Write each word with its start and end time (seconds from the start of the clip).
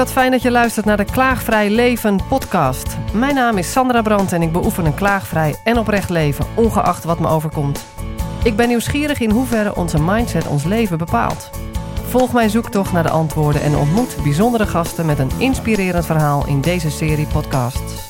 wat 0.00 0.12
fijn 0.12 0.30
dat 0.30 0.42
je 0.42 0.50
luistert 0.50 0.86
naar 0.86 0.96
de 0.96 1.04
Klaagvrij 1.04 1.70
Leven 1.70 2.20
podcast. 2.28 2.96
Mijn 3.12 3.34
naam 3.34 3.58
is 3.58 3.72
Sandra 3.72 4.02
Brandt 4.02 4.32
en 4.32 4.42
ik 4.42 4.52
beoefen 4.52 4.84
een 4.84 4.94
klaagvrij 4.94 5.54
en 5.64 5.78
oprecht 5.78 6.10
leven, 6.10 6.46
ongeacht 6.54 7.04
wat 7.04 7.20
me 7.20 7.28
overkomt. 7.28 7.84
Ik 8.42 8.56
ben 8.56 8.68
nieuwsgierig 8.68 9.20
in 9.20 9.30
hoeverre 9.30 9.76
onze 9.76 10.02
mindset 10.02 10.46
ons 10.46 10.64
leven 10.64 10.98
bepaalt. 10.98 11.50
Volg 12.08 12.32
mijn 12.32 12.50
zoektocht 12.50 12.92
naar 12.92 13.02
de 13.02 13.10
antwoorden 13.10 13.62
en 13.62 13.76
ontmoet 13.76 14.16
bijzondere 14.22 14.66
gasten 14.66 15.06
met 15.06 15.18
een 15.18 15.30
inspirerend 15.38 16.06
verhaal 16.06 16.46
in 16.46 16.60
deze 16.60 16.90
serie 16.90 17.26
podcasts. 17.26 18.08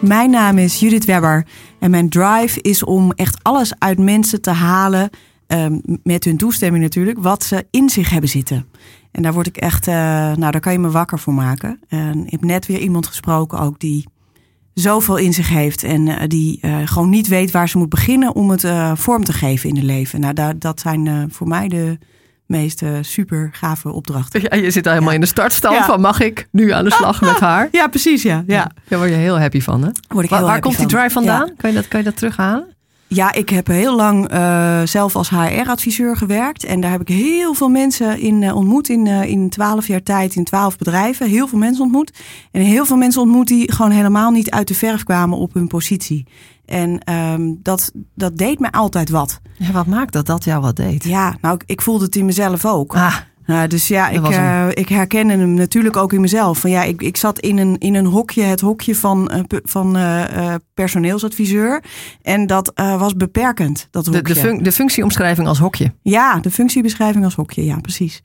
Mijn 0.00 0.30
naam 0.30 0.58
is 0.58 0.80
Judith 0.80 1.04
Webber 1.04 1.46
en 1.78 1.90
mijn 1.90 2.08
drive 2.08 2.60
is 2.60 2.84
om 2.84 3.12
echt 3.12 3.38
alles 3.42 3.72
uit 3.78 3.98
mensen 3.98 4.40
te 4.40 4.50
halen, 4.50 5.10
um, 5.52 5.80
met 6.02 6.24
hun 6.24 6.36
toestemming 6.36 6.82
natuurlijk, 6.82 7.18
wat 7.18 7.44
ze 7.44 7.66
in 7.70 7.90
zich 7.90 8.10
hebben 8.10 8.30
zitten. 8.30 8.66
En 9.10 9.22
daar 9.22 9.32
word 9.32 9.46
ik 9.46 9.56
echt, 9.56 9.86
uh, 9.86 9.94
nou 9.94 10.50
daar 10.50 10.60
kan 10.60 10.72
je 10.72 10.78
me 10.78 10.90
wakker 10.90 11.18
voor 11.18 11.34
maken. 11.34 11.80
En 11.88 12.24
ik 12.24 12.30
heb 12.30 12.44
net 12.44 12.66
weer 12.66 12.78
iemand 12.78 13.06
gesproken 13.06 13.58
ook 13.58 13.80
die 13.80 14.06
zoveel 14.74 15.16
in 15.16 15.32
zich 15.32 15.48
heeft 15.48 15.82
en 15.82 16.06
uh, 16.06 16.16
die 16.26 16.58
uh, 16.62 16.76
gewoon 16.84 17.10
niet 17.10 17.28
weet 17.28 17.50
waar 17.50 17.68
ze 17.68 17.78
moet 17.78 17.88
beginnen 17.88 18.34
om 18.34 18.50
het 18.50 18.66
vorm 18.94 19.24
te 19.24 19.32
geven 19.32 19.68
in 19.68 19.76
het 19.76 19.84
leven. 19.84 20.20
Nou, 20.20 20.34
daar, 20.34 20.58
dat 20.58 20.80
zijn 20.80 21.30
voor 21.30 21.48
mij 21.48 21.68
de 21.68 21.98
meest 22.46 22.82
super 23.00 23.48
gave 23.52 23.92
opdrachten. 23.92 24.40
Ja, 24.40 24.56
je 24.56 24.70
zit 24.70 24.86
al 24.86 24.92
helemaal 24.92 25.14
in 25.14 25.20
de 25.20 25.26
startstand 25.26 25.76
ja. 25.76 25.84
van 25.84 26.00
mag 26.00 26.20
ik 26.20 26.48
nu 26.50 26.70
aan 26.70 26.84
de 26.84 26.90
slag 26.90 27.20
met 27.20 27.40
haar? 27.40 27.68
Ja, 27.70 27.86
precies. 27.86 28.22
Ja, 28.22 28.44
ja. 28.46 28.70
Daar 28.88 28.98
word 28.98 29.10
je 29.10 29.16
heel 29.16 29.38
happy 29.38 29.60
van, 29.60 29.82
hè? 29.82 29.90
Word 30.08 30.24
ik 30.24 30.30
waar, 30.30 30.38
heel 30.38 30.48
waar 30.48 30.56
happy 30.56 30.60
komt 30.60 30.76
die 30.76 30.86
drive 30.86 31.10
vandaan? 31.10 31.56
Kan, 31.56 31.70
je 31.70 31.76
dat, 31.76 31.88
kan 31.88 31.98
je 31.98 32.04
dat 32.04 32.16
terughalen? 32.16 32.71
Ja, 33.14 33.32
ik 33.32 33.48
heb 33.48 33.66
heel 33.66 33.96
lang 33.96 34.32
uh, 34.32 34.80
zelf 34.84 35.16
als 35.16 35.30
HR-adviseur 35.30 36.16
gewerkt. 36.16 36.64
En 36.64 36.80
daar 36.80 36.90
heb 36.90 37.00
ik 37.00 37.08
heel 37.08 37.54
veel 37.54 37.68
mensen 37.68 38.18
in 38.18 38.42
uh, 38.42 38.56
ontmoet 38.56 38.88
in, 38.88 39.06
uh, 39.06 39.24
in 39.24 39.48
12 39.48 39.86
jaar 39.86 40.02
tijd, 40.02 40.34
in 40.34 40.44
12 40.44 40.78
bedrijven. 40.78 41.28
Heel 41.28 41.46
veel 41.46 41.58
mensen 41.58 41.82
ontmoet. 41.82 42.12
En 42.50 42.60
heel 42.60 42.84
veel 42.84 42.96
mensen 42.96 43.20
ontmoet 43.20 43.48
die 43.48 43.72
gewoon 43.72 43.90
helemaal 43.90 44.30
niet 44.30 44.50
uit 44.50 44.68
de 44.68 44.74
verf 44.74 45.02
kwamen 45.02 45.38
op 45.38 45.54
hun 45.54 45.66
positie. 45.66 46.26
En 46.64 47.12
um, 47.12 47.58
dat, 47.62 47.92
dat 48.14 48.36
deed 48.36 48.58
me 48.58 48.72
altijd 48.72 49.10
wat. 49.10 49.40
Ja, 49.58 49.72
wat 49.72 49.86
maakt 49.86 50.12
dat 50.12 50.26
dat 50.26 50.44
jou 50.44 50.60
wat 50.60 50.76
deed? 50.76 51.04
Ja, 51.04 51.36
nou, 51.40 51.54
ik, 51.54 51.62
ik 51.66 51.82
voelde 51.82 52.04
het 52.04 52.16
in 52.16 52.24
mezelf 52.24 52.64
ook. 52.64 52.94
Ah. 52.94 53.16
Uh, 53.52 53.62
dus 53.68 53.88
ja, 53.88 54.08
ik, 54.08 54.28
uh, 54.28 54.66
ik 54.70 54.88
herkende 54.88 55.32
hem 55.32 55.54
natuurlijk 55.54 55.96
ook 55.96 56.12
in 56.12 56.20
mezelf. 56.20 56.58
Van 56.58 56.70
ja, 56.70 56.82
ik, 56.82 57.02
ik 57.02 57.16
zat 57.16 57.38
in 57.38 57.58
een, 57.58 57.78
in 57.78 57.94
een 57.94 58.06
hokje, 58.06 58.42
het 58.42 58.60
hokje 58.60 58.94
van, 58.94 59.30
uh, 59.34 59.60
van 59.64 59.96
personeelsadviseur. 60.74 61.84
En 62.22 62.46
dat 62.46 62.72
was 62.74 63.16
beperkend. 63.16 63.88
Dat 63.90 64.04
de, 64.04 64.22
de, 64.22 64.34
fun 64.34 64.62
de, 64.62 64.72
functieomschrijving 64.72 65.48
als 65.48 65.58
hokje. 65.58 65.92
Ja, 66.02 66.38
de 66.38 66.50
functiebeschrijving 66.50 67.24
als 67.24 67.34
hokje, 67.34 67.64
ja, 67.64 67.78
precies. 67.80 68.22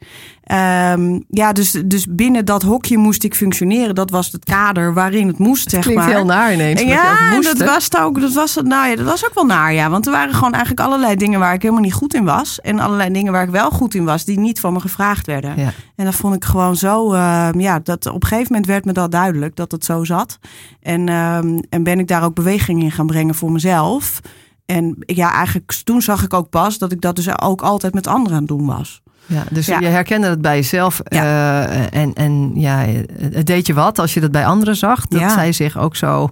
Um, 0.51 1.23
ja, 1.29 1.51
dus, 1.51 1.71
dus 1.85 2.05
binnen 2.09 2.45
dat 2.45 2.61
hokje 2.61 2.97
moest 2.97 3.23
ik 3.23 3.35
functioneren. 3.35 3.95
Dat 3.95 4.09
was 4.09 4.31
het 4.31 4.45
kader 4.45 4.93
waarin 4.93 5.27
het 5.27 5.37
moest, 5.37 5.63
het 5.63 5.71
zeg 5.71 5.81
klinkt 5.81 6.01
maar. 6.01 6.13
heel 6.13 6.25
naar 6.25 6.53
ineens. 6.53 6.81
En 6.81 6.87
ja, 6.87 7.31
moest, 7.33 7.57
dat 7.57 7.67
was, 7.67 7.89
ook, 7.97 8.21
dat, 8.21 8.33
was, 8.33 8.55
nou 8.63 8.89
ja, 8.89 8.95
dat 8.95 9.05
was 9.05 9.25
ook 9.25 9.33
wel 9.33 9.45
naar, 9.45 9.73
ja. 9.73 9.89
Want 9.89 10.05
er 10.05 10.11
waren 10.11 10.33
gewoon 10.33 10.53
eigenlijk 10.53 10.85
allerlei 10.87 11.15
dingen 11.15 11.39
waar 11.39 11.53
ik 11.53 11.61
helemaal 11.61 11.83
niet 11.83 11.93
goed 11.93 12.13
in 12.13 12.23
was. 12.23 12.61
En 12.61 12.79
allerlei 12.79 13.11
dingen 13.11 13.31
waar 13.31 13.43
ik 13.43 13.49
wel 13.49 13.71
goed 13.71 13.93
in 13.93 14.05
was, 14.05 14.25
die 14.25 14.39
niet 14.39 14.59
van 14.59 14.73
me 14.73 14.79
gevraagd 14.79 15.25
werden. 15.25 15.53
Ja. 15.57 15.71
En 15.95 16.05
dat 16.05 16.15
vond 16.15 16.35
ik 16.35 16.45
gewoon 16.45 16.75
zo, 16.75 17.13
uh, 17.13 17.49
ja, 17.51 17.79
dat 17.79 18.05
op 18.05 18.21
een 18.21 18.27
gegeven 18.27 18.51
moment 18.51 18.65
werd 18.65 18.85
me 18.85 18.91
dat 18.91 19.11
duidelijk 19.11 19.55
dat 19.55 19.71
het 19.71 19.85
zo 19.85 20.03
zat. 20.03 20.39
En, 20.81 21.09
um, 21.09 21.59
en 21.69 21.83
ben 21.83 21.99
ik 21.99 22.07
daar 22.07 22.23
ook 22.23 22.35
beweging 22.35 22.83
in 22.83 22.91
gaan 22.91 23.07
brengen 23.07 23.35
voor 23.35 23.51
mezelf. 23.51 24.19
En 24.65 24.95
ja, 24.99 25.33
eigenlijk 25.33 25.81
toen 25.83 26.01
zag 26.01 26.23
ik 26.23 26.33
ook 26.33 26.49
pas 26.49 26.77
dat 26.77 26.91
ik 26.91 27.01
dat 27.01 27.15
dus 27.15 27.41
ook 27.41 27.61
altijd 27.61 27.93
met 27.93 28.07
anderen 28.07 28.33
aan 28.33 28.39
het 28.39 28.47
doen 28.47 28.65
was. 28.65 29.01
Ja, 29.27 29.43
dus 29.51 29.65
ja. 29.65 29.79
je 29.79 29.87
herkende 29.87 30.27
het 30.27 30.41
bij 30.41 30.55
jezelf. 30.55 31.01
Ja. 31.03 31.23
Uh, 31.69 32.01
en, 32.01 32.13
en 32.13 32.51
ja, 32.55 32.85
het 33.31 33.45
deed 33.45 33.67
je 33.67 33.73
wat 33.73 33.99
als 33.99 34.13
je 34.13 34.19
dat 34.19 34.31
bij 34.31 34.45
anderen 34.45 34.75
zag. 34.75 35.07
Dat 35.07 35.31
zij 35.31 35.51
zich 35.51 35.77
ook 35.77 35.95
zo 35.95 36.29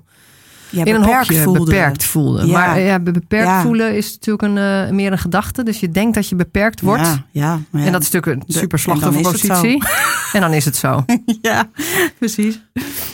ja, 0.76 0.86
in 0.86 0.96
een 0.96 1.04
hokje 1.04 1.42
voelde. 1.42 1.60
beperkt 1.60 2.04
voelden. 2.04 2.48
Ja. 2.48 2.52
Maar 2.52 2.80
ja, 2.80 3.00
beperkt 3.00 3.62
voelen 3.62 3.96
is 3.96 4.12
natuurlijk 4.12 4.44
een, 4.44 4.88
uh, 4.88 4.96
meer 4.96 5.12
een 5.12 5.18
gedachte. 5.18 5.64
Dus 5.64 5.80
je 5.80 5.90
denkt 5.90 6.16
dat 6.16 6.30
je 6.30 6.36
beperkt 6.36 6.82
wordt. 6.82 7.02
Ja, 7.02 7.24
ja, 7.32 7.60
En 7.72 7.92
dat 7.92 8.02
is 8.02 8.10
natuurlijk 8.12 8.48
een 8.48 8.54
super 8.54 8.80
slachtofferpositie. 8.80 9.84
En 10.34 10.42
dan 10.42 10.54
is 10.54 10.66
het 10.66 10.76
zo. 10.76 11.06
ja, 11.42 11.70
precies. 12.18 12.60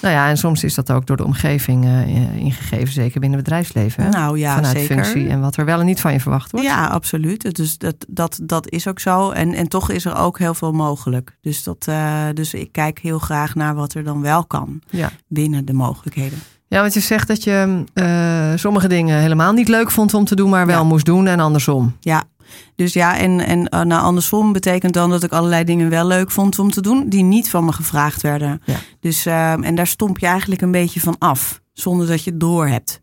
Nou 0.02 0.14
ja, 0.14 0.30
en 0.30 0.38
soms 0.38 0.64
is 0.64 0.76
dat 0.76 0.92
ook 0.92 1.06
door 1.06 1.18
de 1.18 1.26
omgeving 1.26 1.86
uh, 1.86 2.38
ingegeven. 2.38 2.94
Zeker 2.94 3.20
binnen 3.20 3.40
het 3.40 3.48
bedrijfsleven. 3.48 4.04
Hè? 4.04 4.10
Nou 4.10 4.40
ja, 4.40 4.56
Vanuit 4.56 4.78
zeker. 4.78 4.96
functie 4.96 5.30
en 5.30 5.42
wat 5.42 5.58
er 5.58 5.66
wel 5.66 5.80
en 5.80 5.86
niet 5.86 6.02
van 6.02 6.14
je 6.14 6.20
verwacht 6.20 6.52
wordt. 6.52 6.68
Ja, 6.68 6.88
absoluut. 6.88 7.56
Dus 7.56 7.78
dat, 7.78 7.96
dat, 8.08 8.40
dat 8.44 8.70
is 8.70 8.88
ook 8.88 9.00
zo. 9.00 9.32
En, 9.32 9.54
en 9.54 9.68
toch 9.68 9.90
is 9.90 10.06
er 10.06 10.16
ook 10.16 10.40
heel 10.40 10.54
veel 10.54 10.72
mogelijk. 10.72 11.38
Dus, 11.42 11.64
dat, 11.64 11.86
uh, 11.90 12.24
dus 12.34 12.54
ik 12.54 12.72
kijk 12.72 13.00
heel 13.00 13.20
graag 13.20 13.56
naar 13.56 13.76
wat 13.76 13.94
er 13.94 14.04
dan 14.04 14.22
wel 14.22 14.46
kan. 14.46 14.82
Binnen 15.28 15.66
de 15.66 15.74
mogelijkheden. 15.74 16.40
Ja, 16.72 16.82
want 16.82 16.94
je 16.94 17.00
zegt 17.00 17.28
dat 17.28 17.44
je 17.44 17.84
uh, 17.94 18.52
sommige 18.56 18.88
dingen 18.88 19.20
helemaal 19.20 19.54
niet 19.54 19.68
leuk 19.68 19.92
vond 19.92 20.14
om 20.14 20.26
te 20.26 20.36
doen, 20.36 20.50
maar 20.50 20.66
wel 20.66 20.78
ja. 20.78 20.84
moest 20.84 21.06
doen 21.06 21.28
en 21.28 21.40
andersom. 21.40 21.96
Ja, 22.00 22.24
dus 22.76 22.94
ja, 22.94 23.18
en, 23.18 23.40
en 23.40 23.60
uh, 23.60 23.82
nou, 23.82 24.02
andersom 24.02 24.54
betekent 24.54 24.94
dan 24.94 25.10
dat 25.10 25.24
ik 25.24 25.32
allerlei 25.32 25.64
dingen 25.64 25.90
wel 25.90 26.08
leuk 26.08 26.32
vond 26.32 26.60
om 26.60 26.72
te 26.72 26.82
doen, 26.82 27.10
die 27.10 27.24
niet 27.24 27.50
van 27.50 27.66
me 27.66 27.72
gevraagd 27.72 28.22
werden. 28.22 28.62
Ja. 28.66 28.76
Dus, 29.00 29.28
uh, 29.28 29.52
en 29.52 29.76
daar 29.76 29.88
stomp 29.88 30.20
je 30.20 30.26
eigenlijk 30.26 30.62
een 30.62 30.72
beetje 30.72 31.00
van 31.00 31.16
af, 31.18 31.62
zonder 31.74 32.08
dat 32.08 32.24
je 32.24 32.30
het 32.30 32.40
door 32.40 32.68
hebt. 32.68 33.00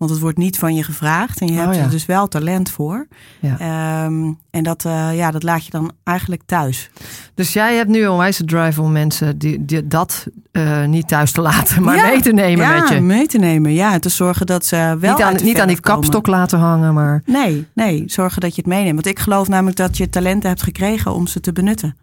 Want 0.00 0.12
het 0.12 0.20
wordt 0.20 0.38
niet 0.38 0.58
van 0.58 0.74
je 0.74 0.82
gevraagd 0.82 1.40
en 1.40 1.46
je 1.46 1.52
Oh, 1.52 1.58
hebt 1.58 1.74
ja. 1.76 1.82
er 1.82 1.90
dus 1.90 2.06
wel 2.06 2.28
talent 2.28 2.70
voor. 2.70 3.06
Ja. 3.40 4.04
Um, 4.04 4.38
en 4.50 4.62
dat, 4.62 4.84
uh, 4.84 5.16
ja, 5.16 5.30
dat 5.30 5.42
laat 5.42 5.64
je 5.64 5.70
dan 5.70 5.92
eigenlijk 6.04 6.42
thuis. 6.46 6.90
Dus 7.34 7.52
jij 7.52 7.76
hebt 7.76 7.88
nu 7.88 8.04
een 8.04 8.16
wijze 8.16 8.44
drive 8.44 8.82
om 8.82 8.92
mensen 8.92 9.38
die, 9.38 9.64
die 9.64 9.86
dat 9.86 10.26
uh, 10.52 10.84
niet 10.84 11.08
thuis 11.08 11.32
te 11.32 11.40
laten, 11.40 11.82
maar 11.82 11.96
ja. 11.96 12.06
mee 12.06 12.20
te 12.20 12.32
nemen 12.32 12.66
ja, 12.66 12.78
met 12.78 12.88
je. 12.88 13.00
mee 13.00 13.26
te 13.26 13.38
nemen. 13.38 13.72
Ja, 13.72 13.92
en 13.92 14.00
te 14.00 14.08
zorgen 14.08 14.46
dat 14.46 14.64
ze 14.64 14.96
wel 15.00 15.12
niet 15.12 15.22
aan, 15.22 15.32
niet 15.32 15.60
aan 15.60 15.68
die 15.68 15.80
komen. 15.80 16.00
kapstok 16.00 16.26
laten 16.26 16.58
hangen, 16.58 16.94
maar... 16.94 17.22
Nee, 17.26 17.66
nee, 17.74 18.02
zorgen 18.06 18.40
dat 18.40 18.54
je 18.54 18.60
het 18.60 18.70
meeneemt. 18.70 18.94
Want 18.94 19.06
ik 19.06 19.18
geloof 19.18 19.48
namelijk 19.48 19.76
dat 19.76 19.96
je 19.96 20.08
talenten 20.08 20.48
hebt 20.48 20.62
gekregen 20.62 21.14
om 21.14 21.26
ze 21.26 21.40
te 21.40 21.52
benutten. 21.52 21.96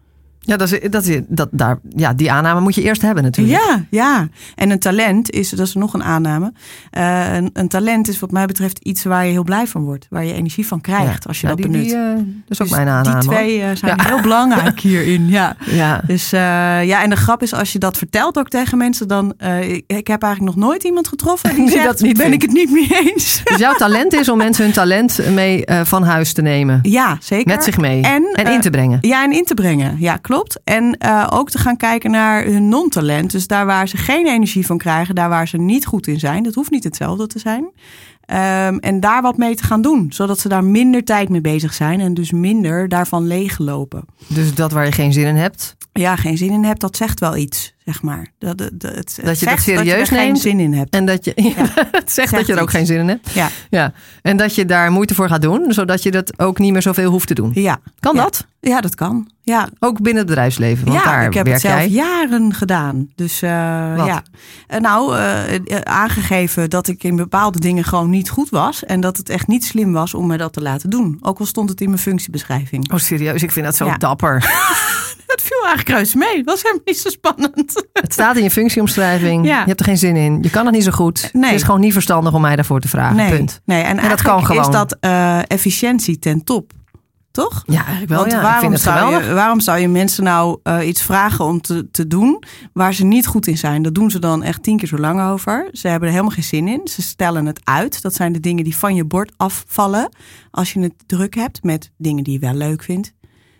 Ja, 0.48 0.58
dat 0.58 0.72
is, 0.72 0.90
dat 0.90 1.06
is, 1.06 1.20
dat, 1.28 1.50
daar, 1.52 1.80
ja, 1.96 2.14
die 2.14 2.32
aanname 2.32 2.62
moet 2.62 2.76
je 2.76 2.82
eerst 2.82 3.02
hebben 3.02 3.24
natuurlijk. 3.24 3.60
Ja, 3.60 3.84
ja. 3.90 4.28
En 4.56 4.70
een 4.70 4.80
talent 4.80 5.32
is, 5.32 5.50
dat 5.50 5.68
is 5.68 5.74
nog 5.74 5.94
een 5.94 6.04
aanname. 6.04 6.54
Uh, 6.98 7.36
een, 7.36 7.50
een, 7.54 7.68
talent 7.68 8.08
is 8.08 8.20
wat 8.20 8.32
mij 8.32 8.46
betreft 8.46 8.80
iets 8.84 9.04
waar 9.04 9.26
je 9.26 9.32
heel 9.32 9.44
blij 9.44 9.68
van 9.68 9.84
wordt. 9.84 10.08
Waar 10.10 10.26
je 10.26 10.34
energie 10.34 10.68
van 10.68 10.82
krijgt 10.82 11.24
ja. 11.24 11.28
als 11.30 11.42
je 11.42 11.48
ja, 11.48 11.56
dat 11.56 11.62
die, 11.62 11.72
benut. 11.72 11.90
Die, 11.90 11.98
uh, 11.98 12.16
dat 12.16 12.24
is 12.48 12.62
ook 12.62 12.68
dus 12.68 12.78
mijn 12.78 12.88
aanname. 12.88 13.20
Die 13.20 13.30
twee 13.30 13.58
uh, 13.58 13.66
zijn 13.74 13.96
ja. 13.98 14.04
heel 14.04 14.22
belangrijk 14.22 14.80
hierin. 14.90 15.28
Ja. 15.28 15.56
ja. 15.66 16.02
Dus 16.06 16.30
ja, 16.30 17.04
en 17.04 17.10
de 17.10 17.16
grap 17.16 17.42
is 17.42 17.54
als 17.54 17.74
je 17.74 17.80
dat 17.80 17.98
vertelt 17.98 18.38
ook 18.38 18.50
tegen 18.50 18.78
mensen, 18.78 19.08
dan 19.08 19.34
ik, 19.62 19.84
ik 19.88 20.08
heb 20.08 20.24
eigenlijk 20.24 20.56
nog 20.56 20.66
nooit 20.66 20.84
iemand 20.84 21.08
getroffen 21.08 21.56
die, 21.56 21.60
die 21.66 21.70
zegt, 21.70 21.86
dat 21.86 22.02
niet 22.02 22.18
ben 22.18 22.28
vindt. 22.28 22.44
ik 22.44 22.50
het 22.50 22.58
niet 22.58 22.72
mee 22.72 23.00
eens. 23.02 23.42
Dus 23.48 23.58
jouw 23.58 23.74
talent 23.74 24.14
is 24.14 24.30
om 24.30 24.38
mensen 24.38 24.64
hun 24.64 24.74
talent 24.74 25.20
mee 25.34 25.64
van 25.84 26.04
huis 26.04 26.34
te 26.34 26.42
nemen. 26.42 26.80
Ja, 26.82 27.18
zeker. 27.20 27.48
Met 27.48 27.64
zich 27.64 27.78
mee. 27.78 28.02
En, 28.02 28.24
en 28.34 28.48
in 28.48 28.62
te 28.62 28.70
brengen. 28.70 28.98
Ja, 29.02 29.24
en 29.24 29.32
in 29.32 29.44
te 29.44 29.54
brengen. 29.54 29.96
Ja, 30.00 30.18
klopt. 30.18 30.37
En 30.64 30.98
uh, 31.06 31.28
ook 31.30 31.50
te 31.50 31.58
gaan 31.58 31.78
kijken 31.78 32.12
naar 32.12 32.44
hun 32.44 32.70
non-talent. 32.70 33.32
Dus 33.32 33.48
daar 33.48 33.66
waar 33.66 33.88
ze 33.88 33.98
geen 33.98 34.28
energie 34.28 34.66
van 34.66 34.78
krijgen, 34.78 35.16
daar 35.16 35.30
waar 35.30 35.48
ze 35.48 35.58
niet 35.58 35.86
goed 35.86 36.08
in 36.08 36.20
zijn. 36.20 36.44
Dat 36.44 36.54
hoeft 36.54 36.72
niet 36.72 36.84
hetzelfde 36.84 37.28
te 37.28 37.40
zijn. 37.40 37.64
Um, 38.32 38.80
en 38.80 39.00
daar 39.00 39.22
wat 39.22 39.38
mee 39.38 39.56
te 39.56 39.64
gaan 39.64 39.82
doen. 39.82 40.08
Zodat 40.10 40.40
ze 40.40 40.50
daar 40.50 40.64
minder 40.64 41.04
tijd 41.04 41.30
mee 41.30 41.42
bezig 41.42 41.74
zijn. 41.74 42.00
En 42.00 42.14
dus 42.14 42.32
minder 42.32 42.90
daarvan 42.90 43.28
leeglopen. 43.28 44.06
Dus 44.28 44.54
dat 44.54 44.72
waar 44.72 44.86
je 44.86 44.92
geen 44.92 45.14
zin 45.14 45.26
in 45.26 45.36
hebt? 45.36 45.76
Ja, 45.94 46.16
geen 46.16 46.38
zin 46.38 46.52
in 46.52 46.64
hebt, 46.64 46.82
dat 46.82 46.98
zegt 46.98 47.20
wel 47.20 47.36
iets, 47.36 47.74
zeg 47.86 48.02
maar. 48.02 48.28
Dat, 48.40 48.58
dat, 48.58 48.72
het, 48.82 48.96
het 49.16 49.26
dat 49.26 49.40
je 49.40 49.46
dat 49.46 49.60
serieus 49.60 49.78
dat 49.78 49.86
je 49.86 49.92
er 49.92 49.98
neemt. 49.98 50.10
geen 50.10 50.36
zin 50.38 50.60
in 50.60 50.74
hebt. 50.74 50.96
En 50.96 51.06
dat 51.06 51.26
je 51.26 51.32
ja. 51.36 51.54
het 51.92 51.92
zegt, 51.92 52.12
zegt 52.12 52.32
dat 52.32 52.48
je 52.48 52.54
er 52.54 52.60
ook 52.60 52.68
iets. 52.68 52.76
geen 52.76 52.86
zin 52.86 53.00
in 53.00 53.08
hebt. 53.08 53.32
Ja. 53.32 53.50
ja. 53.70 53.94
En 54.22 54.38
dat 54.38 54.56
je 54.56 54.66
daar 54.66 54.92
moeite 54.92 55.16
voor 55.16 55.28
gaat 55.28 55.42
doen, 55.42 55.74
zodat 55.74 56.04
je 56.04 56.12
dat 56.12 56.40
ook 56.40 56.60
niet 56.60 56.72
meer 56.72 56.82
zoveel 56.82 57.12
hoeft 57.12 57.28
te 57.28 57.34
doen. 57.34 57.52
Ja. 57.54 57.80
Kan 58.00 58.16
ja. 58.16 58.24
dat? 58.24 58.46
Ja, 58.60 58.82
dat 58.82 58.96
kan. 58.96 59.30
Ja. 59.48 59.70
Ook 59.80 60.02
binnen 60.02 60.18
het 60.18 60.28
bedrijfsleven. 60.28 60.86
Want 60.86 60.98
ja, 60.98 61.04
daar 61.04 61.26
ik 61.26 61.34
heb 61.34 61.46
werk 61.46 61.62
het 61.62 61.72
zelf 61.72 61.80
jij. 61.80 61.90
jaren 61.90 62.54
gedaan. 62.54 63.10
Dus 63.16 63.42
uh, 63.44 63.50
ja. 63.50 64.24
Uh, 64.74 64.80
nou, 64.80 65.18
uh, 65.18 65.80
aangegeven 65.84 66.70
dat 66.70 66.88
ik 66.88 67.04
in 67.04 67.16
bepaalde 67.16 67.60
dingen 67.60 67.84
gewoon 67.84 68.10
niet 68.10 68.30
goed 68.30 68.50
was. 68.50 68.86
En 68.86 69.02
dat 69.02 69.18
het 69.18 69.30
echt 69.30 69.48
niet 69.48 69.66
slim 69.66 69.94
was 69.94 70.14
om 70.14 70.28
me 70.28 70.38
dat 70.38 70.54
te 70.54 70.62
laten 70.62 70.90
doen. 70.90 71.20
Ook 71.22 71.40
al 71.40 71.46
stond 71.46 71.70
het 71.70 71.82
in 71.82 71.90
mijn 71.90 72.02
functiebeschrijving. 72.02 72.92
Oh, 72.94 73.00
serieus? 73.00 73.44
Ik 73.44 73.52
vind 73.52 73.66
dat 73.66 73.76
zo 73.76 73.86
ja. 73.86 73.98
dapper. 73.98 74.36
Het 75.28 75.42
viel 75.42 75.66
eigenlijk 75.66 75.98
reuze 75.98 76.18
mee. 76.18 76.38
Het 76.38 76.46
was 76.46 76.62
helemaal 76.62 76.84
niet 76.86 76.98
zo 76.98 77.10
spannend. 77.10 77.88
Het 77.94 78.14
staat 78.14 78.38
in 78.38 78.44
je 78.44 78.52
functieomschrijving. 78.52 79.46
Ja. 79.46 79.60
Je 79.60 79.66
hebt 79.68 79.80
er 79.80 79.86
geen 79.86 79.98
zin 79.98 80.16
in. 80.16 80.38
Je 80.42 80.50
kan 80.50 80.66
het 80.66 80.76
niet 80.76 80.84
zo 80.84 80.92
goed. 80.92 81.30
Nee. 81.34 81.44
Het 81.44 81.54
is 81.54 81.64
gewoon 81.64 81.80
niet 81.80 81.94
verstandig 81.94 82.34
om 82.34 82.42
mij 82.42 82.56
daarvoor 82.56 82.80
te 82.80 82.88
vragen. 82.88 83.16
Nee. 83.16 83.30
Punt. 83.30 83.62
Nee. 83.66 83.82
En, 83.82 84.00
en 84.00 84.10
dat 84.10 84.22
kan 84.22 84.46
gewoon. 84.46 84.62
is 84.62 84.70
dat 84.70 84.98
uh, 85.02 85.40
efficiëntie 85.52 86.20
ten 86.20 86.44
top. 86.44 86.74
Toch? 87.44 87.64
Ja, 87.66 87.86
eigenlijk 87.86 88.10
wel. 88.10 88.20
Want 88.20 88.32
ja. 88.32 88.38
Ik 88.38 88.44
waarom, 88.44 88.70
vind 88.70 88.82
zou 88.82 89.24
je, 89.24 89.34
waarom 89.34 89.60
zou 89.60 89.80
je 89.80 89.88
mensen 89.88 90.24
nou 90.24 90.60
eh, 90.64 90.88
iets 90.88 91.02
vragen 91.02 91.46
om 91.46 91.62
te, 91.62 91.92
te 91.92 92.08
doen 92.08 92.44
waar 92.74 92.94
ze 92.94 93.06
niet 93.06 93.28
goed 93.28 93.48
in 93.48 93.58
zijn? 93.58 93.82
Dat 93.82 93.96
doen 93.96 94.12
ze 94.12 94.20
dan 94.20 94.44
echt 94.44 94.64
tien 94.64 94.78
keer 94.78 94.88
zo 94.88 94.98
lang 94.98 95.22
over. 95.22 95.70
Ze 95.72 95.88
hebben 95.88 96.08
er 96.08 96.14
helemaal 96.14 96.36
geen 96.36 96.44
zin 96.44 96.68
in. 96.68 96.88
Ze 96.88 97.02
stellen 97.02 97.46
het 97.46 97.60
uit. 97.64 98.02
Dat 98.02 98.14
zijn 98.14 98.34
de 98.34 98.40
dingen 98.40 98.64
die 98.64 98.76
van 98.76 98.96
je 98.96 99.06
bord 99.06 99.32
afvallen 99.38 100.10
als 100.52 100.74
je 100.74 100.80
het 100.80 100.94
druk 101.06 101.36
hebt 101.36 101.64
met 101.64 101.92
dingen 101.98 102.24
die 102.24 102.34
je 102.34 102.40
wel 102.40 102.54
leuk 102.54 102.84
vindt. 102.84 103.14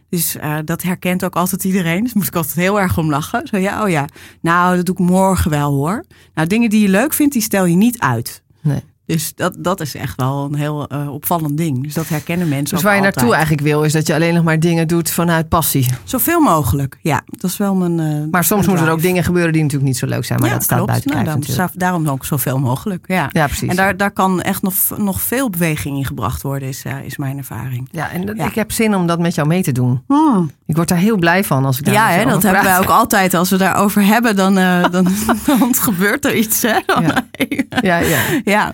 Dus 0.10 0.36
eh, 0.36 0.58
dat 0.66 0.84
herkent 0.84 1.26
ook 1.26 1.36
altijd 1.36 1.64
iedereen. 1.64 2.04
Dus 2.04 2.14
moet 2.14 2.28
ik 2.28 2.36
altijd 2.36 2.56
heel 2.56 2.80
erg 2.80 2.98
om 2.98 3.10
lachen. 3.10 3.48
Zo 3.48 3.58
ja, 3.58 3.84
oh 3.84 3.90
ja. 3.90 4.06
Nou, 4.42 4.76
dat 4.76 4.86
doe 4.86 4.96
ik 4.96 5.10
morgen 5.10 5.52
wel 5.52 5.74
hoor. 5.74 6.06
Nou, 6.34 6.48
dingen 6.48 6.70
die 6.70 6.82
je 6.82 6.90
leuk 6.90 7.14
vindt, 7.14 7.34
die 7.34 7.42
stel 7.42 7.66
je 7.66 7.76
niet 7.76 8.00
uit. 8.00 8.44
Nee. 8.62 8.84
Dus 9.08 9.36
dat, 9.36 9.56
dat 9.60 9.82
is 9.82 9.96
echt 9.96 10.22
wel 10.22 10.46
een 10.52 10.56
heel 10.56 10.88
eh, 10.88 11.14
opvallend 11.14 11.58
ding. 11.58 11.84
Dus 11.84 11.94
dat 11.94 12.08
herkennen 12.08 12.48
mensen 12.50 12.70
Dus 12.70 12.78
ook 12.78 12.84
waar 12.84 12.94
je 12.96 12.98
altijd. 12.98 13.16
naartoe 13.16 13.34
eigenlijk 13.36 13.64
wil, 13.68 13.84
is 13.84 13.92
dat 13.94 14.08
je 14.08 14.14
alleen 14.14 14.34
nog 14.34 14.44
maar 14.44 14.60
dingen 14.60 14.88
doet 14.88 15.10
vanuit 15.12 15.50
passie. 15.50 15.88
Zoveel 16.04 16.40
mogelijk, 16.40 16.98
ja. 17.02 17.22
Dat 17.26 17.50
is 17.50 17.58
wel 17.58 17.76
mijn. 17.76 18.00
eh, 18.00 18.32
Maar 18.32 18.44
soms 18.44 18.68
moeten 18.68 18.86
er 18.86 18.92
ook 18.92 19.02
dingen 19.02 19.24
gebeuren 19.24 19.54
die 19.54 19.62
natuurlijk 19.62 19.90
niet 19.90 19.98
zo 20.00 20.06
leuk 20.06 20.26
zijn. 20.26 20.40
Maar 20.40 20.48
ja, 20.48 20.54
dat 20.54 20.64
staat 20.64 20.78
klopt. 20.78 20.92
buiten 20.92 21.12
Nou, 21.12 21.24
kijf 21.24 21.46
daarom, 21.56 21.80
daarom 21.80 22.08
ook 22.08 22.26
zoveel 22.26 22.60
mogelijk, 22.60 23.06
ja. 23.08 23.30
Ja, 23.32 23.46
precies. 23.46 23.70
En 23.70 23.76
daar, 23.76 23.98
daar 23.98 24.12
kan 24.12 24.42
echt 24.42 24.62
nog, 24.62 24.74
nog 24.98 25.22
veel 25.22 25.50
beweging 25.50 25.98
in 25.98 26.06
gebracht 26.06 26.42
worden, 26.42 26.68
is, 26.68 26.84
eh, 26.84 27.04
is 27.04 27.18
mijn 27.18 27.38
ervaring. 27.38 27.88
Ja, 27.92 28.10
en 28.12 28.26
dat- 28.26 28.36
Ja. 28.38 28.46
ik 28.46 28.56
heb 28.56 28.72
zin 28.72 28.96
om 28.96 29.08
dat 29.08 29.20
met 29.20 29.36
jou 29.36 29.48
mee 29.48 29.64
te 29.64 29.72
doen. 29.72 30.02
Ik 30.68 30.76
word 30.76 30.88
daar 30.88 30.98
heel 30.98 31.18
blij 31.18 31.44
van 31.44 31.66
als 31.66 31.78
ik 31.80 31.86
daar 31.86 31.94
Ja, 31.94 32.08
hè, 32.10 32.26
dat 32.26 32.44
hebben 32.44 32.64
wij 32.64 32.78
ook 32.80 32.90
altijd. 32.90 33.34
Als 33.34 33.50
we 33.50 33.58
daarover 33.58 34.06
hebben, 34.06 34.36
dan, 34.36 34.58
eh, 34.58 34.84
dan, 34.92 35.08
dan 35.46 35.76
gebeurt 35.76 36.26
er 36.26 36.36
iets. 36.36 36.62
Hè? 36.62 36.80
Dan- 36.86 37.04
Ja. 37.04 37.26
Ja, 37.82 37.98
ja. 37.98 38.20
ja. 38.44 38.74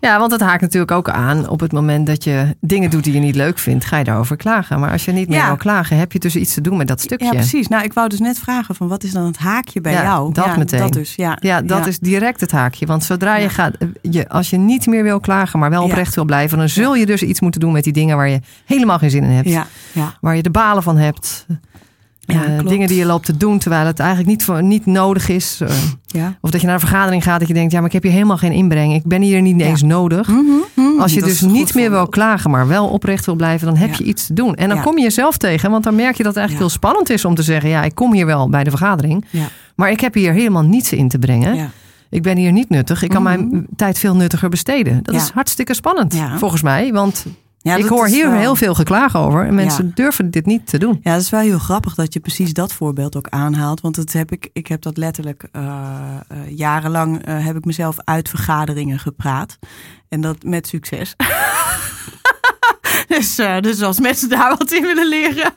ja, 0.00 0.18
want 0.18 0.32
het 0.32 0.40
haakt 0.40 0.60
natuurlijk 0.60 0.90
ook 0.92 1.08
aan 1.10 1.48
op 1.48 1.60
het 1.60 1.72
moment 1.72 2.06
dat 2.06 2.24
je 2.24 2.56
dingen 2.60 2.90
doet 2.90 3.04
die 3.04 3.12
je 3.12 3.20
niet 3.20 3.34
leuk 3.34 3.58
vindt, 3.58 3.84
ga 3.84 3.96
je 3.98 4.04
daarover 4.04 4.36
klagen. 4.36 4.80
Maar 4.80 4.90
als 4.90 5.04
je 5.04 5.12
niet 5.12 5.28
meer 5.28 5.38
Ja. 5.38 5.46
wil 5.46 5.56
klagen, 5.56 5.98
heb 5.98 6.12
je 6.12 6.18
dus 6.18 6.36
iets 6.36 6.54
te 6.54 6.60
doen 6.60 6.76
met 6.76 6.88
dat 6.88 7.00
stukje. 7.00 7.24
ja, 7.26 7.32
precies. 7.32 7.68
Nou, 7.68 7.84
ik 7.84 7.92
wou 7.92 8.08
dus 8.08 8.18
net 8.20 8.38
vragen 8.38 8.74
van 8.74 8.88
wat 8.88 9.02
is 9.04 9.12
dan 9.12 9.24
het 9.26 9.38
haakje 9.38 9.80
bij 9.80 9.92
Ja, 9.92 10.02
jou? 10.02 10.32
dat 10.32 10.44
ja, 10.44 10.56
meteen. 10.56 10.80
Dat 10.80 10.92
dus, 10.92 11.14
ja. 11.14 11.36
Ja, 11.40 11.62
dat 11.62 11.86
is 11.86 11.98
direct 11.98 12.40
het 12.40 12.52
haakje. 12.52 12.86
Want 12.86 13.04
zodra 13.04 13.36
je 13.36 13.48
gaat, 13.48 13.76
je, 14.02 14.28
als 14.28 14.50
je 14.50 14.56
niet 14.56 14.86
meer 14.86 15.02
wil 15.02 15.20
klagen, 15.20 15.58
maar 15.58 15.70
wel 15.70 15.82
oprecht 15.82 16.14
wil 16.14 16.24
blijven, 16.24 16.58
dan 16.58 16.68
zul 16.68 16.94
je 16.94 17.06
dus 17.06 17.22
iets 17.22 17.40
moeten 17.40 17.60
doen 17.60 17.72
met 17.72 17.84
die 17.84 17.92
dingen 17.92 18.16
waar 18.16 18.28
je 18.28 18.40
helemaal 18.64 18.98
geen 18.98 19.10
zin 19.10 19.22
in 19.24 19.30
hebt. 19.30 19.48
Ja, 19.48 19.66
ja. 19.92 20.14
Waar 20.20 20.36
je 20.36 20.42
de 20.42 20.50
balen 20.50 20.82
van 20.82 20.96
hebt. 20.96 21.33
Ja, 22.26 22.62
dingen 22.62 22.88
die 22.88 22.98
je 22.98 23.04
loopt 23.04 23.26
te 23.26 23.36
doen 23.36 23.58
terwijl 23.58 23.86
het 23.86 23.98
eigenlijk 23.98 24.28
niet, 24.30 24.44
voor, 24.44 24.62
niet 24.62 24.86
nodig 24.86 25.28
is. 25.28 25.60
Eh, 25.62 25.76
ja. 26.06 26.36
of 26.40 26.50
dat 26.50 26.60
je 26.60 26.66
naar 26.66 26.74
een 26.74 26.80
vergadering 26.80 27.22
gaat 27.22 27.38
dat 27.38 27.48
je 27.48 27.54
denkt, 27.54 27.72
ja, 27.72 27.78
maar 27.78 27.86
ik 27.86 27.92
heb 27.92 28.02
hier 28.02 28.12
helemaal 28.12 28.36
geen 28.36 28.52
inbreng. 28.52 28.94
Ik 28.94 29.04
ben 29.06 29.22
hier 29.22 29.42
niet 29.42 29.60
Ja. 29.60 29.66
eens 29.66 29.82
nodig. 29.82 30.28
Mhm, 30.28 30.40
mhm. 30.74 31.00
Als 31.00 31.14
je 31.14 31.22
dus 31.22 31.40
niet 31.40 31.74
meer 31.74 31.90
wil 31.90 32.06
klagen, 32.08 32.50
maar 32.50 32.68
wel 32.68 32.86
oprecht 32.88 33.26
wil 33.26 33.34
blijven, 33.34 33.66
dan 33.66 33.76
heb 33.76 33.88
Ja. 33.88 33.94
je 33.98 34.04
iets 34.04 34.26
te 34.26 34.32
doen. 34.34 34.54
En 34.54 34.68
dan 34.68 34.82
kom 34.82 34.96
je 34.96 35.02
jezelf 35.02 35.36
tegen, 35.36 35.70
want 35.70 35.84
dan 35.84 35.94
merk 35.94 36.16
je 36.16 36.22
dat 36.22 36.32
het 36.34 36.36
eigenlijk 36.42 36.58
heel 36.70 36.78
spannend 36.78 37.10
is 37.10 37.24
om 37.24 37.34
te 37.34 37.42
zeggen, 37.42 37.70
ja, 37.70 37.82
ik 37.82 37.94
kom 37.94 38.12
hier 38.12 38.26
wel 38.26 38.48
bij 38.48 38.64
de 38.64 38.70
vergadering, 38.70 39.24
maar 39.74 39.90
ik 39.90 40.00
heb 40.00 40.14
hier 40.14 40.32
helemaal 40.32 40.62
niets 40.64 40.92
in 40.92 41.08
te 41.08 41.18
brengen. 41.18 41.70
Ik 42.10 42.22
ben 42.22 42.36
hier 42.36 42.52
niet 42.52 42.68
nuttig. 42.68 43.02
Ik 43.02 43.08
kan 43.10 43.22
Mhm. 43.22 43.48
mijn 43.48 43.66
tijd 43.76 43.98
veel 43.98 44.16
nuttiger 44.16 44.48
besteden. 44.48 45.00
Dat 45.02 45.14
is 45.14 45.28
hartstikke 45.28 45.74
spannend, 45.74 46.14
volgens 46.36 46.62
mij. 46.62 46.92
Want 46.92 47.24
Ja, 47.64 47.74
ik 47.76 47.86
hoor 47.86 48.06
hier 48.06 48.30
wel- 48.30 48.38
heel 48.38 48.56
veel 48.56 48.74
geklagen 48.74 49.20
over. 49.20 49.46
En 49.46 49.54
mensen 49.54 49.90
durven 49.94 50.30
dit 50.30 50.46
niet 50.46 50.66
te 50.66 50.78
doen. 50.78 51.00
Ja, 51.02 51.12
dat 51.12 51.20
is 51.20 51.30
wel 51.30 51.40
heel 51.40 51.58
grappig 51.58 51.94
dat 51.94 52.12
je 52.12 52.20
precies 52.20 52.52
dat 52.52 52.72
voorbeeld 52.72 53.16
ook 53.16 53.28
aanhaalt. 53.28 53.80
Want 53.80 53.94
dat 53.94 54.12
heb 54.12 54.32
ik, 54.32 54.48
ik 54.52 54.66
heb 54.66 54.82
dat 54.82 54.96
letterlijk 54.96 55.48
eh, 55.52 55.62
eh, 56.28 56.38
jarenlang 56.48 57.24
eh, 57.24 57.44
heb 57.44 57.56
ik 57.56 57.64
mezelf 57.64 57.96
uit 58.04 58.28
vergaderingen 58.28 58.98
gepraat. 58.98 59.58
En 60.08 60.20
dat 60.20 60.42
met 60.42 60.66
succes. 60.66 61.14
dus, 63.16 63.38
eh, 63.38 63.60
dus 63.60 63.82
als 63.82 64.00
mensen 64.00 64.28
daar 64.28 64.54
wat 64.58 64.72
in 64.72 64.82
willen 64.82 65.08
leren, 65.08 65.52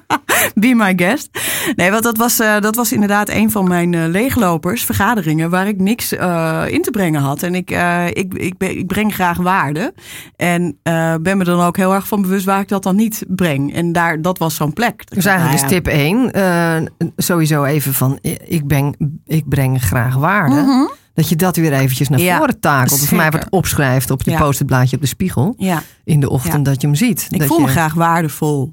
be 0.54 0.74
my 0.74 0.92
guest. 0.96 1.28
Nee, 1.76 1.90
want 1.90 2.02
dat 2.02 2.16
was, 2.16 2.38
eh, 2.38 2.60
dat 2.60 2.74
was 2.74 2.92
inderdaad 2.92 3.28
een 3.28 3.50
van 3.50 3.68
mijn 3.68 3.94
eh, 3.94 4.06
leeglopers, 4.06 4.84
vergaderingen, 4.84 5.50
waar 5.50 5.68
ik 5.68 5.78
niks 5.78 6.12
in 6.12 6.82
te 6.82 6.90
brengen 6.90 7.20
had. 7.20 7.42
En 7.42 7.54
ik, 7.54 7.70
ik, 8.12 8.34
ik, 8.34 8.54
ik 8.58 8.86
breng 8.86 9.14
graag 9.14 9.36
waarde. 9.36 9.94
En 10.36 10.78
ben 11.22 11.36
me 11.36 11.44
dan 11.44 11.60
ook 11.60 11.76
heel 11.76 11.94
erg 11.94 12.08
van 12.08 12.22
bewust 12.22 12.44
waar 12.44 12.60
ik 12.60 12.68
dat 12.68 12.82
dan 12.82 12.96
niet 12.96 13.24
breng. 13.28 13.74
En 13.74 13.92
daar, 13.92 14.22
dat 14.22 14.38
was 14.38 14.54
zo'n 14.54 14.72
plek. 14.72 15.10
Dus 15.10 15.24
eigenlijk 15.24 15.54
is 15.56 15.62
Nou 15.62 15.74
ja. 15.74 15.80
tip 15.80 15.92
1 16.96 17.12
sowieso 17.16 17.64
even 17.64 17.94
van 17.94 18.18
ik, 18.44 18.66
ben, 18.66 18.96
ik 19.26 19.48
breng 19.48 19.82
graag 19.82 20.14
waarde. 20.14 20.90
Dat 21.14 21.28
je 21.28 21.36
dat 21.36 21.56
weer 21.56 21.72
eventjes 21.72 22.08
naar. 22.08 22.20
Ja, 22.20 22.36
voren 22.38 22.60
takelt. 22.60 22.92
Of 23.02 23.08
voor 23.08 23.16
mij 23.16 23.30
wat 23.30 23.46
opschrijft 23.50 24.10
op 24.10 24.22
je 24.22 24.30
Ja. 24.30 24.38
post-it 24.38 24.66
blaadje 24.66 24.96
op 24.96 25.02
de 25.02 25.08
spiegel. 25.08 25.54
Ja, 25.58 25.82
In 26.04 26.20
de 26.20 26.30
ochtend 26.30 26.64
dat 26.64 26.80
je 26.80 26.86
hem 26.86 26.96
ziet. 26.96 27.26
ik 27.30 27.38
dat 27.38 27.46
voel 27.48 27.58
je, 27.58 27.64
me 27.64 27.70
graag 27.70 27.94
waardevol. 27.94 28.72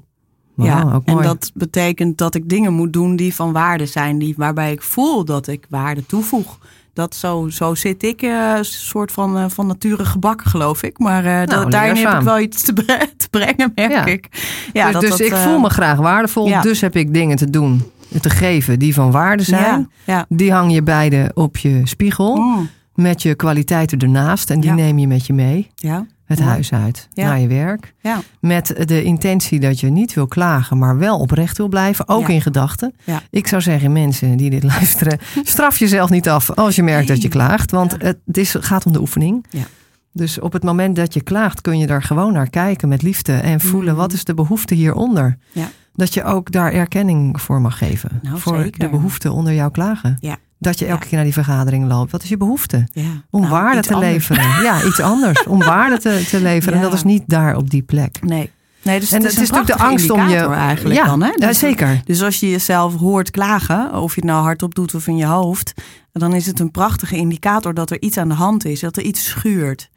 Ja, 0.56 0.82
ook 0.94 1.02
en 1.04 1.12
mooi. 1.14 1.26
dat 1.26 1.50
betekent 1.54 2.18
dat 2.18 2.34
ik 2.34 2.48
dingen 2.48 2.72
moet 2.72 2.92
doen 2.92 3.16
die 3.16 3.34
van 3.34 3.52
waarde 3.52 3.86
zijn, 3.86 4.18
die, 4.18 4.34
waarbij 4.36 4.72
ik 4.72 4.82
voel 4.82 5.24
dat 5.24 5.46
ik 5.46 5.66
waarde 5.68 6.06
toevoeg. 6.06 6.58
Dat 6.92 7.14
zo, 7.14 7.48
zo 7.48 7.74
zit 7.74 8.02
ik, 8.02 8.22
eh, 8.22 8.52
een 8.56 8.64
soort 8.64 9.12
van, 9.12 9.38
eh, 9.38 9.44
van 9.48 9.66
nature 9.66 10.04
gebakken, 10.04 10.50
geloof 10.50 10.82
ik. 10.82 10.98
Maar 10.98 11.24
eh, 11.24 11.46
dat, 11.46 11.70
daarin 11.70 11.96
heb 12.06 12.12
ik 12.14 12.20
wel 12.20 12.38
iets 12.40 12.62
te, 12.62 12.72
bre- 12.72 13.06
te 13.16 13.28
brengen, 13.30 13.72
merk 13.74 13.90
Ja. 13.92 14.04
ik. 14.04 14.28
Ja, 14.72 14.84
dus 14.84 14.92
dat 14.92 15.00
dus 15.00 15.10
dat, 15.10 15.20
ik 15.20 15.32
eh, 15.32 15.42
voel 15.42 15.58
me 15.58 15.68
graag 15.70 15.98
waardevol. 15.98 16.46
ja. 16.48 16.60
Dus 16.60 16.80
heb 16.80 16.96
ik 16.96 17.14
dingen 17.14 17.36
te 17.36 17.50
doen, 17.50 17.90
te 18.20 18.30
geven 18.30 18.78
die 18.78 18.94
van 18.94 19.10
waarde 19.10 19.42
zijn. 19.42 19.62
Ja, 20.04 20.14
ja. 20.14 20.26
Die 20.28 20.52
hang 20.52 20.72
je 20.72 20.82
beide 20.82 21.30
op 21.34 21.56
je 21.56 21.80
spiegel. 21.84 22.36
Mm, 22.36 22.68
Met 22.94 23.22
je 23.22 23.34
kwaliteiten 23.34 23.98
ernaast. 23.98 24.50
En 24.50 24.60
die 24.60 24.70
Ja. 24.70 24.76
neem 24.76 24.98
je 24.98 25.06
met 25.06 25.26
je 25.26 25.32
mee. 25.32 25.70
ja, 25.74 26.06
Het 26.24 26.40
huis 26.40 26.72
uit. 26.72 27.08
Naar 27.14 27.40
je 27.40 27.46
werk. 27.48 27.94
ja, 28.00 28.20
Met 28.40 28.74
de 28.88 29.02
intentie 29.02 29.60
dat 29.60 29.80
je 29.80 29.90
niet 29.90 30.14
wil 30.14 30.26
klagen, 30.26 30.78
maar 30.78 30.98
wel 30.98 31.18
oprecht 31.18 31.56
wil 31.56 31.68
blijven. 31.68 32.08
Ook 32.08 32.28
in 32.28 32.40
gedachten. 32.40 32.94
Ik 33.30 33.46
zou 33.46 33.62
zeggen, 33.62 33.92
mensen 33.92 34.36
die 34.36 34.50
dit 34.50 34.62
luisteren, 34.74 35.18
straf 35.42 35.78
jezelf 35.78 36.10
niet 36.10 36.28
af 36.28 36.50
als 36.50 36.76
je 36.76 36.82
merkt 36.82 37.08
dat 37.08 37.22
je 37.22 37.28
klaagt. 37.28 37.70
Want 37.70 37.96
het 38.24 38.36
is, 38.38 38.54
gaat 38.60 38.86
om 38.86 38.92
de 38.92 39.00
oefening. 39.00 39.44
Ja. 39.50 39.64
Dus 40.12 40.40
op 40.40 40.52
het 40.52 40.62
moment 40.62 40.96
dat 40.96 41.14
je 41.14 41.22
klaagt, 41.22 41.60
kun 41.60 41.78
je 41.78 41.86
daar 41.86 42.02
gewoon 42.02 42.32
naar 42.32 42.50
kijken 42.50 42.88
met 42.88 43.02
liefde. 43.02 43.32
En 43.32 43.60
voelen, 43.60 43.92
Mhm. 43.92 44.00
wat 44.00 44.12
is 44.12 44.24
de 44.24 44.34
behoefte 44.34 44.74
hieronder? 44.74 45.36
Ja. 45.52 45.68
Dat 46.00 46.14
je 46.14 46.24
ook 46.24 46.52
daar 46.52 46.72
erkenning 46.72 47.40
voor 47.42 47.60
mag 47.60 47.78
geven. 47.78 48.18
Nou, 48.22 48.38
voor 48.38 48.56
zeker. 48.62 48.78
de 48.80 48.88
behoefte 48.88 49.32
onder 49.32 49.52
jouw 49.54 49.70
klagen. 49.70 50.16
Ja. 50.20 50.36
Dat 50.58 50.78
je 50.78 50.86
elke 50.86 50.98
Ja. 51.02 51.06
keer 51.06 51.14
naar 51.14 51.24
die 51.24 51.32
vergadering 51.32 51.88
loopt. 51.88 52.10
Wat 52.12 52.22
is 52.22 52.28
je 52.28 52.36
behoefte? 52.36 52.86
ja. 52.92 53.02
Om 53.30 53.40
Nou, 53.40 53.52
waarde 53.52 53.80
te 53.80 53.94
anders. 53.94 54.12
leveren. 54.12 54.62
Ja, 54.68 54.84
iets 54.84 55.00
anders. 55.00 55.44
Om 55.46 55.58
waarde 55.58 55.98
te, 55.98 56.26
te 56.30 56.40
leveren. 56.42 56.76
En 56.76 56.82
dat 56.84 56.92
is 56.92 57.02
niet 57.02 57.22
daar 57.26 57.56
op 57.56 57.70
die 57.70 57.82
plek. 57.82 58.18
Nee. 58.22 58.50
Nee, 58.82 59.00
dus 59.00 59.12
En 59.12 59.22
het 59.22 59.30
is, 59.30 59.36
natuurlijk 59.50 59.66
de 59.66 59.84
angst 59.84 60.10
om 60.10 60.28
je. 60.28 60.36
eigenlijk 60.36 60.96
ja, 61.00 61.04
dan, 61.06 61.22
hè? 61.22 61.28
ja, 61.36 61.46
Dus- 61.46 61.58
zeker. 61.58 62.00
Dus 62.04 62.22
als 62.22 62.40
je 62.40 62.50
jezelf 62.50 62.96
hoort 62.96 63.30
klagen, 63.30 63.94
of 63.94 64.14
je 64.14 64.20
het 64.20 64.30
nou 64.30 64.42
hardop 64.42 64.74
doet 64.74 64.94
of 64.94 65.06
in 65.06 65.16
je 65.16 65.24
hoofd, 65.24 65.72
dan 66.12 66.34
is 66.34 66.46
het 66.46 66.60
een 66.60 66.70
prachtige 66.70 67.16
indicator 67.16 67.74
dat 67.74 67.90
er 67.90 68.02
iets 68.02 68.16
aan 68.18 68.28
de 68.28 68.34
hand 68.34 68.64
is, 68.64 68.80
dat 68.80 68.96
er 68.96 69.02
iets 69.02 69.24
schuurt. 69.28 69.90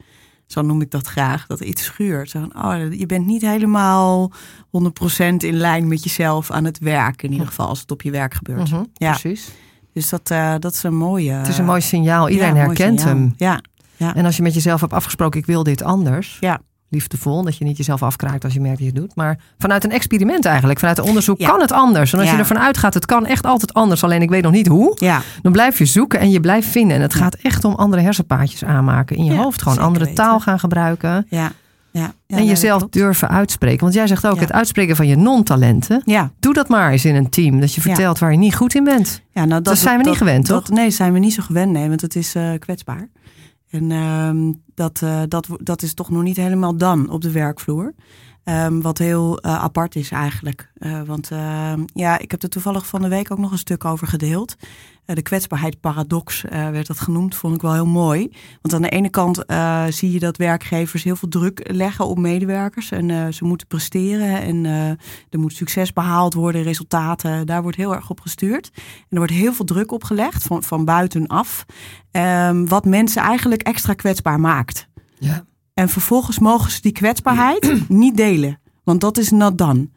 Zo 0.46 0.62
noem 0.62 0.80
ik 0.80 0.90
dat 0.90 1.06
graag, 1.06 1.46
dat 1.46 1.60
iets 1.60 1.84
schuurt. 1.84 2.30
Zo 2.30 2.40
van, 2.50 2.64
oh, 2.64 2.92
je 2.92 3.06
bent 3.06 3.26
niet 3.26 3.42
helemaal 3.42 4.32
100% 4.70 5.36
in 5.36 5.54
lijn 5.54 5.88
met 5.88 6.04
jezelf 6.04 6.50
aan 6.50 6.64
het 6.64 6.78
werk, 6.78 7.22
in 7.22 7.32
ieder 7.32 7.46
geval 7.46 7.68
als 7.68 7.80
het 7.80 7.90
op 7.90 8.02
je 8.02 8.10
werk 8.10 8.34
gebeurt. 8.34 8.70
Mhm, 8.70 8.82
Ja. 8.94 9.10
Precies. 9.10 9.50
Dus 9.92 10.08
dat, 10.08 10.30
eh, 10.30 10.54
dat 10.58 10.72
is 10.72 10.82
een 10.82 10.96
mooie. 10.96 11.32
Het 11.32 11.48
is 11.48 11.58
een 11.58 11.64
mooi 11.64 11.80
signaal. 11.80 12.28
Iedereen 12.28 12.54
ja, 12.54 12.60
herkent 12.66 13.00
signaal. 13.00 13.16
hem. 13.18 13.34
Ja, 13.36 13.60
En 14.14 14.24
als 14.24 14.36
je 14.36 14.42
met 14.42 14.54
jezelf 14.54 14.80
hebt 14.80 14.92
afgesproken, 14.92 15.40
ik 15.40 15.46
wil 15.46 15.62
dit 15.62 15.82
anders. 15.82 16.36
Ja. 16.40 16.60
Liefdevol, 16.88 17.42
dat 17.42 17.56
je 17.56 17.64
niet 17.64 17.76
jezelf 17.76 18.02
afkraakt 18.02 18.44
als 18.44 18.52
je 18.52 18.60
merkt 18.60 18.78
dat 18.78 18.86
je 18.86 18.92
het 18.92 19.02
doet. 19.02 19.14
Maar 19.16 19.38
vanuit 19.58 19.84
een 19.84 19.90
experiment 19.90 20.44
eigenlijk, 20.44 20.78
vanuit 20.78 20.98
een 20.98 21.04
onderzoek, 21.04 21.38
Ja. 21.38 21.48
kan 21.48 21.60
het 21.60 21.72
anders. 21.72 22.12
En 22.12 22.18
als 22.18 22.28
je 22.28 22.34
Ja. 22.34 22.40
ervan 22.40 22.58
uitgaat, 22.58 22.94
het 22.94 23.06
kan 23.06 23.26
echt 23.26 23.46
altijd 23.46 23.74
anders. 23.74 24.04
Alleen 24.04 24.22
ik 24.22 24.28
weet 24.30 24.42
nog 24.42 24.52
niet 24.52 24.66
hoe. 24.66 24.92
ja, 25.00 25.20
Dan 25.42 25.52
blijf 25.52 25.78
je 25.78 25.84
zoeken 25.84 26.20
en 26.20 26.30
je 26.30 26.40
blijft 26.40 26.68
vinden. 26.68 26.96
En 26.96 27.02
het 27.02 27.14
gaat 27.14 27.34
echt 27.34 27.64
om 27.64 27.74
andere 27.74 28.02
hersenpaadjes 28.02 28.64
aanmaken 28.64 29.16
in 29.16 29.24
je 29.24 29.34
hoofd. 29.34 29.62
Gewoon 29.62 29.78
andere 29.78 30.04
weten. 30.04 30.24
taal 30.24 30.40
gaan 30.40 30.58
gebruiken. 30.58 31.26
ja. 31.28 31.52
ja. 31.90 32.12
ja 32.26 32.36
en 32.36 32.44
jezelf 32.44 32.86
durven 32.90 33.28
uitspreken. 33.28 33.80
Want 33.80 33.94
jij 33.94 34.06
zegt 34.06 34.26
ook, 34.26 34.34
Ja. 34.34 34.40
het 34.40 34.52
uitspreken 34.52 34.96
van 34.96 35.06
je 35.06 35.16
non-talenten. 35.16 36.02
Doe 36.40 36.52
dat 36.54 36.68
maar 36.68 36.90
eens 36.92 37.04
in 37.04 37.14
een 37.14 37.28
team. 37.30 37.60
Dat 37.60 37.74
je 37.74 37.80
vertelt 37.80 38.18
waar 38.18 38.30
je 38.32 38.38
niet 38.38 38.54
goed 38.54 38.74
in 38.74 38.84
bent. 38.84 39.22
Ja, 39.30 39.44
nou, 39.44 39.62
Dat 39.62 39.78
zijn 39.78 39.98
we 40.02 40.08
niet 40.08 40.16
gewend, 40.18 40.46
dat, 40.46 40.64
toch? 40.66 40.76
Nee, 40.76 40.90
zijn 40.90 41.12
we 41.12 41.18
niet 41.18 41.34
zo 41.34 41.42
gewend, 41.42 41.72
nee, 41.72 41.88
want 41.88 42.00
het 42.00 42.16
is 42.16 42.34
eh, 42.34 42.50
kwetsbaar. 42.58 43.08
En 43.74 43.90
ehm, 43.90 44.52
dat, 44.74 45.02
eh, 45.02 45.22
dat, 45.28 45.48
dat 45.58 45.82
is 45.82 45.94
toch 45.94 46.10
nog 46.10 46.22
niet 46.22 46.36
helemaal 46.36 46.76
dan 46.76 47.10
op 47.10 47.20
de 47.20 47.30
werkvloer. 47.30 47.94
Ehm, 48.44 48.80
wat 48.80 48.98
heel 48.98 49.38
eh, 49.38 49.62
apart 49.62 49.96
is 49.96 50.10
eigenlijk. 50.10 50.72
Eh, 50.74 51.02
want 51.02 51.30
ehm, 51.30 51.82
ja, 51.94 52.18
ik 52.18 52.30
heb 52.30 52.42
er 52.42 52.48
toevallig 52.48 52.86
van 52.86 53.02
de 53.02 53.08
week 53.08 53.30
ook 53.30 53.38
nog 53.38 53.50
een 53.50 53.58
stuk 53.58 53.84
over 53.84 54.06
gedeeld. 54.06 54.56
Eh, 55.04 55.16
de 55.16 55.22
kwetsbaarheid 55.22 55.80
paradox 55.80 56.44
eh, 56.44 56.68
werd 56.68 56.86
dat 56.86 57.00
genoemd, 57.00 57.34
vond 57.34 57.54
ik 57.54 57.62
wel 57.62 57.72
heel 57.72 57.86
mooi. 57.86 58.30
Want 58.62 58.74
aan 58.74 58.82
de 58.82 58.88
ene 58.88 59.10
kant 59.10 59.44
eh, 59.44 59.84
zie 59.88 60.12
je 60.12 60.18
dat 60.18 60.36
werkgevers 60.36 61.04
heel 61.04 61.16
veel 61.16 61.28
druk 61.28 61.60
leggen 61.72 62.06
op 62.06 62.18
medewerkers. 62.18 62.90
En 62.90 63.34
ze 63.34 63.44
moeten 63.44 63.66
presteren 63.66 64.42
en 64.42 64.64
er 65.30 65.38
moet 65.38 65.52
succes 65.52 65.92
behaald 65.92 66.34
worden, 66.34 66.62
resultaten. 66.62 67.46
Daar 67.46 67.62
wordt 67.62 67.76
heel 67.76 67.94
erg 67.94 68.10
op 68.10 68.20
gestuurd. 68.20 68.70
En 68.74 69.06
er 69.08 69.16
wordt 69.16 69.32
heel 69.32 69.52
veel 69.52 69.64
druk 69.64 69.92
op 69.92 70.04
gelegd 70.04 70.42
van, 70.42 70.62
van 70.62 70.84
buitenaf. 70.84 71.64
Ehm, 72.10 72.66
wat 72.66 72.84
mensen 72.84 73.22
eigenlijk 73.22 73.62
extra 73.62 73.94
kwetsbaar 73.94 74.40
maakt. 74.40 74.88
Ja. 75.18 75.44
En 75.74 75.88
vervolgens 75.88 76.38
mogen 76.38 76.70
ze 76.70 76.80
die 76.80 76.92
kwetsbaarheid 76.92 77.72
niet 77.88 78.16
delen. 78.16 78.60
Want 78.84 79.00
dat 79.00 79.18
is 79.18 79.30
not 79.30 79.58
done. 79.58 79.88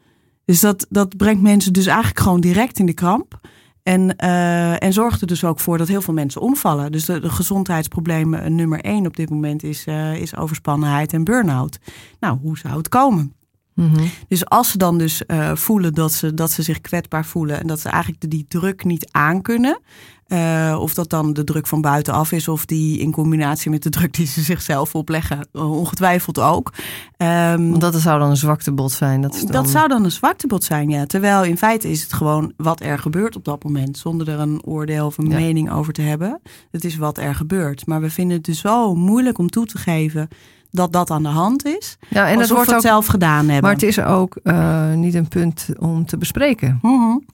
Dus 0.44 0.60
dat, 0.60 0.86
dat 0.88 1.16
brengt 1.16 1.42
mensen 1.42 1.72
dus 1.72 1.86
eigenlijk 1.86 2.20
gewoon 2.20 2.40
direct 2.40 2.78
in 2.78 2.86
de 2.86 2.94
kramp. 2.94 3.40
En, 3.88 4.14
uh, 4.24 4.82
en 4.82 4.92
zorgt 4.92 5.20
er 5.20 5.26
dus 5.26 5.44
ook 5.44 5.60
voor 5.60 5.78
dat 5.78 5.88
heel 5.88 6.02
veel 6.02 6.14
mensen 6.14 6.40
omvallen. 6.40 6.92
Dus 6.92 7.04
de, 7.04 7.20
de 7.20 7.30
gezondheidsproblemen 7.30 8.54
nummer 8.54 8.80
één 8.80 9.06
op 9.06 9.16
dit 9.16 9.30
moment 9.30 9.62
is, 9.62 9.86
uh, 9.86 10.14
is 10.16 10.36
overspannenheid 10.36 11.12
en 11.12 11.24
burn-out. 11.24 11.78
Nou, 12.20 12.38
hoe 12.42 12.58
zou 12.58 12.76
het 12.76 12.88
komen? 12.88 13.34
Mm 13.74 13.94
-hmm. 13.94 14.10
Dus 14.28 14.46
als 14.46 14.70
ze 14.70 14.78
dan 14.78 14.98
dus 14.98 15.22
uh, 15.26 15.54
voelen 15.54 15.94
dat 15.94 16.12
ze, 16.12 16.34
dat 16.34 16.50
ze 16.50 16.62
zich 16.62 16.80
kwetsbaar 16.80 17.24
voelen 17.24 17.60
en 17.60 17.66
dat 17.66 17.80
ze 17.80 17.88
eigenlijk 17.88 18.30
die 18.30 18.44
druk 18.48 18.84
niet 18.84 19.08
aankunnen, 19.10 19.80
uh, 20.28 20.76
of 20.80 20.94
dat 20.94 21.10
dan 21.10 21.32
de 21.32 21.44
druk 21.44 21.66
van 21.66 21.80
buitenaf 21.80 22.32
is, 22.32 22.48
of 22.48 22.66
die 22.66 22.98
in 22.98 23.12
combinatie 23.12 23.70
met 23.70 23.82
de 23.82 23.90
druk 23.90 24.14
die 24.14 24.26
ze 24.26 24.40
zichzelf 24.40 24.94
opleggen, 24.94 25.48
ongetwijfeld 25.52 26.38
ook. 26.38 26.72
Um, 27.16 27.70
Want 27.70 27.80
dat 27.80 27.94
zou 27.94 28.18
dan 28.18 28.30
een 28.30 28.36
zwaktebod 28.36 28.92
zijn. 28.92 29.20
Dat, 29.20 29.32
dan... 29.32 29.50
dat 29.50 29.68
zou 29.68 29.88
dan 29.88 30.04
een 30.04 30.12
zwaktebod 30.12 30.64
zijn, 30.64 30.88
ja. 30.88 31.06
Terwijl 31.06 31.44
in 31.44 31.58
feite 31.58 31.90
is 31.90 32.02
het 32.02 32.12
gewoon 32.12 32.52
wat 32.56 32.80
er 32.80 32.98
gebeurt 32.98 33.36
op 33.36 33.44
dat 33.44 33.64
moment, 33.64 33.98
zonder 33.98 34.28
er 34.28 34.38
een 34.38 34.62
oordeel 34.64 35.06
of 35.06 35.18
een 35.18 35.30
ja. 35.30 35.36
mening 35.36 35.72
over 35.72 35.92
te 35.92 36.02
hebben. 36.02 36.40
Het 36.70 36.84
is 36.84 36.96
wat 36.96 37.18
er 37.18 37.34
gebeurt. 37.34 37.86
Maar 37.86 38.00
we 38.00 38.10
vinden 38.10 38.36
het 38.36 38.44
dus 38.44 38.60
zo 38.60 38.94
moeilijk 38.94 39.38
om 39.38 39.50
toe 39.50 39.66
te 39.66 39.78
geven 39.78 40.28
dat 40.70 40.92
dat 40.92 41.10
aan 41.10 41.22
de 41.22 41.28
hand 41.28 41.66
is. 41.66 41.98
Ja, 42.08 42.28
en 42.28 42.36
wordt 42.36 42.48
we 42.48 42.58
het 42.58 42.74
ook, 42.74 42.80
zelf 42.80 43.06
gedaan 43.06 43.44
hebben. 43.44 43.62
Maar 43.62 43.72
het 43.72 43.82
is 43.82 44.00
ook 44.00 44.38
uh, 44.42 44.92
niet 44.92 45.14
een 45.14 45.28
punt 45.28 45.68
om 45.78 46.06
te 46.06 46.16
bespreken. 46.16 46.78
Mm 46.82 46.98
-hmm. 46.98 47.24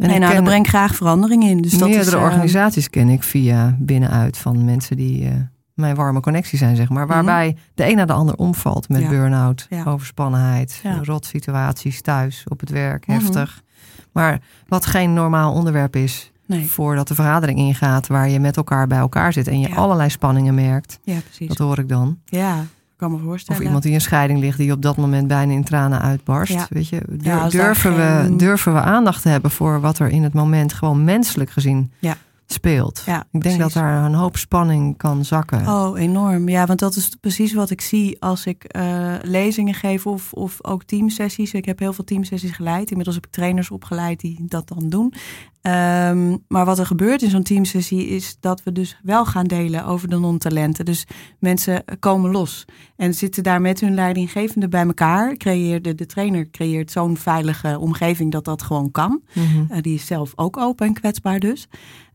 En 0.00 0.08
nee, 0.08 0.18
nou, 0.18 0.32
daar 0.32 0.42
breng 0.42 0.64
ik 0.64 0.70
graag 0.70 0.94
verandering 0.94 1.44
in. 1.44 1.62
Dus 1.62 1.72
meerdere 1.72 1.96
dat 1.96 2.06
is, 2.06 2.12
uh, 2.14 2.22
organisaties 2.22 2.90
ken 2.90 3.08
ik 3.08 3.22
via 3.22 3.76
binnenuit 3.78 4.38
van 4.38 4.64
mensen 4.64 4.96
die 4.96 5.22
uh, 5.22 5.30
mijn 5.74 5.94
warme 5.94 6.20
connectie 6.20 6.58
zijn, 6.58 6.76
zeg 6.76 6.88
maar. 6.88 7.06
Waarbij 7.06 7.46
mm 7.48 7.54
-hmm. 7.54 7.62
de 7.74 7.90
een 7.90 7.96
na 7.96 8.04
de 8.04 8.12
ander 8.12 8.34
omvalt 8.34 8.88
met 8.88 9.00
ja. 9.00 9.08
burn-out, 9.08 9.66
ja. 9.70 9.84
overspannenheid, 9.84 10.80
ja. 10.82 10.98
rotsituaties 11.02 12.00
thuis, 12.02 12.44
op 12.48 12.60
het 12.60 12.70
werk, 12.70 13.06
Mhm. 13.06 13.18
heftig. 13.18 13.50
Mm 13.54 13.68
-hmm. 13.94 14.08
Maar 14.12 14.40
wat 14.68 14.86
geen 14.86 15.12
normaal 15.14 15.52
onderwerp 15.52 15.96
is, 15.96 16.32
Nee. 16.46 16.66
voordat 16.66 17.08
de 17.08 17.14
vergadering 17.14 17.58
ingaat 17.58 18.06
waar 18.06 18.28
je 18.28 18.40
met 18.40 18.56
elkaar 18.56 18.86
bij 18.86 18.98
elkaar 18.98 19.32
zit 19.32 19.48
en 19.48 19.60
je 19.60 19.74
allerlei 19.74 20.10
spanningen 20.10 20.54
merkt. 20.54 20.98
Ja, 21.02 21.18
precies. 21.20 21.48
Dat 21.48 21.58
hoor 21.58 21.78
ik 21.78 21.88
dan. 21.88 22.18
Ja, 22.24 22.64
kan 23.00 23.10
me 23.10 23.18
voorstellen. 23.18 23.60
Of 23.60 23.66
iemand 23.66 23.82
die 23.84 23.92
in 23.92 24.00
scheiding 24.00 24.40
ligt 24.40 24.58
die 24.58 24.72
op 24.72 24.82
dat 24.82 24.96
moment 24.96 25.28
bijna 25.28 25.52
in 25.52 25.64
tranen 25.64 26.00
uitbarst. 26.00 26.52
Ja. 26.52 26.66
Weet 26.70 26.88
je, 26.88 27.00
Ja, 27.20 27.48
durven, 27.48 27.94
geen- 27.94 28.30
we, 28.30 28.36
durven 28.36 28.72
we 28.74 28.80
aandacht 28.80 29.22
te 29.22 29.28
hebben 29.28 29.50
voor 29.50 29.80
wat 29.80 29.98
er 29.98 30.08
in 30.08 30.22
het 30.22 30.32
moment 30.32 30.72
gewoon 30.72 31.04
menselijk 31.04 31.50
gezien 31.50 31.90
Ja. 31.98 32.16
Speelt. 32.52 33.02
Ja, 33.06 33.24
ik 33.32 33.42
denk 33.42 33.58
dat 33.58 33.72
daar 33.72 34.04
een 34.04 34.14
hoop 34.14 34.36
spanning 34.36 34.96
kan 34.96 35.24
zakken. 35.24 35.68
Oh, 35.68 35.98
enorm. 35.98 36.48
Ja, 36.48 36.66
want 36.66 36.78
dat 36.78 36.96
is 36.96 37.16
precies 37.20 37.52
wat 37.52 37.70
ik 37.70 37.80
zie 37.80 38.22
als 38.22 38.46
ik 38.46 38.64
eh, 38.64 39.14
lezingen 39.22 39.74
geef 39.74 40.06
of, 40.06 40.32
of 40.32 40.64
ook 40.64 40.84
teamsessies. 40.84 41.52
Ik 41.52 41.64
heb 41.64 41.78
heel 41.78 41.92
veel 41.92 42.04
teamsessies 42.04 42.52
geleid. 42.52 42.90
Inmiddels 42.90 43.16
heb 43.16 43.26
ik 43.26 43.32
trainers 43.32 43.70
opgeleid 43.70 44.20
die 44.20 44.44
dat 44.46 44.68
dan 44.68 44.88
doen. 44.88 45.14
Ehm, 45.62 46.36
maar 46.48 46.64
wat 46.64 46.78
er 46.78 46.86
gebeurt 46.86 47.22
in 47.22 47.30
zo'n 47.30 47.42
teamsessie 47.42 48.06
is 48.06 48.36
dat 48.40 48.62
we 48.62 48.72
dus 48.72 48.98
wel 49.02 49.26
gaan 49.26 49.46
delen 49.46 49.84
over 49.84 50.08
de 50.08 50.18
non-talenten. 50.18 50.84
Dus 50.84 51.06
mensen 51.38 51.84
komen 51.98 52.30
los 52.30 52.64
en 52.96 53.14
zitten 53.14 53.42
daar 53.42 53.60
met 53.60 53.80
hun 53.80 53.94
leidinggevende 53.94 54.68
bij 54.68 54.86
elkaar. 54.86 55.36
Creëerde, 55.36 55.94
de 55.94 56.06
trainer 56.06 56.50
creëert 56.50 56.90
zo'n 56.90 57.16
veilige 57.16 57.78
omgeving 57.78 58.32
dat 58.32 58.44
dat 58.44 58.62
gewoon 58.62 58.90
kan. 58.90 59.22
Mhm. 59.34 59.64
Eh, 59.68 59.82
die 59.82 59.94
is 59.94 60.06
zelf 60.06 60.32
ook 60.36 60.56
open 60.56 60.86
en 60.86 60.94
kwetsbaar 60.94 61.38
dus. 61.38 61.68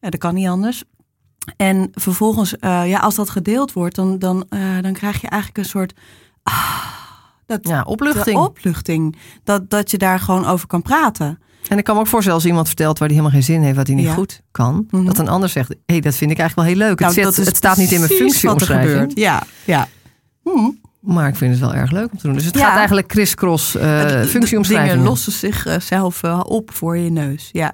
Eh, 0.06 0.12
dat 0.12 0.20
kan 0.20 0.34
niet 0.34 0.48
anders. 0.48 0.84
En 1.58 1.90
vervolgens, 1.92 2.58
eh, 2.58 2.90
ja, 2.90 3.00
als 3.00 3.16
dat 3.16 3.30
gedeeld 3.30 3.74
wordt, 3.74 3.96
dan, 3.96 4.20
dan, 4.20 4.46
eh, 4.50 4.60
dan 4.82 4.94
krijg 4.94 5.22
je 5.22 5.28
eigenlijk 5.28 5.58
een 5.64 5.70
soort. 5.70 5.94
ah, 6.44 6.84
dat, 7.46 7.60
Ja, 7.68 7.82
opluchting. 7.82 8.38
opluchting. 8.40 9.16
Dat, 9.44 9.70
dat 9.70 9.92
je 9.92 9.98
daar 9.98 10.20
gewoon 10.20 10.46
over 10.46 10.68
kan 10.68 10.82
praten. 10.82 11.40
En 11.68 11.78
ik 11.78 11.84
kan 11.84 11.96
me 11.96 12.02
ook 12.02 12.08
voorstellen 12.08 12.38
als 12.40 12.48
iemand 12.48 12.68
vertelt 12.68 12.98
waar 13.00 13.08
hij 13.08 13.18
helemaal 13.18 13.40
geen 13.40 13.48
zin 13.54 13.62
heeft, 13.62 13.76
wat 13.76 13.88
hij 13.88 13.96
niet 13.96 14.06
Ja. 14.06 14.14
goed 14.14 14.42
kan. 14.52 14.88
Mhm. 14.90 15.06
Dat 15.06 15.18
een 15.18 15.28
ander 15.28 15.50
zegt, 15.50 15.70
hé, 15.70 15.76
hey, 15.86 16.00
dat 16.00 16.16
vind 16.16 16.32
ik 16.32 16.38
eigenlijk 16.40 16.70
wel 16.70 16.78
heel 16.78 16.88
leuk. 16.90 17.00
Nou, 17.00 17.14
het, 17.14 17.24
dat 17.24 17.38
is 17.38 17.46
het 17.46 17.56
staat 17.56 17.78
niet 17.78 17.92
in 17.92 18.00
mijn 18.00 18.12
er 18.12 18.18
functieomschrijving. 18.18 18.92
gebeurt. 18.92 19.18
Ja, 19.20 19.44
ja. 19.66 19.88
Hm. 20.44 20.70
Maar 21.00 21.28
ik 21.28 21.36
vind 21.36 21.52
het 21.52 21.60
wel 21.60 21.74
erg 21.74 21.92
leuk 21.92 22.12
om 22.12 22.18
te 22.18 22.26
doen. 22.28 22.36
Dus 22.36 22.46
het 22.46 22.58
Ja. 22.58 22.66
gaat 22.68 22.76
eigenlijk 22.78 23.08
crisscross 23.08 23.76
uh, 23.76 23.82
Het- 23.82 24.10
de 24.10 24.26
functieomschrijving. 24.28 24.92
Dingen 24.92 25.06
lossen 25.08 25.32
zichzelf 25.32 26.24
op 26.44 26.70
voor 26.74 26.98
je 26.98 27.12
neus. 27.12 27.50
Ja. 27.52 27.74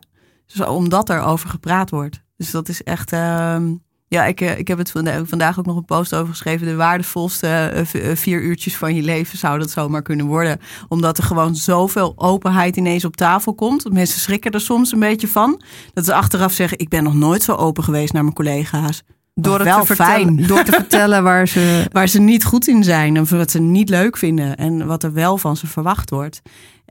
Dus 0.54 0.66
omdat 0.68 1.10
er 1.10 1.22
over 1.22 1.50
gepraat 1.50 1.90
wordt. 1.90 2.22
Dus 2.38 2.52
dat 2.52 2.70
is 2.70 2.84
echt. 2.84 3.12
ehm, 3.12 3.74
ja, 4.08 4.26
ik, 4.26 4.42
eh, 4.42 4.58
ik 4.58 4.68
heb 4.68 4.78
het 4.78 4.92
vanda- 4.92 5.26
vandaag 5.26 5.60
ook 5.60 5.66
nog 5.66 5.76
een 5.76 5.86
post 5.86 6.16
over 6.16 6.28
geschreven. 6.28 6.68
De 6.68 6.76
waardevolste 6.76 7.48
eh, 7.48 8.10
eh, 8.12 8.18
vier 8.18 8.42
uurtjes 8.42 8.78
van 8.78 8.96
je 8.96 9.02
leven 9.02 9.38
zou 9.38 9.60
dat 9.60 9.72
zomaar 9.72 10.02
kunnen 10.02 10.26
worden. 10.26 10.60
Omdat 10.88 11.18
er 11.18 11.24
gewoon 11.24 11.56
zoveel 11.56 12.14
openheid 12.16 12.76
ineens 12.78 13.06
op 13.06 13.16
tafel 13.16 13.54
komt. 13.54 13.92
Mensen 13.94 14.20
schrikken 14.22 14.52
er 14.52 14.62
soms 14.62 14.92
een 14.92 15.00
beetje 15.00 15.28
van. 15.28 15.62
Dat 15.94 16.06
ze 16.06 16.14
achteraf 16.14 16.52
zeggen: 16.54 16.80
Ik 16.80 16.90
ben 16.90 17.04
nog 17.04 17.14
nooit 17.14 17.44
zo 17.44 17.54
open 17.56 17.84
geweest 17.84 18.14
naar 18.14 18.24
mijn 18.24 18.36
collega's. 18.36 19.02
Door 19.34 19.54
het 19.60 19.64
wel 19.64 19.80
te 19.80 19.86
vertellen, 19.86 20.36
fijn. 20.36 20.48
door 20.48 20.64
te 20.64 20.72
vertellen 20.72 21.24
waar 21.24 21.48
ze 21.48 21.86
Waar 21.92 22.08
ze 22.08 22.20
niet 22.20 22.44
goed 22.46 22.68
in 22.68 22.84
zijn 22.84 23.18
en 23.18 23.38
wat 23.38 23.52
ze 23.52 23.60
niet 23.60 23.90
leuk 23.90 24.18
vinden. 24.18 24.56
En 24.58 24.86
wat 24.88 25.04
er 25.04 25.14
wel 25.14 25.38
van 25.38 25.58
ze 25.58 25.68
verwacht 25.68 26.10
wordt. 26.10 26.42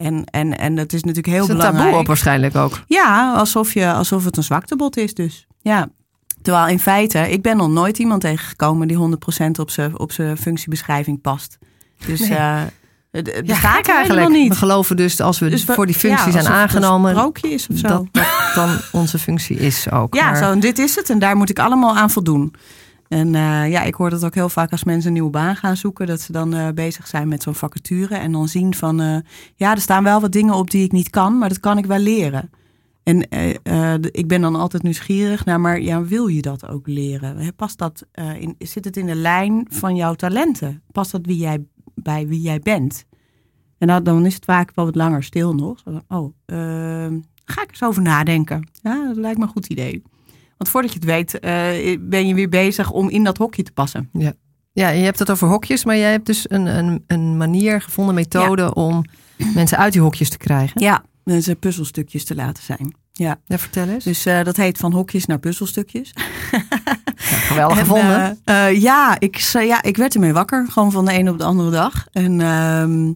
En, 0.00 0.24
en, 0.24 0.58
en 0.58 0.74
dat 0.74 0.92
is 0.92 1.00
natuurlijk 1.02 1.34
heel 1.34 1.42
is 1.42 1.46
belangrijk. 1.48 1.84
taboe 1.84 1.98
op 2.00 2.06
waarschijnlijk 2.06 2.56
ook. 2.56 2.80
Ja, 2.86 3.34
alsof, 3.36 3.74
je, 3.74 3.92
alsof 3.92 4.24
het 4.24 4.36
een 4.36 4.42
zwaktebod 4.42 4.96
is 4.96 5.14
dus. 5.14 5.46
Ja. 5.60 5.88
Terwijl 6.42 6.66
in 6.68 6.78
feite, 6.80 7.18
ik 7.30 7.42
ben 7.42 7.56
nog 7.56 7.68
nooit 7.68 7.98
iemand 7.98 8.20
tegengekomen 8.20 8.88
die 8.88 8.96
100% 9.46 9.50
op 9.60 9.70
zijn 9.70 9.98
op 9.98 10.12
functiebeschrijving 10.38 11.20
past. 11.20 11.58
Dus 12.06 12.20
Nee. 12.20 12.34
eh 12.34 12.60
het, 13.10 13.26
het 13.26 13.46
Ja, 13.46 13.52
bestaat 13.52 13.88
eigenlijk. 13.88 14.28
niet. 14.28 14.48
We 14.48 14.54
geloven 14.54 14.96
dus 14.96 15.20
als 15.20 15.38
we 15.38 15.48
Dus 15.48 15.64
we- 15.64 15.72
voor 15.74 15.86
die 15.86 15.94
functie 15.94 16.26
ja, 16.26 16.30
zijn 16.32 16.44
het 16.44 16.52
aangenomen, 16.54 17.32
is 17.40 17.66
of 17.70 17.78
zo. 17.78 17.88
dat 17.88 18.06
dat 18.12 18.26
dan 18.54 18.78
onze 18.92 19.18
functie 19.18 19.56
is 19.56 19.90
ook. 19.90 20.14
ja, 20.14 20.24
Maar- 20.24 20.36
zo, 20.36 20.50
en 20.50 20.60
dit 20.60 20.78
is 20.78 20.96
het 20.96 21.10
en 21.10 21.18
daar 21.18 21.36
moet 21.36 21.50
ik 21.50 21.58
allemaal 21.58 21.96
aan 21.96 22.10
voldoen. 22.10 22.54
En 23.10 23.34
eh, 23.34 23.70
ja, 23.70 23.82
ik 23.82 23.94
hoor 23.94 24.10
dat 24.10 24.24
ook 24.24 24.34
heel 24.34 24.48
vaak 24.48 24.70
als 24.70 24.84
mensen 24.84 25.06
een 25.06 25.12
nieuwe 25.12 25.30
baan 25.30 25.56
gaan 25.56 25.76
zoeken, 25.76 26.06
dat 26.06 26.20
ze 26.20 26.32
dan 26.32 26.54
eh, 26.54 26.68
bezig 26.74 27.06
zijn 27.06 27.28
met 27.28 27.42
zo'n 27.42 27.54
vacature 27.54 28.14
en 28.14 28.32
dan 28.32 28.48
zien 28.48 28.74
van, 28.74 29.00
eh, 29.00 29.16
ja, 29.54 29.70
er 29.70 29.80
staan 29.80 30.04
wel 30.04 30.20
wat 30.20 30.32
dingen 30.32 30.54
op 30.54 30.70
die 30.70 30.84
ik 30.84 30.92
niet 30.92 31.10
kan, 31.10 31.38
maar 31.38 31.48
dat 31.48 31.60
kan 31.60 31.78
ik 31.78 31.86
wel 31.86 31.98
leren. 31.98 32.50
En 33.02 33.20
ik 34.10 34.28
ben 34.28 34.40
dan 34.40 34.56
altijd 34.56 34.82
nieuwsgierig 34.82 35.44
naar, 35.44 35.60
maar 35.60 35.80
ja, 35.80 36.04
wil 36.04 36.26
je 36.26 36.42
dat 36.42 36.68
ook 36.68 36.86
leren? 36.86 37.54
Past 37.54 37.78
dat 37.78 38.06
in, 38.38 38.54
zit 38.58 38.84
het 38.84 38.96
in 38.96 39.06
de 39.06 39.14
lijn 39.14 39.66
van 39.70 39.96
jouw 39.96 40.14
talenten? 40.14 40.82
Past 40.92 41.10
dat 41.10 41.26
wie 41.26 41.36
jij, 41.36 41.64
bij 41.94 42.26
wie 42.26 42.40
jij 42.40 42.60
bent? 42.60 43.04
En 43.78 44.04
dan, 44.04 44.26
is 44.26 44.34
het 44.34 44.44
vaak 44.44 44.74
wel 44.74 44.84
wat 44.84 44.94
langer 44.94 45.22
stil 45.22 45.54
nog. 45.54 45.78
Zo 45.78 46.00
Oh, 46.08 46.34
ehm, 46.46 47.20
ga 47.44 47.62
ik 47.62 47.70
eens 47.70 47.82
over 47.82 48.02
nadenken. 48.02 48.68
Ja, 48.82 49.06
dat 49.06 49.16
lijkt 49.16 49.38
me 49.38 49.44
een 49.44 49.50
goed 49.50 49.66
idee. 49.66 50.02
Want 50.60 50.72
voordat 50.72 50.92
je 50.92 50.98
het 50.98 51.08
weet, 51.08 51.38
eh, 51.38 51.98
ben 52.00 52.26
je 52.26 52.34
weer 52.34 52.48
bezig 52.48 52.90
om 52.90 53.08
in 53.08 53.24
dat 53.24 53.36
hokje 53.38 53.62
te 53.62 53.72
passen. 53.72 54.10
Ja, 54.72 54.88
je 54.88 55.04
hebt 55.04 55.18
het 55.18 55.30
over 55.30 55.48
hokjes, 55.48 55.84
maar 55.84 55.96
jij 55.96 56.10
hebt 56.10 56.26
dus 56.26 56.50
een, 56.50 56.66
een, 56.66 57.04
een 57.06 57.36
manier 57.36 57.80
gevonden, 57.82 58.14
methode 58.14 58.74
om 58.74 59.04
mensen 59.54 59.78
uit 59.78 59.92
die 59.92 60.02
hokjes 60.02 60.28
te 60.30 60.36
krijgen. 60.36 60.80
Ja, 60.82 61.04
mensen 61.24 61.56
puzzelstukjes 61.58 62.24
te 62.24 62.34
laten 62.34 62.62
zijn. 62.62 62.94
Ja, 63.12 63.38
Ja, 63.46 63.58
vertel 63.58 63.88
eens. 63.88 64.04
dus 64.04 64.26
eh, 64.26 64.44
dat 64.44 64.56
heet 64.56 64.78
van 64.78 64.92
hokjes 64.92 65.26
naar 65.26 65.38
puzzelstukjes. 65.38 66.12
Ja, 66.50 66.60
geweldig 67.16 67.78
En, 67.78 67.84
gevonden. 67.84 68.38
eh, 68.44 68.80
ja, 68.80 69.16
ik, 69.18 69.36
ja, 69.52 69.82
ik 69.82 69.96
werd 69.96 70.14
ermee 70.14 70.32
wakker. 70.32 70.66
Gewoon 70.70 70.92
van 70.92 71.04
de 71.04 71.12
ene 71.12 71.30
op 71.30 71.38
de 71.38 71.44
andere 71.44 71.70
dag. 71.70 72.06
En 72.12 72.40
ehm, 72.40 73.12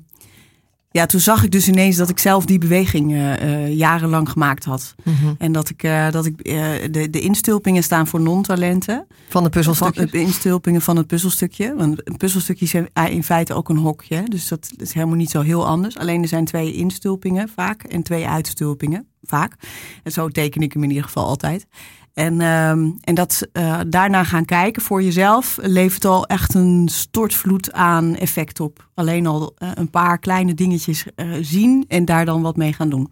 ja, 0.97 1.07
toen 1.07 1.21
zag 1.21 1.45
ik 1.45 1.51
dus 1.51 1.69
ineens 1.69 1.97
dat 1.97 2.09
ik 2.09 2.19
zelf 2.19 2.45
die 2.45 2.59
beweging 2.59 3.13
eh, 3.13 3.43
eh, 3.43 3.73
jarenlang 3.77 4.29
gemaakt 4.29 4.65
had. 4.65 4.95
Mhm. 5.05 5.35
En 5.39 5.53
dat 5.53 5.69
ik, 5.69 5.83
eh, 5.83 6.11
dat 6.11 6.27
ik 6.27 6.45
de, 6.93 7.11
de 7.11 7.21
instulpingen 7.21 7.83
staan 7.83 8.07
voor 8.07 8.21
non-talenten. 8.21 9.07
Van 9.29 9.43
de 9.43 9.49
puzzelstukjes. 9.49 10.11
De 10.11 10.21
instulpingen 10.21 10.81
van 10.81 10.97
het 10.97 11.07
puzzelstukje. 11.07 11.75
Want 11.75 12.09
een 12.09 12.17
puzzelstukje 12.17 12.65
is 12.65 12.75
in 13.11 13.25
feite 13.25 13.55
ook 13.55 13.69
een 13.69 13.77
hokje. 13.77 14.23
Dus 14.29 14.49
dat 14.49 14.71
is 14.77 14.93
helemaal 14.93 15.17
niet 15.17 15.31
zo 15.31 15.41
heel 15.41 15.67
anders. 15.67 15.97
Alleen 15.97 16.23
er 16.23 16.29
zijn 16.29 16.45
twee 16.45 16.73
instulpingen 16.73 17.49
vaak 17.49 17.83
en 17.83 18.03
twee 18.03 18.27
uitstulpingen 18.27 19.07
vaak. 19.23 19.57
En 20.03 20.13
zo 20.13 20.29
teken 20.29 20.61
ik 20.61 20.73
hem 20.73 20.83
in 20.83 20.89
ieder 20.89 21.05
geval 21.05 21.27
altijd. 21.27 21.67
En, 22.15 22.41
ehm, 22.41 22.91
en 23.01 23.15
dat 23.15 23.49
eh, 23.53 23.81
daarna 23.87 24.25
gaan 24.25 24.45
kijken 24.45 24.83
voor 24.83 25.03
jezelf 25.03 25.59
levert 25.63 26.05
al 26.05 26.27
echt 26.27 26.55
een 26.55 26.89
stortvloed 26.93 27.73
aan 27.73 28.17
effect 28.17 28.61
op. 28.61 28.89
Alleen 28.95 29.27
al 29.27 29.55
eh, 29.57 29.69
een 29.75 29.91
paar 29.91 30.19
kleine 30.19 30.55
dingetjes 30.55 31.07
eh, 31.15 31.27
zien 31.41 31.85
en 31.89 32.05
daar 32.05 32.25
dan 32.25 32.43
wat 32.43 32.57
mee 32.57 32.73
gaan 32.73 32.89
doen. 32.89 33.11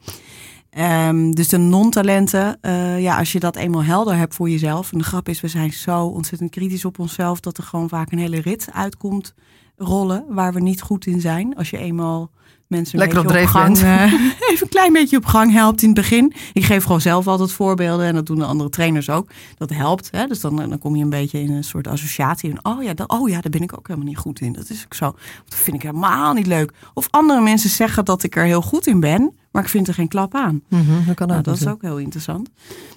Ehm, 0.70 1.30
dus 1.30 1.48
de 1.48 1.56
non-talenten, 1.56 2.58
ja, 2.98 3.18
als 3.18 3.32
je 3.32 3.40
dat 3.40 3.56
eenmaal 3.56 3.84
helder 3.84 4.16
hebt 4.16 4.34
voor 4.34 4.50
jezelf. 4.50 4.92
En 4.92 4.98
de 4.98 5.04
grap 5.04 5.28
is, 5.28 5.40
we 5.40 5.48
zijn 5.48 5.72
zo 5.72 6.06
ontzettend 6.06 6.50
kritisch 6.50 6.84
op 6.84 6.98
onszelf 6.98 7.40
dat 7.40 7.58
er 7.58 7.64
gewoon 7.64 7.88
vaak 7.88 8.12
een 8.12 8.18
hele 8.18 8.40
rit 8.40 8.68
uitkomt 8.72 9.34
rollen 9.76 10.24
waar 10.28 10.52
we 10.52 10.60
niet 10.60 10.82
goed 10.82 11.06
in 11.06 11.20
zijn. 11.20 11.56
Als 11.56 11.70
je 11.70 11.78
eenmaal 11.78 12.30
mensen 12.72 12.94
een 12.94 13.04
Lekker 13.04 13.18
op 13.18 13.26
beetje 13.26 13.38
dreef 13.38 13.50
gang, 13.50 13.78
eh, 13.78 14.12
even 14.50 14.62
een 14.62 14.68
klein 14.68 14.92
beetje 14.92 15.16
op 15.16 15.24
gang 15.24 15.52
helpt 15.52 15.82
in 15.82 15.88
het 15.88 15.96
begin. 15.96 16.32
Ik 16.52 16.64
geef 16.64 16.84
gewoon 16.84 17.00
zelf 17.00 17.26
altijd 17.26 17.52
voorbeelden 17.52 18.06
en 18.06 18.14
dat 18.14 18.26
doen 18.26 18.38
de 18.38 18.44
andere 18.44 18.70
trainers 18.70 19.10
ook. 19.10 19.30
Dat 19.56 19.70
helpt. 19.70 20.08
Hè? 20.10 20.26
Dus 20.26 20.40
dan, 20.40 20.56
dan 20.56 20.78
kom 20.78 20.96
je 20.96 21.02
een 21.02 21.10
beetje 21.10 21.40
in 21.40 21.50
een 21.50 21.64
soort 21.64 21.86
associatie. 21.86 22.50
En, 22.50 22.58
oh, 22.62 22.82
ja, 22.82 22.94
dat, 22.94 23.08
oh 23.08 23.28
ja, 23.28 23.40
daar 23.40 23.50
ben 23.50 23.62
ik 23.62 23.76
ook 23.78 23.86
helemaal 23.86 24.08
niet 24.08 24.18
goed 24.18 24.40
in. 24.40 24.52
Dat 24.52 24.70
is 24.70 24.84
ook 24.84 24.94
zo. 24.94 25.14
Dat 25.44 25.58
vind 25.58 25.76
ik 25.76 25.82
helemaal 25.82 26.32
niet 26.32 26.46
leuk. 26.46 26.72
Of 26.94 27.08
andere 27.10 27.40
mensen 27.40 27.70
zeggen 27.70 28.04
dat 28.04 28.22
ik 28.22 28.36
er 28.36 28.44
heel 28.44 28.62
goed 28.62 28.86
in 28.86 29.00
ben, 29.00 29.34
maar 29.50 29.62
ik 29.62 29.68
vind 29.68 29.88
er 29.88 29.94
geen 29.94 30.08
klap 30.08 30.34
aan. 30.34 30.62
Mhm, 30.68 31.06
dat 31.06 31.14
kan 31.14 31.28
Nou, 31.28 31.42
dat 31.42 31.54
is 31.54 31.66
ook 31.66 31.82
heel 31.82 31.98
interessant. 31.98 32.48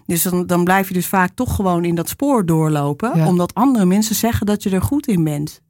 Dus 0.06 0.24
dan, 0.24 0.48
dan 0.48 0.64
blijf 0.64 0.88
je 0.88 0.94
dus 0.94 1.08
vaak 1.08 1.32
toch 1.36 1.56
gewoon 1.56 1.86
in 1.86 1.96
dat 1.96 2.10
spoor 2.10 2.46
doorlopen. 2.46 3.18
Ja. 3.18 3.28
Omdat 3.28 3.54
andere 3.54 3.86
mensen 3.86 4.16
zeggen 4.16 4.46
dat 4.46 4.64
je 4.64 4.70
er 4.70 4.82
goed 4.82 5.08
in 5.08 5.24
bent. 5.24 5.62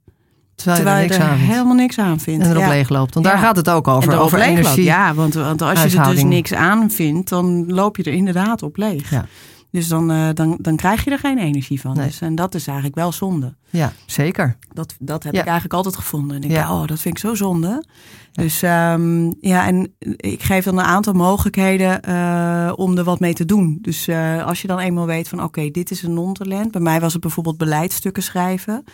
Terwijl, 0.56 0.76
Terwijl 0.76 0.96
je 0.96 1.02
er 1.02 1.08
niks 1.08 1.16
er 1.24 1.30
aan 1.30 1.36
vindt. 1.38 1.52
helemaal 1.52 1.74
niks 1.74 1.98
aan 1.98 2.20
vindt. 2.20 2.44
En 2.44 2.50
erop 2.50 2.62
ja. 2.62 2.68
leeg 2.68 2.88
loopt. 2.88 3.14
Want 3.14 3.26
Ja. 3.26 3.32
daar 3.32 3.40
gaat 3.40 3.56
het 3.56 3.68
ook 3.70 3.88
over. 3.88 4.18
Over 4.18 4.40
energie. 4.40 4.84
Ja, 4.84 5.14
want, 5.14 5.34
want 5.34 5.62
als 5.62 5.82
je 5.82 5.98
er 5.98 6.10
dus 6.14 6.22
niks 6.24 6.52
aan 6.54 6.90
vindt, 6.90 7.28
dan 7.28 7.72
loop 7.72 7.96
je 7.96 8.02
er 8.02 8.12
inderdaad 8.12 8.62
op 8.62 8.76
leeg. 8.76 9.10
Ja. 9.10 9.26
Dus 9.70 9.88
dan, 9.88 10.10
eh, 10.10 10.28
dan, 10.34 10.58
dan 10.60 10.76
krijg 10.76 11.04
je 11.04 11.10
er 11.10 11.18
geen 11.18 11.38
energie 11.38 11.80
van. 11.80 11.96
Nee. 11.96 12.06
Dus, 12.06 12.20
en 12.20 12.34
dat 12.34 12.54
is 12.54 12.66
eigenlijk 12.66 12.96
wel 12.96 13.12
zonde. 13.12 13.54
Ja, 13.70 13.92
zeker. 14.06 14.56
Dat, 14.72 14.94
dat 14.98 15.22
heb 15.22 15.32
ik 15.34 15.40
eigenlijk 15.44 15.74
altijd 15.74 15.96
gevonden. 15.96 16.36
En 16.36 16.42
ik 16.42 16.50
Ja. 16.50 16.56
dacht, 16.60 16.70
oh, 16.72 16.86
dat 16.86 17.00
vind 17.00 17.14
ik 17.14 17.20
zo 17.20 17.34
zonde. 17.34 17.84
Dus 18.32 18.62
ehm, 18.62 19.30
ja, 19.40 19.66
en 19.66 19.94
ik 20.16 20.42
geef 20.42 20.64
dan 20.64 20.78
een 20.78 20.84
aantal 20.84 21.12
mogelijkheden 21.12 22.02
eh, 22.02 22.72
om 22.76 22.98
er 22.98 23.04
wat 23.04 23.20
mee 23.20 23.34
te 23.34 23.44
doen. 23.44 23.78
Dus 23.82 24.08
eh, 24.08 24.46
als 24.46 24.62
je 24.62 24.66
dan 24.68 24.78
eenmaal 24.78 25.06
weet 25.06 25.28
van, 25.28 25.42
oké, 25.42 25.70
dit 25.70 25.90
is 25.90 26.02
een 26.02 26.14
non-talent. 26.14 26.70
Bij 26.70 26.80
mij 26.80 27.00
was 27.00 27.12
het 27.12 27.22
bijvoorbeeld 27.22 27.56
beleidsstukken 27.58 28.22
schrijven. 28.22 28.84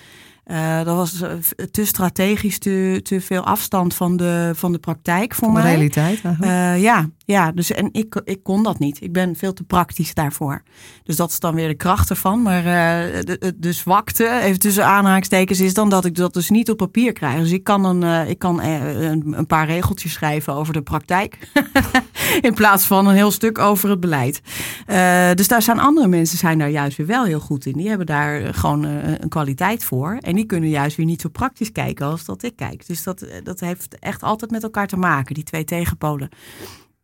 Eh, 0.53 0.85
dat 0.85 0.97
was 0.97 1.21
eh, 1.21 1.31
te 1.71 1.85
strategisch, 1.85 2.59
te, 2.59 3.01
te 3.03 3.21
veel 3.21 3.45
afstand 3.45 3.95
van 3.95 4.17
de, 4.17 4.51
van 4.55 4.73
de 4.73 4.79
praktijk 4.79 5.35
voor 5.35 5.47
Van 5.47 5.55
de 5.57 5.63
mij. 5.63 5.71
realiteit 5.71 6.25
eigenlijk. 6.25 6.53
Eh, 6.53 6.83
ja, 6.83 7.09
ja, 7.25 7.53
dus 7.53 7.71
en 7.71 7.89
ik, 7.93 8.21
ik 8.25 8.43
kon 8.43 8.63
dat 8.63 8.79
niet. 8.79 9.03
Ik 9.03 9.13
ben 9.13 9.37
veel 9.37 9.53
te 9.53 9.63
praktisch 9.63 10.15
daarvoor. 10.15 10.63
Dus 11.05 11.17
dat 11.17 11.31
is 11.31 11.41
dan 11.41 11.55
weer 11.55 11.69
de 11.69 11.75
kracht 11.75 12.11
ervan. 12.11 12.43
Maar 12.43 12.59
eh, 12.59 13.21
de, 13.25 13.37
de, 13.39 13.55
de 13.59 13.73
zwakte, 13.73 14.41
even 14.41 14.59
tussen 14.59 14.87
aanhalingstekens, 14.87 15.61
is 15.61 15.75
dan 15.75 15.91
dat 15.91 16.05
ik 16.05 16.15
dat 16.15 16.35
dus 16.35 16.51
niet 16.51 16.71
op 16.71 16.77
papier 16.77 17.13
krijg. 17.13 17.39
Dus 17.39 17.53
ik 17.53 17.65
kan, 17.65 17.85
een, 17.85 18.29
ik 18.29 18.39
kan 18.39 18.63
een, 18.63 19.39
een 19.39 19.47
paar 19.47 19.67
regeltjes 19.67 20.13
schrijven 20.13 20.55
over 20.55 20.73
de 20.73 20.83
praktijk. 20.83 21.39
In 22.41 22.55
plaats 22.55 22.85
van 22.85 23.07
een 23.07 23.15
heel 23.15 23.31
stuk 23.31 23.59
over 23.59 23.91
het 23.91 24.01
beleid. 24.01 24.41
Eh, 24.87 25.31
dus 25.35 25.49
daar 25.49 25.63
zijn 25.63 25.79
andere 25.81 26.09
mensen 26.09 26.39
zijn 26.39 26.59
daar 26.59 26.69
juist 26.71 26.97
weer 26.97 27.07
wel 27.07 27.25
heel 27.25 27.41
goed 27.41 27.67
in. 27.67 27.73
Die 27.73 27.89
hebben 27.89 28.07
daar 28.07 28.41
eh, 28.43 28.49
gewoon 28.53 28.85
eh, 28.85 28.91
een 29.19 29.29
kwaliteit 29.29 29.85
voor. 29.85 30.17
En 30.21 30.35
die 30.35 30.45
kunnen 30.45 30.69
juist 30.69 30.97
weer 30.97 31.07
niet 31.07 31.21
zo 31.21 31.29
praktisch 31.29 31.73
kijken 31.73 32.07
als 32.07 32.25
dat 32.25 32.43
ik 32.43 32.57
kijk. 32.57 32.87
Dus 32.87 33.03
dat, 33.03 33.27
dat 33.43 33.61
heeft 33.61 33.99
echt 33.99 34.23
altijd 34.23 34.51
met 34.51 34.63
elkaar 34.63 34.87
te 34.87 34.97
maken, 34.97 35.35
die 35.35 35.45
twee 35.45 35.65
tegenpolen. 35.65 36.29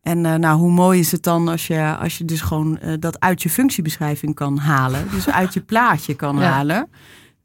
En 0.01 0.21
nou, 0.21 0.59
hoe 0.59 0.71
mooi 0.71 0.99
is 0.99 1.11
het 1.11 1.23
dan 1.23 1.47
als 1.47 1.67
je, 1.67 1.95
als 1.99 2.17
je 2.17 2.25
dus 2.25 2.41
gewoon 2.41 2.79
dat 2.99 3.19
uit 3.19 3.41
je 3.41 3.49
functiebeschrijving 3.49 4.35
kan 4.35 4.57
halen. 4.57 5.07
Dus 5.11 5.29
uit 5.29 5.53
je 5.53 5.61
plaatje 5.61 6.13
kan 6.13 6.37
Ja. 6.37 6.41
halen. 6.51 6.89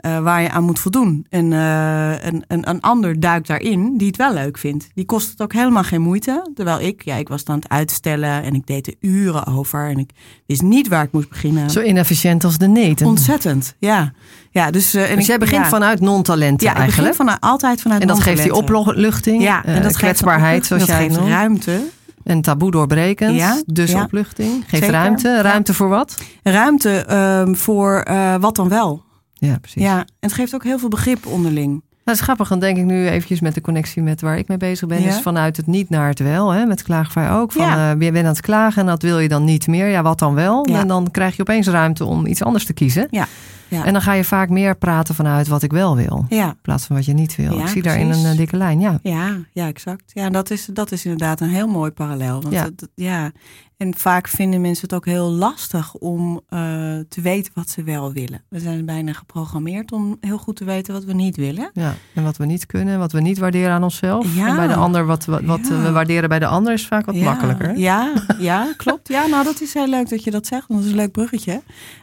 Eh, 0.05 0.19
waar 0.19 0.43
je 0.43 0.51
aan 0.51 0.65
moet 0.65 0.79
voldoen. 0.79 1.27
En 1.31 1.51
uh, 1.51 2.25
een, 2.25 2.45
een, 2.47 2.69
een 2.69 2.81
ander 2.81 3.21
duikt 3.21 3.47
daarin 3.47 3.97
die 3.97 4.07
het 4.07 4.17
wel 4.17 4.33
leuk 4.33 4.59
vindt. 4.59 4.89
Die 4.95 5.05
kost 5.05 5.31
het 5.31 5.43
ook 5.43 5.53
helemaal 5.53 5.83
geen 5.83 6.01
moeite. 6.01 6.51
Terwijl 6.55 6.81
ik, 6.81 7.05
ja, 7.05 7.15
ik 7.15 7.29
was 7.29 7.41
het 7.41 7.49
aan 7.49 7.59
het 7.59 7.69
uitstellen 7.69 8.43
en 8.43 8.55
ik 8.55 8.67
deed 8.67 8.87
er 8.87 8.95
uren 9.01 9.47
over. 9.47 9.89
En 9.89 9.99
ik 9.99 10.11
wist 10.47 10.63
niet 10.63 10.89
waar 10.89 11.05
ik 11.05 11.13
moest 11.13 11.29
beginnen. 11.29 11.71
Zo 11.71 11.81
inefficiënt 11.81 12.45
als 12.45 12.59
de 12.59 12.69
neten. 12.69 13.07
Ontzettend, 13.07 13.75
ja. 13.79 14.13
ja 14.51 14.71
dus, 14.71 14.95
uh, 14.95 15.03
en 15.03 15.09
dus 15.09 15.19
ik, 15.19 15.27
jij 15.27 15.39
begint 15.39 15.63
ja. 15.63 15.69
vanuit 15.69 16.01
non-talenten 16.01 16.67
ja, 16.67 16.75
eigenlijk? 16.75 17.11
ik 17.11 17.17
begin 17.17 17.39
van, 17.39 17.51
altijd 17.51 17.81
vanuit 17.81 18.01
En 18.01 18.09
dat 18.09 18.21
geeft 18.21 18.43
die 18.43 18.55
opluchting, 18.55 19.43
ja, 19.43 19.65
en 19.65 19.83
dat 19.83 19.97
kwetsbaarheid, 19.97 20.67
zoals 20.67 20.87
dat 20.87 20.97
jij 20.97 21.07
geeft 21.07 21.19
noemt. 21.19 21.31
ruimte. 21.31 21.81
En 22.25 22.41
taboe 22.41 22.71
doorbrekend, 22.71 23.37
Ja, 23.37 23.63
dus 23.67 23.91
ja. 23.91 24.03
opluchting. 24.03 24.53
Geeft 24.53 24.71
Zeker, 24.71 24.91
ruimte. 24.91 25.41
Ruimte 25.43 25.71
ja. 25.71 25.79
voor 25.79 25.89
wat? 25.89 26.23
Ruimte 26.43 27.07
um, 27.47 27.57
voor 27.57 28.05
uh, 28.11 28.35
wat 28.41 28.57
dan 28.57 28.69
wel. 28.69 29.04
Ja, 29.45 29.59
precies. 29.59 29.83
Ja, 29.83 29.99
en 29.99 30.07
het 30.21 30.33
geeft 30.33 30.55
ook 30.55 30.65
heel 30.65 30.79
veel 30.79 30.89
begrip 30.89 31.27
onderling. 31.27 31.69
Nou, 31.71 31.83
dat 32.05 32.15
is 32.15 32.21
grappig, 32.21 32.49
dan 32.49 32.59
denk 32.59 32.77
ik 32.79 32.85
nu 32.85 33.09
eventjes 33.09 33.41
met 33.41 33.55
de 33.55 33.61
connectie 33.61 34.03
met 34.03 34.21
waar 34.21 34.39
ik 34.39 34.49
mee 34.49 34.57
bezig 34.57 34.89
ben. 34.89 35.01
Ja. 35.03 35.09
Is 35.09 35.21
vanuit 35.21 35.57
het 35.57 35.67
niet 35.67 35.91
naar 35.91 36.09
het 36.09 36.19
wel, 36.19 36.51
hè, 36.51 36.65
met 36.65 36.83
klaagvrij 36.83 37.31
ook. 37.31 37.53
Van, 37.53 37.65
Ja. 37.67 37.95
uh, 37.95 38.01
je 38.01 38.13
bent 38.13 38.25
aan 38.27 38.33
het 38.33 38.41
klagen 38.41 38.81
en 38.81 38.87
dat 38.89 39.03
wil 39.03 39.19
je 39.19 39.29
dan 39.29 39.45
niet 39.45 39.67
meer. 39.67 39.87
Ja, 39.89 40.03
wat 40.03 40.19
dan 40.19 40.35
wel? 40.35 40.69
Ja. 40.69 40.81
En 40.81 40.89
dan 40.89 41.11
krijg 41.11 41.37
je 41.37 41.41
opeens 41.43 41.67
ruimte 41.69 42.05
om 42.05 42.27
iets 42.27 42.43
anders 42.43 42.67
te 42.67 42.73
kiezen. 42.73 43.07
Ja. 43.11 43.27
Ja. 43.69 43.85
En 43.85 43.93
dan 43.93 44.03
ga 44.03 44.13
je 44.13 44.25
vaak 44.25 44.49
meer 44.49 44.77
praten 44.77 45.15
vanuit 45.15 45.49
wat 45.49 45.63
ik 45.63 45.71
wel 45.73 45.97
wil. 45.97 46.25
Ja. 46.29 46.47
In 46.49 46.59
plaats 46.63 46.87
van 46.87 46.97
wat 46.97 47.05
je 47.05 47.13
niet 47.13 47.37
wil. 47.37 47.59
Ik 47.59 47.67
zie 47.69 47.83
daarin 47.83 48.07
precies. 48.07 48.25
een 48.25 48.31
uh, 48.31 48.37
dikke 48.37 48.57
lijn, 48.57 48.81
ja. 48.81 48.99
Ja, 49.03 49.37
ja, 49.53 49.67
exact. 49.67 50.03
Ja, 50.07 50.31
dat 50.31 50.51
is, 50.51 50.69
dat 50.73 50.93
is 50.93 51.05
inderdaad 51.05 51.41
een 51.41 51.49
heel 51.49 51.67
mooi 51.69 51.91
parallel. 51.91 52.43
Want 52.43 52.55
Ja. 52.55 52.63
Het, 52.65 52.89
ja. 52.95 53.31
En 53.77 53.95
vaak 53.97 54.29
vinden 54.29 54.61
mensen 54.61 54.85
het 54.85 54.95
ook 54.95 55.05
heel 55.05 55.31
lastig 55.31 55.95
om 55.95 56.35
uh, 56.35 56.61
te 57.09 57.21
weten 57.21 57.53
wat 57.55 57.69
ze 57.71 57.83
wel 57.83 58.13
willen. 58.13 58.45
We 58.49 58.59
zijn 58.59 58.85
bijna 58.85 59.13
geprogrammeerd 59.13 59.93
om 59.93 60.17
heel 60.21 60.39
goed 60.39 60.57
te 60.57 60.65
weten 60.65 60.93
wat 60.93 61.05
we 61.05 61.13
niet 61.13 61.37
willen. 61.37 61.71
Ja, 61.73 61.95
en 62.15 62.25
wat 62.25 62.37
we 62.37 62.47
niet 62.47 62.67
kunnen, 62.67 62.99
wat 62.99 63.13
we 63.13 63.21
niet 63.21 63.39
waarderen 63.39 63.71
aan 63.71 63.83
onszelf. 63.83 64.37
Ja. 64.37 64.47
En 64.49 64.57
bij 64.57 64.67
de 64.67 64.75
ander, 64.75 65.07
wat, 65.07 65.25
wat, 65.25 65.43
wat 65.43 65.69
Ja. 65.69 65.83
we 65.83 65.91
waarderen 65.91 66.29
bij 66.29 66.39
de 66.39 66.47
ander 66.47 66.73
is 66.73 66.87
vaak 66.87 67.07
wat 67.07 67.15
ja. 67.15 67.25
makkelijker. 67.25 67.77
Ja, 67.77 68.13
ja, 68.39 68.73
klopt. 68.77 69.09
Ja, 69.09 69.27
nou 69.27 69.45
dat 69.45 69.61
is 69.61 69.75
heel 69.75 69.89
leuk 69.89 70.09
dat 70.09 70.25
je 70.25 70.31
dat 70.31 70.47
zegt. 70.47 70.67
Want 70.67 70.81
dat 70.81 70.89
is 70.89 70.95
een 70.95 71.03
leuk 71.03 71.13
bruggetje. 71.13 71.63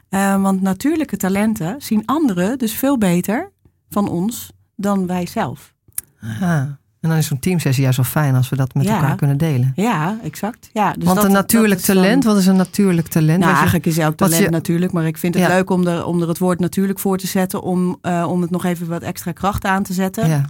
Uh, 0.09 0.41
want 0.41 0.61
natuurlijke 0.61 1.17
talenten 1.17 1.81
zien 1.81 2.05
anderen 2.05 2.57
dus 2.57 2.73
veel 2.73 2.97
beter 2.97 3.51
van 3.89 4.09
ons 4.09 4.51
dan 4.75 5.07
wij 5.07 5.25
zelf. 5.27 5.73
Aha. 6.21 6.79
En 7.01 7.09
dan 7.09 7.17
is 7.17 7.27
zo'n 7.27 7.39
teamsessie 7.39 7.81
juist 7.83 7.97
wel 7.97 8.05
fijn 8.05 8.35
als 8.35 8.49
we 8.49 8.55
dat 8.55 8.73
met 8.73 8.85
Ja. 8.85 8.95
elkaar 8.95 9.15
kunnen 9.15 9.37
delen. 9.37 9.71
Ja, 9.75 10.17
exact. 10.23 10.69
Ja, 10.73 10.93
dus 10.93 11.03
Want 11.03 11.15
dat- 11.15 11.25
een 11.25 11.31
dat 11.33 11.41
natuurlijk 11.41 11.85
dan- 11.85 11.95
talent, 11.95 12.23
wat 12.23 12.37
is 12.37 12.45
een 12.47 12.55
natuurlijk 12.55 13.07
talent? 13.07 13.39
Nou, 13.39 13.53
eigenlijk 13.53 13.85
is 13.85 13.97
elk 13.97 14.15
talent 14.15 14.43
je- 14.43 14.49
natuurlijk, 14.49 14.91
maar 14.91 15.05
ik 15.05 15.17
vind 15.17 15.33
het 15.33 15.43
Ja. 15.43 15.49
leuk 15.49 15.69
om 15.69 15.87
er, 15.87 16.05
om 16.05 16.21
er 16.21 16.27
het 16.27 16.37
woord 16.37 16.59
natuurlijk 16.59 16.99
voor 16.99 17.17
te 17.17 17.27
zetten, 17.27 17.61
om, 17.61 17.97
uh, 18.01 18.25
om 18.29 18.41
het 18.41 18.49
nog 18.49 18.65
even 18.65 18.87
wat 18.87 19.01
extra 19.01 19.31
kracht 19.31 19.65
aan 19.65 19.83
te 19.83 19.93
zetten. 19.93 20.27
ja. 20.27 20.45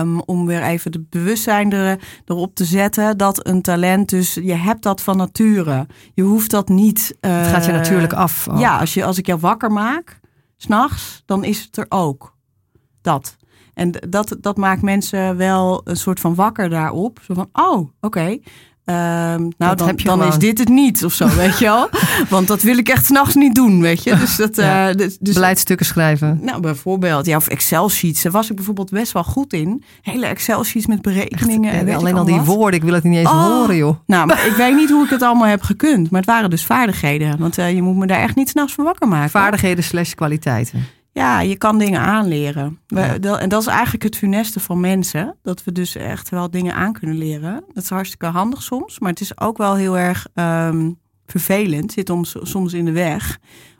Um, 0.00 0.20
om 0.20 0.46
weer 0.46 0.62
even 0.62 0.92
het 0.92 1.10
bewustzijn 1.10 1.72
er, 1.72 1.98
erop 2.24 2.54
te 2.54 2.64
zetten 2.64 3.16
dat 3.16 3.46
een 3.46 3.62
talent, 3.62 4.08
dus 4.08 4.34
je 4.34 4.54
hebt 4.54 4.82
dat 4.82 5.00
van 5.02 5.16
nature. 5.16 5.86
Je 6.14 6.22
hoeft 6.22 6.50
dat 6.50 6.68
niet. 6.68 7.16
Uh, 7.20 7.36
het 7.38 7.46
gaat 7.46 7.64
je 7.64 7.72
natuurlijk 7.72 8.12
af. 8.12 8.48
Ja, 8.56 8.78
als, 8.78 8.94
je, 8.94 9.04
als 9.04 9.18
ik 9.18 9.26
jou 9.26 9.40
wakker 9.40 9.70
maak, 9.72 10.20
s'nachts, 10.56 11.22
dan 11.26 11.44
is 11.44 11.62
het 11.62 11.76
er 11.76 11.86
ook. 11.88 12.36
Dat. 13.02 13.36
En 13.74 13.90
dat, 14.08 14.36
dat 14.40 14.56
maakt 14.56 14.82
mensen 14.82 15.36
wel 15.36 15.80
een 15.84 15.96
soort 15.96 16.20
van 16.20 16.34
wakker 16.34 16.68
daarop. 16.70 17.18
Zo 17.26 17.34
van, 17.34 17.48
oh, 17.52 17.78
oké. 17.78 17.90
Okay. 18.00 18.42
nou, 18.84 19.52
Dat 19.58 19.78
dan, 19.78 19.86
heb 19.86 20.00
je 20.00 20.08
dan 20.08 20.24
is 20.24 20.38
dit 20.38 20.58
het 20.58 20.68
niet 20.68 21.04
of 21.04 21.12
zo, 21.12 21.28
weet 21.28 21.58
je 21.58 21.64
wel. 21.64 21.88
Want 22.28 22.46
dat 22.48 22.62
wil 22.62 22.78
ik 22.78 22.88
echt 22.88 23.04
s'nachts 23.06 23.34
niet 23.34 23.54
doen, 23.54 23.80
weet 23.80 24.02
je. 24.02 24.16
Dus 24.16 24.36
dat, 24.36 24.56
Ja. 24.56 24.88
eh, 24.88 24.96
dus, 24.96 25.18
dus, 25.18 25.34
Beleidstukken 25.34 25.86
schrijven. 25.86 26.38
nou, 26.42 26.60
bijvoorbeeld, 26.60 27.26
ja, 27.26 27.36
of 27.36 27.48
Excel-sheets. 27.48 28.22
Daar 28.22 28.32
was 28.32 28.50
ik 28.50 28.56
bijvoorbeeld 28.56 28.90
best 28.90 29.12
wel 29.12 29.24
goed 29.24 29.52
in. 29.52 29.82
Hele 30.02 30.26
Excel-sheets 30.26 30.86
met 30.86 31.02
berekeningen. 31.02 31.72
en 31.72 31.88
ik 31.88 31.94
alleen 31.94 32.16
al 32.16 32.24
die 32.24 32.36
wat. 32.36 32.46
woorden, 32.46 32.78
ik 32.80 32.84
wil 32.84 32.94
het 32.94 33.04
niet 33.04 33.16
eens 33.18 33.28
Oh. 33.28 33.44
horen, 33.46 33.76
joh. 33.76 33.96
Nou, 34.06 34.26
maar 34.26 34.46
ik 34.46 34.54
weet 34.54 34.74
niet 34.74 34.90
hoe 34.90 35.04
ik 35.04 35.10
het 35.10 35.22
allemaal 35.28 35.48
heb 35.48 35.62
gekund. 35.62 36.10
Maar 36.10 36.20
het 36.20 36.30
waren 36.30 36.50
dus 36.50 36.64
vaardigheden. 36.64 37.38
Want 37.38 37.58
eh, 37.58 37.74
je 37.74 37.82
moet 37.82 37.96
me 37.96 38.06
daar 38.06 38.20
echt 38.20 38.34
niet 38.36 38.48
s'nachts 38.48 38.72
voor 38.74 38.84
wakker 38.84 39.08
maken. 39.08 39.30
Vaardigheden 39.30 39.84
slash 39.84 40.12
kwaliteiten. 40.12 40.84
Ja, 41.12 41.40
je 41.40 41.56
kan 41.56 41.78
dingen 41.78 42.00
aanleren. 42.00 42.78
We- 42.86 43.18
dat- 43.20 43.38
En 43.38 43.48
dat 43.48 43.60
is 43.60 43.66
eigenlijk 43.66 44.02
het 44.02 44.16
funeste 44.16 44.60
van 44.60 44.80
mensen. 44.80 45.36
Dat 45.42 45.64
we 45.64 45.72
dus 45.72 45.96
echt 45.96 46.28
wel 46.28 46.50
dingen 46.50 46.74
aan 46.74 46.92
kunnen 46.92 47.18
leren. 47.18 47.64
Dat 47.72 47.82
is 47.82 47.88
hartstikke 47.90 48.26
handig 48.26 48.62
soms. 48.62 48.98
Maar 48.98 49.10
het 49.10 49.20
is 49.20 49.40
ook 49.40 49.56
wel 49.58 49.74
heel 49.74 49.98
erg 49.98 50.26
ehm, 50.34 50.90
vervelend. 51.26 51.92
Zit 51.92 52.10
ons 52.10 52.36
soms 52.42 52.72
in 52.72 52.84
de 52.84 52.92
weg. 52.92 53.38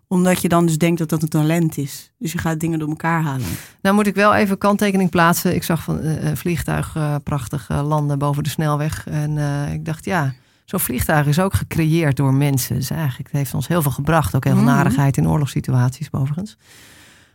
Omdat 0.08 0.42
je 0.42 0.48
dan 0.48 0.66
dus 0.66 0.78
denkt 0.78 0.98
dat 0.98 1.08
dat 1.08 1.22
een 1.22 1.28
talent 1.28 1.76
is. 1.78 2.12
Dus 2.18 2.32
je 2.32 2.38
gaat 2.38 2.60
dingen 2.60 2.78
door 2.78 2.88
elkaar 2.88 3.22
halen. 3.22 3.46
Nou 3.82 3.94
moet 3.94 4.06
ik 4.06 4.14
wel 4.14 4.34
even 4.34 4.58
kanttekening 4.58 5.10
plaatsen. 5.10 5.54
Ik 5.54 5.62
zag 5.62 5.82
van 5.82 6.00
eh, 6.00 6.24
een 6.24 6.36
vliegtuig 6.36 6.96
eh, 6.96 7.14
prachtig 7.24 7.68
eh, 7.68 7.86
landen 7.86 8.18
boven 8.18 8.42
de 8.42 8.48
snelweg. 8.48 9.06
En 9.06 9.38
eh, 9.38 9.72
ik 9.72 9.84
dacht, 9.84 10.04
ja, 10.04 10.32
zo'n 10.64 10.80
vliegtuig 10.80 11.26
is 11.26 11.38
ook 11.38 11.54
gecreëerd 11.54 12.16
door 12.16 12.34
mensen. 12.34 12.74
Dus 12.76 12.90
eigenlijk 12.90 13.28
het 13.28 13.36
heeft 13.36 13.54
ons 13.54 13.68
heel 13.68 13.82
veel 13.82 13.90
gebracht. 13.90 14.34
Ook 14.36 14.44
heel 14.44 14.54
veel 14.54 14.62
Mhm. 14.62 14.72
narigheid 14.74 15.16
in 15.16 15.28
oorlogssituaties, 15.28 16.08
overigens. 16.10 16.56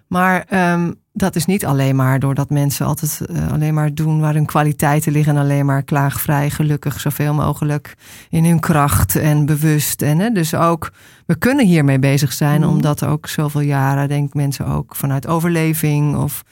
Maar 0.07 0.45
ehm, 0.49 0.91
dat 1.13 1.35
is 1.35 1.45
niet 1.45 1.65
alleen 1.65 1.95
maar 1.95 2.19
doordat 2.19 2.49
mensen 2.49 2.85
altijd 2.85 3.21
eh, 3.21 3.51
alleen 3.51 3.73
maar 3.73 3.93
doen 3.93 4.19
waar 4.19 4.33
hun 4.33 4.45
kwaliteiten 4.45 5.11
liggen. 5.11 5.35
En 5.35 5.41
alleen 5.41 5.65
maar 5.65 5.83
klaagvrij, 5.83 6.49
gelukkig, 6.49 6.99
zoveel 6.99 7.33
mogelijk 7.33 7.95
in 8.29 8.45
hun 8.45 8.59
kracht 8.59 9.15
en 9.15 9.45
bewust. 9.45 10.01
En 10.01 10.19
hè, 10.19 10.29
dus 10.29 10.55
ook, 10.55 10.91
we 11.25 11.35
kunnen 11.37 11.65
hiermee 11.65 11.99
bezig 11.99 12.33
zijn, 12.33 12.61
Mhm. 12.61 12.69
omdat 12.69 13.03
ook 13.05 13.27
zoveel 13.27 13.61
jaren, 13.61 14.07
denk 14.07 14.27
ik, 14.27 14.33
mensen 14.33 14.65
ook 14.65 14.95
vanuit 14.95 15.27
overleving 15.27 16.15
of 16.17 16.43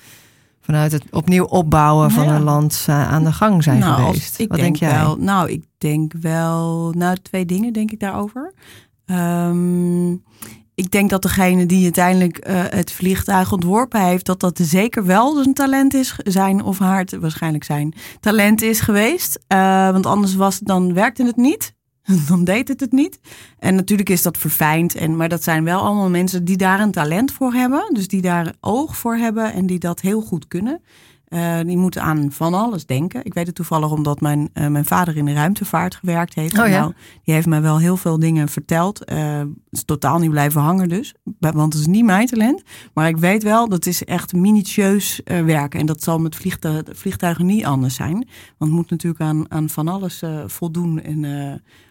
vanuit 0.61 0.91
het 0.91 1.03
opnieuw 1.11 1.43
opbouwen 1.45 2.11
van 2.11 2.23
Ja. 2.25 2.35
een 2.35 2.43
land 2.43 2.85
eh, 2.87 3.07
aan 3.11 3.23
de 3.23 3.31
gang 3.33 3.63
zijn 3.63 3.79
nou, 3.79 4.01
geweest. 4.05 4.39
Ik 4.39 4.47
Wat 4.49 4.57
denk, 4.57 4.79
denk, 4.79 4.91
jij? 4.91 5.01
Wel, 5.01 5.15
nou, 5.17 5.49
ik 5.51 5.63
denk 5.77 6.13
wel... 6.21 6.91
Nou, 6.97 7.17
twee 7.21 7.45
dingen 7.45 7.73
denk 7.73 7.91
ik 7.91 7.99
daarover. 7.99 8.53
Ehm, 9.05 10.15
ik 10.75 10.91
denk 10.91 11.09
dat 11.09 11.21
degene 11.21 11.65
die 11.65 11.83
uiteindelijk 11.83 12.47
uh, 12.47 12.63
het 12.69 12.91
vliegtuig 12.91 13.51
ontworpen 13.51 14.01
heeft, 14.01 14.25
dat 14.25 14.39
dat 14.39 14.59
zeker 14.61 15.05
wel 15.05 15.35
zijn 15.35 15.53
talent 15.53 15.93
is, 15.93 16.15
zijn 16.23 16.63
of 16.63 16.79
haar 16.79 17.07
waarschijnlijk 17.19 17.63
zijn 17.63 17.93
talent 18.19 18.61
is 18.61 18.79
geweest. 18.79 19.39
Uh, 19.47 19.91
want 19.91 20.05
anders 20.05 20.35
was, 20.35 20.59
dan 20.59 20.93
werkte 20.93 21.25
het 21.25 21.35
niet. 21.35 21.73
dan 22.29 22.43
deed 22.43 22.67
het 22.67 22.79
het 22.79 22.91
niet. 22.91 23.19
En 23.59 23.75
natuurlijk 23.75 24.09
is 24.09 24.21
dat 24.21 24.37
verfijnd. 24.37 24.95
En, 24.95 25.15
maar 25.15 25.29
dat 25.29 25.43
zijn 25.43 25.63
wel 25.63 25.79
allemaal 25.79 26.09
mensen 26.09 26.45
die 26.45 26.57
daar 26.57 26.79
een 26.79 26.91
talent 26.91 27.31
voor 27.31 27.53
hebben. 27.53 27.89
Dus 27.93 28.07
die 28.07 28.21
daar 28.21 28.53
oog 28.59 28.97
voor 28.97 29.15
hebben 29.15 29.53
en 29.53 29.65
die 29.65 29.79
dat 29.79 30.01
heel 30.01 30.21
goed 30.21 30.47
kunnen. 30.47 30.81
Uh, 31.29 31.59
die 31.65 31.77
moeten 31.77 32.01
aan 32.01 32.31
van 32.31 32.53
alles 32.53 32.85
denken. 32.85 33.25
Ik 33.25 33.33
weet 33.33 33.45
het 33.45 33.55
toevallig 33.55 33.91
omdat 33.91 34.21
mijn, 34.21 34.49
uh, 34.53 34.67
mijn 34.67 34.85
vader 34.85 35.17
in 35.17 35.25
de 35.25 35.33
ruimtevaart 35.33 35.95
gewerkt 35.95 36.33
heeft. 36.33 36.59
Oh, 36.59 36.67
ja? 36.67 36.79
nou, 36.79 36.93
die 37.23 37.33
heeft 37.33 37.47
mij 37.47 37.61
wel 37.61 37.79
heel 37.79 37.97
veel 37.97 38.19
dingen 38.19 38.47
verteld. 38.47 39.11
Uh, 39.11 39.41
is 39.71 39.83
totaal 39.83 40.19
niet 40.19 40.29
blijven 40.29 40.61
hangen 40.61 40.89
dus. 40.89 41.13
Want 41.39 41.73
het 41.73 41.81
is 41.81 41.87
niet 41.87 42.05
mijn 42.05 42.27
talent. 42.27 42.63
Maar 42.93 43.07
ik 43.07 43.17
weet 43.17 43.43
wel, 43.43 43.69
dat 43.69 43.85
is 43.85 44.03
echt 44.03 44.33
minutieus 44.33 45.21
werken. 45.25 45.79
En 45.79 45.85
dat 45.85 46.03
zal 46.03 46.19
met 46.19 46.35
vliegtuigen, 46.35 46.95
vliegtuigen 46.95 47.45
niet 47.45 47.65
anders 47.65 47.95
zijn. 47.95 48.13
Want 48.57 48.71
het 48.71 48.71
moet 48.71 48.89
natuurlijk 48.89 49.21
aan, 49.21 49.51
aan 49.51 49.69
van 49.69 49.87
alles 49.87 50.23
voldoen. 50.45 51.01
En 51.01 51.23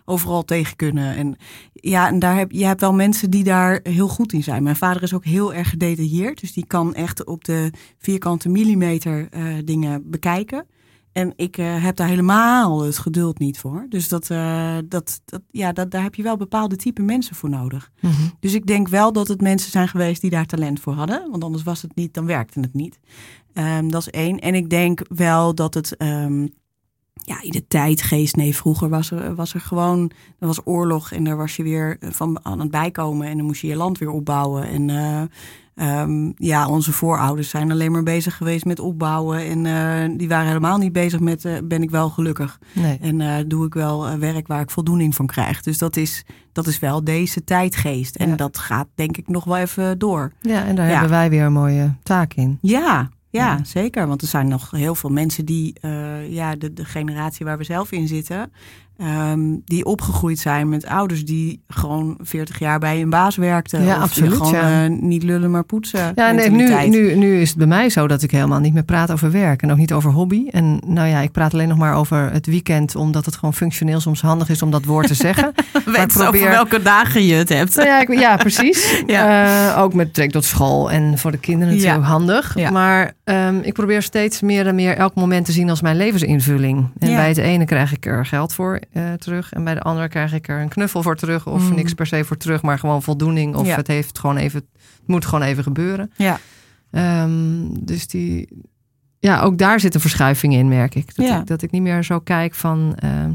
overal 0.05 0.45
tegen 0.45 0.77
kunnen. 0.77 1.17
En 1.17 1.37
ja, 1.73 2.09
en 2.09 2.19
daar 2.19 2.37
heb 2.37 2.51
je 2.51 2.65
hebt 2.65 2.81
wel 2.81 2.93
mensen 2.93 3.31
die 3.31 3.45
daar 3.45 3.81
heel 3.83 4.09
goed 4.09 4.33
in 4.33 4.43
zijn. 4.43 4.63
Mijn 4.63 4.77
vader 4.77 5.03
is 5.03 5.15
ook 5.15 5.25
heel 5.25 5.55
erg 5.55 5.69
gedetailleerd. 5.69 6.41
Dus 6.41 6.53
die 6.53 6.67
kan 6.67 6.95
echt 6.95 7.25
op 7.25 7.45
de 7.45 7.71
vierkante 7.99 8.49
millimeter 8.49 9.29
uh, 9.37 9.59
dingen 9.65 10.11
bekijken. 10.11 10.67
En 11.13 11.33
ik 11.37 11.57
uh, 11.57 11.85
heb 11.85 11.97
daar 11.97 12.09
helemaal 12.09 12.83
het 12.83 12.99
geduld 12.99 13.39
niet 13.39 13.59
voor. 13.59 13.87
Dus 13.89 14.09
dat, 14.09 14.31
uh, 14.31 14.77
dat, 14.85 15.21
dat, 15.25 15.43
ja, 15.51 15.73
dat, 15.73 15.91
daar 15.91 16.03
heb 16.03 16.15
je 16.15 16.23
wel 16.23 16.37
bepaalde 16.37 16.77
type 16.77 17.03
mensen 17.03 17.37
voor 17.37 17.49
nodig. 17.49 17.91
Mm 18.01 18.11
-hmm. 18.11 18.33
Dus 18.41 18.55
ik 18.55 18.67
denk 18.67 18.89
wel 18.89 19.13
dat 19.13 19.29
het 19.29 19.41
mensen 19.41 19.71
zijn 19.71 19.89
geweest 19.89 20.21
die 20.21 20.31
daar 20.31 20.47
talent 20.47 20.81
voor 20.81 20.93
hadden. 20.93 21.31
Want 21.31 21.45
anders 21.45 21.63
was 21.63 21.83
het 21.83 21.97
niet, 21.97 22.15
dan 22.15 22.27
werkte 22.27 22.61
het 22.61 22.75
niet. 22.75 22.99
Um, 23.55 23.91
dat 23.91 24.01
is 24.01 24.11
één. 24.11 24.39
En 24.39 24.55
ik 24.55 24.71
denk 24.71 25.01
wel 25.09 25.55
dat 25.55 25.75
het. 25.75 26.03
Um, 26.03 26.53
ja, 27.25 27.43
in 27.43 27.51
de 27.51 27.67
tijdgeest. 27.67 28.37
Nee, 28.37 28.57
vroeger 28.57 28.89
was 28.89 29.11
er, 29.11 29.35
was 29.35 29.55
er 29.55 29.61
gewoon, 29.61 30.11
er 30.39 30.47
was 30.47 30.61
oorlog 30.67 31.13
en 31.13 31.25
daar 31.25 31.37
was 31.37 31.57
je 31.57 31.63
weer 31.63 31.97
van 32.01 32.39
aan 32.43 32.61
het 32.61 32.71
bijkomen 32.71 33.27
en 33.27 33.37
dan 33.37 33.47
moest 33.47 33.61
je 33.61 33.67
je 33.67 33.77
land 33.77 33.99
weer 33.99 34.11
opbouwen. 34.11 34.69
En 34.69 34.89
uh, 34.89 36.01
um, 36.01 36.33
ja, 36.37 36.69
onze 36.69 36.93
voorouders 36.93 37.49
zijn 37.49 37.71
alleen 37.73 37.93
maar 37.93 38.03
bezig 38.03 38.37
geweest 38.37 38.65
met 38.65 38.79
opbouwen 38.81 39.39
en 39.47 39.65
uh, 39.65 40.19
die 40.19 40.29
waren 40.29 40.47
helemaal 40.47 40.79
niet 40.79 40.93
bezig 40.93 41.21
met 41.21 41.45
uh, 41.45 41.53
ben 41.65 41.83
ik 41.83 41.91
wel 41.91 42.09
gelukkig. 42.11 42.59
Nee. 42.73 42.99
En 43.01 43.49
doe 43.49 43.67
ik 43.67 43.75
wel 43.75 44.19
werk 44.19 44.47
waar 44.47 44.61
ik 44.61 44.71
voldoening 44.71 45.15
van 45.15 45.27
krijg. 45.27 45.63
Dus 45.63 45.79
dat 45.79 45.97
is, 45.97 46.25
dat 46.53 46.67
is 46.67 46.79
wel 46.79 47.05
deze 47.05 47.45
tijdgeest. 47.45 48.17
En 48.17 48.29
Ja. 48.29 48.37
dat 48.37 48.59
gaat 48.59 48.87
denk 48.95 49.17
ik 49.17 49.29
nog 49.29 49.45
wel 49.45 49.57
even 49.57 49.99
door. 49.99 50.33
Ja, 50.41 50.65
en 50.65 50.75
daar 50.77 50.87
Ja. 50.87 50.93
hebben 50.93 51.11
wij 51.11 51.31
weer 51.31 51.45
een 51.45 51.53
mooie 51.53 51.95
taak 52.03 52.35
in. 52.35 52.59
Ja, 52.61 53.09
ja, 53.35 53.57
Ja. 53.57 53.65
zeker. 53.65 54.07
Want 54.07 54.23
er 54.23 54.29
zijn 54.29 54.49
nog 54.49 54.71
heel 54.71 54.95
veel 54.95 55.11
mensen 55.11 55.45
die, 55.45 55.75
uh, 55.83 56.33
ja, 56.33 56.57
de, 56.57 56.73
de 56.73 56.85
generatie 56.85 57.47
waar 57.47 57.59
we 57.59 57.65
zelf 57.65 57.93
in 57.93 58.09
zitten, 58.09 58.53
um, 58.99 59.63
die 59.65 59.85
opgegroeid 59.85 60.39
zijn 60.39 60.69
met 60.69 60.87
ouders 60.87 61.25
die 61.25 61.63
gewoon 61.69 62.19
40 62.23 62.59
jaar 62.59 62.79
bij 62.79 63.01
een 63.03 63.11
baas 63.11 63.37
werkten. 63.37 63.85
Ja, 63.85 63.97
of 63.97 64.03
absoluut, 64.03 64.31
Die 64.31 64.39
gewoon 64.39 64.53
ja. 64.53 64.85
uh, 64.85 64.91
niet 65.01 65.23
lullen, 65.23 65.51
maar 65.51 65.65
poetsen. 65.65 66.13
Ja, 66.15 66.31
nee, 66.31 66.51
nu, 66.51 66.89
nu, 66.89 67.15
nu 67.15 67.41
is 67.41 67.49
het 67.49 67.59
bij 67.59 67.67
mij 67.67 67.91
zo 67.91 68.07
dat 68.07 68.23
ik 68.23 68.31
helemaal 68.31 68.61
niet 68.61 68.75
meer 68.75 68.83
praat 68.85 69.11
over 69.11 69.31
werk 69.31 69.63
en 69.63 69.71
ook 69.71 69.77
niet 69.77 69.93
over 69.93 70.11
hobby. 70.11 70.47
En 70.51 70.81
nou 70.87 71.09
ja, 71.09 71.21
ik 71.21 71.33
praat 71.33 71.53
alleen 71.55 71.69
nog 71.69 71.79
maar 71.79 71.95
over 71.95 72.33
het 72.33 72.47
weekend, 72.47 72.97
omdat 72.97 73.25
het 73.25 73.35
gewoon 73.37 73.55
functioneel 73.55 74.01
soms 74.01 74.21
handig 74.21 74.49
is 74.49 74.63
om 74.63 74.71
dat 74.71 74.85
woord 74.85 75.07
te 75.07 75.15
zeggen. 75.15 75.53
Weet 75.85 76.07
probeer- 76.07 76.29
over 76.29 76.51
welke 76.51 76.83
dagen 76.83 77.27
je 77.27 77.35
het 77.35 77.49
hebt. 77.49 77.77
Nou 77.77 77.89
ja, 77.89 78.01
ik, 78.01 78.19
ja, 78.19 78.37
precies. 78.37 78.83
Ja. 79.07 79.73
Eh, 79.75 79.83
ook 79.83 79.95
met 79.95 80.07
betrekking 80.07 80.43
tot 80.43 80.45
school 80.45 80.91
en 80.91 81.19
voor 81.19 81.31
de 81.31 81.39
kinderen 81.39 81.75
natuurlijk 81.75 82.03
Ja. 82.03 82.09
handig. 82.09 82.71
Maar 82.71 83.13
ehm, 83.25 83.59
ik 83.63 83.73
probeer 83.73 84.03
steeds 84.03 84.41
meer 84.41 84.67
en 84.67 84.75
meer 84.75 84.97
elk 84.97 85.15
moment 85.15 85.45
te 85.47 85.53
zien 85.53 85.71
als 85.71 85.81
mijn 85.83 85.97
levensinvulling. 85.97 86.89
En 86.99 87.15
bij 87.15 87.29
het 87.29 87.37
ene 87.39 87.65
krijg 87.65 87.93
ik 87.93 88.07
er 88.07 88.27
geld 88.27 88.53
voor 88.55 88.81
eh, 88.93 89.13
terug. 89.13 89.53
En 89.53 89.65
bij 89.65 89.75
de 89.75 89.81
andere 89.81 90.09
krijg 90.09 90.33
ik 90.33 90.49
er 90.49 90.61
een 90.61 90.69
knuffel 90.69 91.03
voor 91.03 91.17
terug. 91.17 91.47
Of 91.47 91.69
Mm. 91.69 91.75
niks 91.75 91.95
per 91.95 92.07
se 92.07 92.25
voor 92.25 92.37
terug, 92.37 92.63
maar 92.63 92.79
gewoon 92.79 93.03
voldoening. 93.03 93.55
Of 93.57 93.67
Ja. 93.67 93.77
het, 93.77 93.87
heeft 93.87 94.19
gewoon 94.19 94.37
even, 94.37 94.59
het 94.83 95.07
moet 95.07 95.25
gewoon 95.25 95.45
even 95.45 95.63
gebeuren. 95.63 96.11
Ja. 96.17 96.39
Ehm, 96.91 97.67
dus 97.81 98.07
die, 98.07 98.49
ja, 99.19 99.41
ook 99.41 99.59
daar 99.59 99.81
zit 99.81 99.95
een 99.95 100.01
verschuiving 100.01 100.55
in, 100.55 100.69
merk 100.69 100.95
ik. 100.95 101.15
Dat, 101.17 101.27
Ja. 101.27 101.41
ik, 101.41 101.47
dat 101.47 101.63
ik 101.63 101.71
niet 101.71 101.83
meer 101.83 102.05
zo 102.05 102.21
kijk 102.21 102.55
van 102.55 102.95
ehm, 102.99 103.31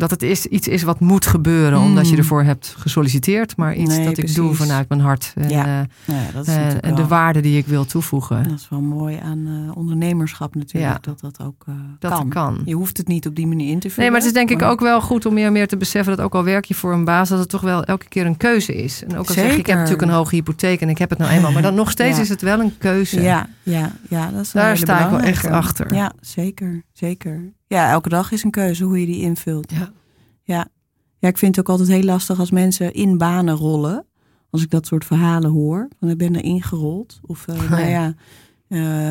dat 0.00 0.10
het 0.10 0.22
is, 0.22 0.46
iets 0.46 0.68
is 0.68 0.82
wat 0.82 1.00
moet 1.00 1.26
gebeuren 1.26 1.78
Mm. 1.78 1.84
omdat 1.84 2.08
je 2.10 2.16
ervoor 2.16 2.42
hebt 2.42 2.74
gesolliciteerd, 2.78 3.56
maar 3.56 3.74
iets 3.74 3.96
Nee, 3.96 4.04
dat 4.04 4.18
ik 4.18 4.34
doe 4.34 4.54
vanuit 4.54 4.88
mijn 4.88 5.00
hart. 5.00 5.32
En, 5.36 5.48
Ja, 5.48 5.64
eh, 5.80 5.86
Nou 6.14 6.20
ja, 6.20 6.32
dat 6.32 6.46
is 6.46 6.54
eh, 6.54 6.66
en 6.80 6.94
de 6.94 7.06
waarde 7.06 7.40
die 7.40 7.58
ik 7.58 7.66
wil 7.66 7.84
toevoegen. 7.84 8.42
Dat 8.48 8.58
is 8.58 8.68
wel 8.68 8.80
mooi 8.80 9.18
aan 9.24 9.46
eh, 9.68 9.76
ondernemerschap 9.76 10.54
natuurlijk, 10.54 10.92
Ja. 10.92 10.98
dat 11.12 11.20
dat 11.20 11.46
ook 11.46 11.64
Dat 11.98 12.12
kan. 12.12 12.28
kan. 12.28 12.62
Je 12.64 12.74
hoeft 12.74 12.96
het 12.96 13.08
niet 13.08 13.26
op 13.26 13.34
die 13.36 13.46
manier 13.46 13.70
in 13.70 13.78
te 13.78 13.88
vullen. 13.88 13.98
Nee, 14.00 14.10
maar 14.10 14.18
het 14.18 14.28
is 14.28 14.34
denk 14.34 14.50
ik 14.50 14.62
ook 14.62 14.80
wel 14.80 15.00
goed 15.00 15.26
om 15.26 15.34
meer 15.34 15.46
en 15.46 15.52
meer 15.52 15.68
te 15.68 15.76
beseffen 15.76 16.16
dat 16.16 16.24
ook 16.24 16.34
al 16.34 16.44
werk 16.44 16.64
je 16.64 16.74
voor 16.74 16.92
een 16.92 17.04
baas, 17.04 17.28
dat 17.28 17.38
het 17.38 17.48
toch 17.48 17.60
wel 17.60 17.84
elke 17.84 18.08
keer 18.08 18.26
een 18.26 18.36
keuze 18.36 18.74
is. 18.82 19.04
En 19.04 19.16
ook 19.18 19.26
al 19.28 19.34
zeg 19.34 19.52
je, 19.52 19.58
ik 19.58 19.66
heb 19.66 19.76
natuurlijk 19.76 20.02
een 20.02 20.10
hoge 20.16 20.34
hypotheek 20.34 20.80
en 20.80 20.88
ik 20.88 20.98
heb 20.98 21.10
het 21.10 21.18
nou 21.18 21.30
eenmaal, 21.30 21.52
maar 21.52 21.62
dan 21.62 21.74
nog 21.74 21.90
steeds 21.90 22.16
Ja. 22.16 22.22
is 22.22 22.28
het 22.28 22.42
wel 22.42 22.60
een 22.60 22.78
keuze. 22.78 23.20
Ja, 23.22 23.48
ja, 23.62 23.92
ja, 24.08 24.30
dat 24.30 24.40
is 24.40 24.50
Daar 24.52 24.76
sta 24.76 25.04
ik 25.04 25.10
wel 25.10 25.20
echt 25.20 25.46
achter. 25.46 25.94
Ja, 25.94 26.12
zeker, 26.20 26.82
zeker. 27.00 27.52
Ja, 27.66 27.90
elke 27.90 28.08
dag 28.08 28.32
is 28.32 28.42
een 28.42 28.50
keuze 28.50 28.84
hoe 28.84 29.00
je 29.00 29.06
die 29.06 29.20
invult. 29.20 29.70
Ja. 29.72 29.92
Ja, 30.42 30.68
ja 31.18 31.28
ik 31.28 31.38
vind 31.38 31.56
het 31.56 31.64
ook 31.64 31.70
altijd 31.78 31.96
heel 31.96 32.06
lastig 32.06 32.38
als 32.38 32.50
mensen 32.50 32.92
in 32.92 33.18
banen 33.18 33.56
rollen. 33.56 34.04
Als 34.50 34.62
ik 34.62 34.70
dat 34.70 34.86
soort 34.86 35.04
verhalen 35.04 35.50
hoor. 35.50 35.88
Van 35.98 36.08
ik 36.08 36.18
ben 36.18 36.34
er 36.34 36.44
ingerold. 36.44 37.20
Of 37.26 37.46
uh, 37.46 37.70
nou 37.70 37.86
ja, 37.88 38.14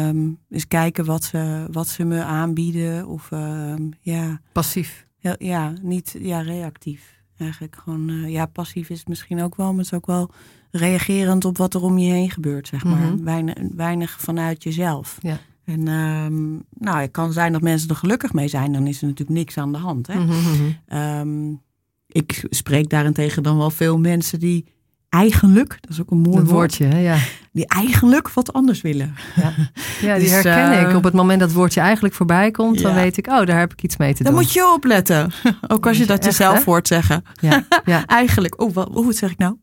um, 0.07 0.39
eens 0.49 0.67
kijken 0.67 1.05
wat 1.05 1.23
ze, 1.23 1.67
wat 1.71 1.87
ze 1.87 2.03
me 2.03 2.23
aanbieden. 2.23 3.07
Of 3.07 3.31
um, 3.31 3.89
ja, 3.99 4.41
Passief. 4.51 5.07
ja, 5.17 5.35
ja, 5.39 5.73
niet 5.81 6.15
ja, 6.19 6.41
reactief. 6.41 7.17
Eigenlijk 7.37 7.75
gewoon, 7.75 8.09
uh, 8.09 8.29
ja, 8.29 8.45
passief 8.45 8.89
is 8.89 8.99
het 8.99 9.07
misschien 9.07 9.41
ook 9.41 9.55
wel, 9.55 9.67
maar 9.67 9.83
het 9.83 9.85
is 9.85 9.93
ook 9.93 10.05
wel 10.05 10.31
reagerend 10.71 11.45
op 11.45 11.57
wat 11.57 11.73
er 11.73 11.83
om 11.83 11.97
je 11.97 12.11
heen 12.11 12.31
gebeurt, 12.31 12.67
zeg 12.67 12.83
maar. 12.83 13.13
Mhm. 13.13 13.23
Weinig, 13.23 13.55
weinig 13.75 14.21
vanuit 14.21 14.63
jezelf. 14.63 15.17
Ja. 15.21 15.39
En 15.69 15.87
um, 15.87 16.63
nou, 16.77 17.01
het 17.01 17.11
kan 17.11 17.33
zijn 17.33 17.51
dat 17.51 17.61
mensen 17.61 17.89
er 17.89 17.95
gelukkig 17.95 18.33
mee 18.33 18.47
zijn, 18.47 18.73
dan 18.73 18.87
is 18.87 19.01
er 19.01 19.07
natuurlijk 19.07 19.37
niks 19.37 19.57
aan 19.57 19.71
de 19.71 19.77
hand. 19.77 20.07
Hè? 20.07 20.19
Mhm, 20.19 20.33
mhm. 20.33 20.97
Um, 20.97 21.61
ik 22.07 22.45
spreek 22.49 22.89
daarentegen 22.89 23.43
dan 23.43 23.57
wel 23.57 23.69
veel 23.69 23.99
mensen 23.99 24.39
die 24.39 24.65
eigenlijk, 25.09 25.77
dat 25.81 25.91
is 25.91 26.01
ook 26.01 26.11
een 26.11 26.17
mooi 26.17 26.35
Dat 26.37 26.45
woord, 26.45 26.77
woordje, 26.77 26.85
hè? 26.85 26.99
ja. 26.99 27.17
die 27.51 27.67
eigenlijk 27.67 28.29
wat 28.29 28.53
anders 28.53 28.81
willen. 28.81 29.15
Ja, 29.35 29.53
ja 30.01 30.13
die 30.15 30.23
Dus, 30.29 30.31
herken 30.31 30.71
eh, 30.71 30.89
ik. 30.89 30.95
Op 30.95 31.03
het 31.03 31.13
moment 31.13 31.39
dat 31.39 31.49
het 31.49 31.57
woordje 31.57 31.79
eigenlijk 31.79 32.13
voorbij 32.13 32.51
komt, 32.51 32.81
dan 32.81 32.93
weet 32.93 33.17
ik, 33.17 33.27
oh, 33.27 33.45
daar 33.45 33.59
heb 33.59 33.73
ik 33.73 33.83
iets 33.83 33.97
mee 33.97 34.13
te 34.13 34.23
Dan 34.23 34.33
doen. 34.33 34.41
moet 34.41 34.53
je 34.53 34.71
opletten. 34.73 35.31
Ook 35.67 35.87
als 35.87 35.97
je 35.97 36.05
dat 36.05 36.25
jezelf 36.25 36.65
hoort 36.65 36.87
zeggen. 36.87 37.23
Ja, 37.41 37.65
ja, 37.85 38.05
Eigenlijk, 38.21 38.61
oh, 38.61 38.73
wat, 38.73 38.89
hoe 38.93 39.13
zeg 39.13 39.31
ik 39.31 39.37
nou? 39.37 39.55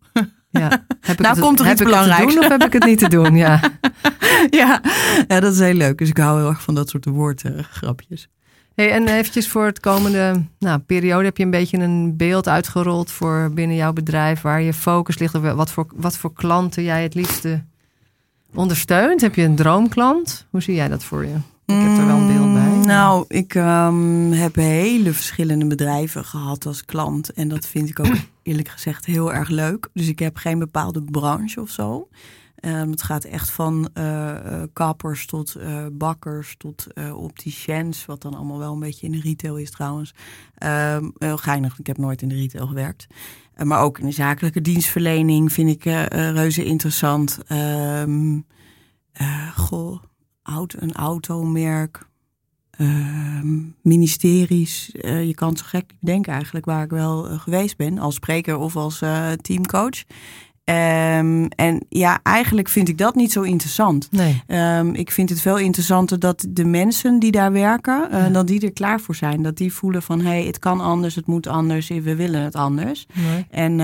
Ja. 0.58 0.68
Heb 1.00 1.16
ik 1.16 1.18
Nou, 1.18 1.34
het, 1.34 1.44
komt 1.44 1.58
er 1.58 1.64
heb 1.64 1.74
iets 1.74 1.88
ik 1.88 1.94
het 1.94 2.04
te 2.04 2.26
doen 2.26 2.38
of 2.38 2.48
heb 2.48 2.64
ik 2.64 2.72
het 2.72 2.84
niet 2.84 2.98
te 2.98 3.08
doen? 3.08 3.36
Ja. 3.36 3.60
ja. 4.60 4.80
ja, 5.28 5.40
dat 5.40 5.52
is 5.52 5.58
heel 5.58 5.74
leuk. 5.74 5.98
Dus 5.98 6.08
ik 6.08 6.18
hou 6.18 6.38
heel 6.38 6.48
erg 6.48 6.62
van 6.62 6.74
dat 6.74 6.88
soort 6.88 7.04
woordgrapjes. 7.04 8.28
Hey, 8.74 8.90
en 8.92 9.08
eventjes 9.08 9.48
voor 9.48 9.64
het 9.64 9.80
komende 9.80 10.42
nou, 10.58 10.78
periode 10.78 11.24
heb 11.24 11.36
je 11.36 11.44
een 11.44 11.50
beetje 11.50 11.78
een 11.78 12.16
beeld 12.16 12.48
uitgerold 12.48 13.10
voor 13.10 13.50
binnen 13.54 13.76
jouw 13.76 13.92
bedrijf 13.92 14.40
waar 14.40 14.62
je 14.62 14.74
focus 14.74 15.18
ligt. 15.18 15.34
Of 15.34 15.42
wat 15.42 15.70
voor, 15.70 15.86
wat 15.94 16.16
voor 16.16 16.32
klanten 16.32 16.82
jij 16.82 17.02
het 17.02 17.14
liefste 17.14 17.64
ondersteunt. 18.54 19.20
Heb 19.20 19.34
je 19.34 19.42
een 19.42 19.56
droomklant? 19.56 20.46
Hoe 20.50 20.62
zie 20.62 20.74
jij 20.74 20.88
dat 20.88 21.04
voor 21.04 21.24
je? 21.24 21.34
Ik 21.66 21.74
heb 21.74 21.98
er 21.98 22.06
wel 22.06 22.16
een 22.16 22.26
beeld 22.26 22.52
bij. 22.52 22.65
Nou, 22.86 23.24
ik 23.28 23.54
um, 23.54 24.32
heb 24.32 24.54
hele 24.54 25.12
verschillende 25.12 25.66
bedrijven 25.66 26.24
gehad 26.24 26.66
als 26.66 26.84
klant. 26.84 27.32
En 27.32 27.48
dat 27.48 27.66
vind 27.66 27.88
ik 27.88 28.00
ook 28.00 28.16
eerlijk 28.42 28.68
gezegd 28.68 29.04
heel 29.04 29.32
erg 29.32 29.48
leuk. 29.48 29.88
Dus 29.92 30.08
ik 30.08 30.18
heb 30.18 30.36
geen 30.36 30.58
bepaalde 30.58 31.02
branche 31.02 31.60
of 31.60 31.70
zo. 31.70 32.08
Um, 32.60 32.90
het 32.90 33.02
gaat 33.02 33.24
echt 33.24 33.50
van 33.50 33.88
uh, 33.94 34.04
uh, 34.04 34.62
kappers 34.72 35.26
tot 35.26 35.56
uh, 35.58 35.86
bakkers 35.92 36.54
tot 36.56 36.86
opticiens. 37.14 38.06
Wat 38.06 38.22
dan 38.22 38.34
allemaal 38.34 38.58
wel 38.58 38.72
een 38.72 38.78
beetje 38.78 39.06
in 39.06 39.12
de 39.12 39.20
retail 39.20 39.56
is 39.56 39.70
trouwens. 39.70 40.14
Um, 40.64 41.12
heel 41.18 41.36
geinig, 41.36 41.78
ik 41.78 41.86
heb 41.86 41.98
nooit 41.98 42.22
in 42.22 42.28
de 42.28 42.34
retail 42.34 42.66
gewerkt. 42.66 43.06
Maar 43.62 43.80
ook 43.80 43.98
in 43.98 44.06
de 44.06 44.12
zakelijke 44.12 44.60
dienstverlening 44.60 45.52
vind 45.52 45.70
ik 45.70 45.84
reuze 46.10 46.64
interessant. 46.64 47.38
Um, 47.48 48.46
goh, 49.54 50.02
een 50.78 50.92
automerk. 50.92 52.05
Ministeries. 53.82 54.90
je 55.02 55.34
kan 55.34 55.48
het 55.48 55.58
zo 55.58 55.64
gek 55.66 55.92
denken 56.00 56.32
eigenlijk 56.32 56.64
waar 56.64 56.84
ik 56.84 56.90
wel 56.90 57.22
geweest 57.22 57.76
ben. 57.76 57.98
Als 57.98 58.14
spreker 58.14 58.56
of 58.58 58.76
als 58.76 59.02
teamcoach. 59.40 60.02
Ehm, 60.66 61.46
en 61.48 61.86
ja, 61.88 62.20
eigenlijk 62.22 62.68
vind 62.68 62.88
ik 62.88 62.98
dat 62.98 63.14
niet 63.14 63.32
zo 63.32 63.42
interessant. 63.42 64.08
Nee. 64.10 64.42
Ehm, 64.46 64.90
ik 64.94 65.10
vind 65.10 65.28
het 65.28 65.40
veel 65.40 65.58
interessanter 65.58 66.18
dat 66.18 66.46
de 66.48 66.64
mensen 66.64 67.18
die 67.18 67.30
daar 67.30 67.52
werken, 67.52 68.08
uh, 68.12 68.32
dat 68.32 68.46
die 68.46 68.60
er 68.60 68.72
klaar 68.72 69.00
voor 69.00 69.14
zijn. 69.14 69.42
Dat 69.42 69.56
die 69.56 69.72
voelen 69.72 70.02
van 70.02 70.20
hé, 70.20 70.28
hey, 70.28 70.44
het 70.44 70.58
kan 70.58 70.80
anders, 70.80 71.14
het 71.14 71.26
moet 71.26 71.46
anders, 71.46 71.88
we 71.88 72.16
willen 72.16 72.40
het 72.40 72.54
anders. 72.54 73.06
Nee. 73.12 73.46
En 73.50 73.76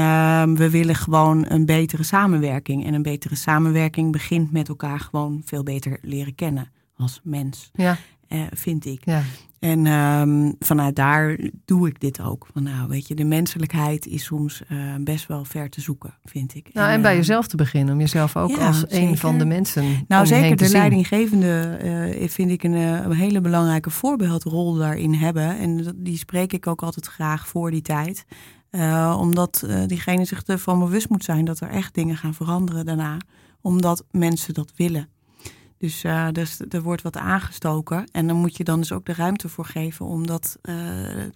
we 0.57 0.71
willen 0.71 0.95
gewoon 0.95 1.45
een 1.49 1.67
betere 1.67 2.03
samenwerking. 2.03 2.87
En 2.87 2.95
een 2.95 3.03
betere 3.03 3.35
samenwerking 3.35 4.13
begint 4.13 4.53
met 4.53 4.69
elkaar 4.69 5.01
gewoon 5.01 5.43
veel 5.45 5.63
beter 5.63 5.99
leren 6.03 6.35
kennen 6.35 6.71
als 6.97 7.21
mens. 7.23 7.71
Ja. 7.75 7.97
Uh, 8.33 8.43
vind 8.51 8.85
ik. 8.85 9.05
Ja. 9.05 9.23
En 9.63 9.87
um, 9.87 10.57
vanuit 10.59 10.97
daar 10.97 11.39
doe 11.65 11.89
ik 11.89 12.01
dit 12.01 12.21
ook. 12.21 12.47
Van 12.53 12.63
nou, 12.63 12.89
weet 12.89 13.09
je, 13.09 13.15
de 13.15 13.25
menselijkheid 13.25 14.07
is 14.07 14.25
soms 14.25 14.63
uh, 14.69 14.95
best 15.01 15.27
wel 15.27 15.45
ver 15.45 15.71
te 15.71 15.81
zoeken, 15.81 16.15
vind 16.25 16.55
ik. 16.55 16.71
Nou, 16.73 16.89
en, 16.89 16.95
en 16.95 17.03
bij 17.03 17.13
uh, 17.13 17.19
jezelf 17.19 17.47
te 17.47 17.57
beginnen, 17.57 17.95
om 17.95 18.01
jezelf 18.01 18.37
ook 18.37 18.51
ja, 18.51 18.67
als 18.67 18.81
zeker. 18.81 19.09
een 19.09 19.19
van 19.19 19.39
de 19.39 19.45
mensen. 19.45 20.05
Nou, 20.09 20.27
zeker 20.27 20.57
de 20.57 20.65
zien. 20.65 20.73
leidinggevende 20.73 21.79
uh, 22.21 22.29
vind 22.29 22.51
ik 22.51 22.63
een, 22.63 22.73
een, 22.73 23.13
hele 23.13 23.41
belangrijke 23.41 23.91
voorbeeldrol 23.91 24.75
daarin 24.75 25.15
hebben. 25.15 25.59
En 25.59 25.95
die 25.97 26.17
spreek 26.17 26.53
ik 26.53 26.67
ook 26.67 26.83
altijd 26.83 27.07
graag 27.07 27.49
voor 27.49 27.71
die 27.71 27.83
tijd. 27.83 28.25
Omdat 29.19 29.67
diegene 29.87 30.25
zich 30.25 30.43
ervan 30.43 30.79
bewust 30.79 31.09
moet 31.09 31.25
zijn 31.25 31.45
dat 31.45 31.61
er 31.61 31.69
echt 31.69 31.95
dingen 31.95 32.17
gaan 32.17 32.35
veranderen 32.35 32.85
daarna. 32.85 33.17
Omdat 33.61 34.05
mensen 34.11 34.55
dat 34.55 34.73
willen. 34.77 35.09
Dus, 35.83 36.05
uh, 36.05 36.29
dus 36.33 36.61
er 36.69 36.83
wordt 36.83 37.03
wat 37.03 37.17
aangestoken. 37.17 38.05
En 38.13 38.27
dan 38.27 38.37
moet 38.37 38.57
je 38.57 38.65
dan 38.65 38.79
dus 38.79 38.93
ook 38.93 39.07
de 39.07 39.13
ruimte 39.13 39.49
voor 39.49 39.65
geven 39.65 40.07
om 40.07 40.27
dat 40.27 40.59
uh, 40.63 40.75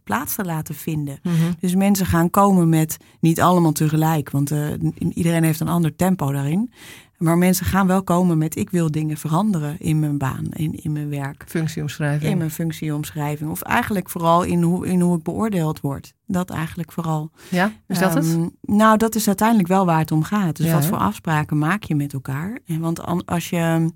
plaats 0.05 0.35
te 0.35 0.45
laten 0.45 0.75
vinden. 0.75 1.19
Mm 1.23 1.33
-hmm. 1.33 1.55
Dus 1.61 1.75
mensen 1.75 2.07
gaan 2.07 2.31
komen 2.31 2.69
met 2.69 2.97
niet 3.21 3.41
allemaal 3.41 3.73
tegelijk. 3.73 4.31
Want 4.31 4.51
uh, 4.51 4.69
iedereen 4.99 5.45
heeft 5.45 5.61
een 5.61 5.69
ander 5.69 5.97
tempo 5.97 6.33
daarin. 6.33 6.73
Maar 7.19 7.39
mensen 7.39 7.67
gaan 7.67 7.87
wel 7.87 8.03
komen 8.03 8.39
met 8.39 8.57
ik 8.57 8.71
wil 8.71 8.91
dingen 8.91 9.17
veranderen 9.17 9.79
in 9.79 10.01
mijn 10.01 10.19
baan, 10.19 10.45
in, 10.51 10.83
in 10.83 10.93
mijn 10.93 11.09
werk. 11.09 11.45
Functieomschrijving. 11.47 12.31
In 12.31 12.39
mijn 12.39 12.51
functieomschrijving. 12.51 13.51
Of 13.51 13.63
eigenlijk 13.63 14.11
vooral 14.11 14.43
in 14.43 14.63
hoe, 14.63 14.87
in 14.87 15.01
hoe 15.01 15.17
ik 15.17 15.23
beoordeeld 15.23 15.81
word. 15.81 16.15
Dat 16.27 16.51
eigenlijk 16.51 16.93
vooral. 16.93 17.31
Ja, 17.49 17.73
is 17.87 17.99
dat 17.99 18.17
um, 18.17 18.43
het? 18.43 18.51
Nou, 18.61 18.97
dat 18.97 19.15
is 19.15 19.27
uiteindelijk 19.27 19.69
wel 19.69 19.87
waar 19.87 19.99
het 19.99 20.13
om 20.13 20.23
gaat. 20.23 20.57
Dus 20.57 20.67
ja, 20.67 20.73
wat 20.73 20.87
voor 20.87 20.99
afspraken 20.99 21.59
maak 21.59 21.83
je 21.83 21.95
met 21.95 22.13
elkaar? 22.13 22.59
En 22.67 22.81
want 22.81 23.27
als 23.27 23.51
je 23.51 23.91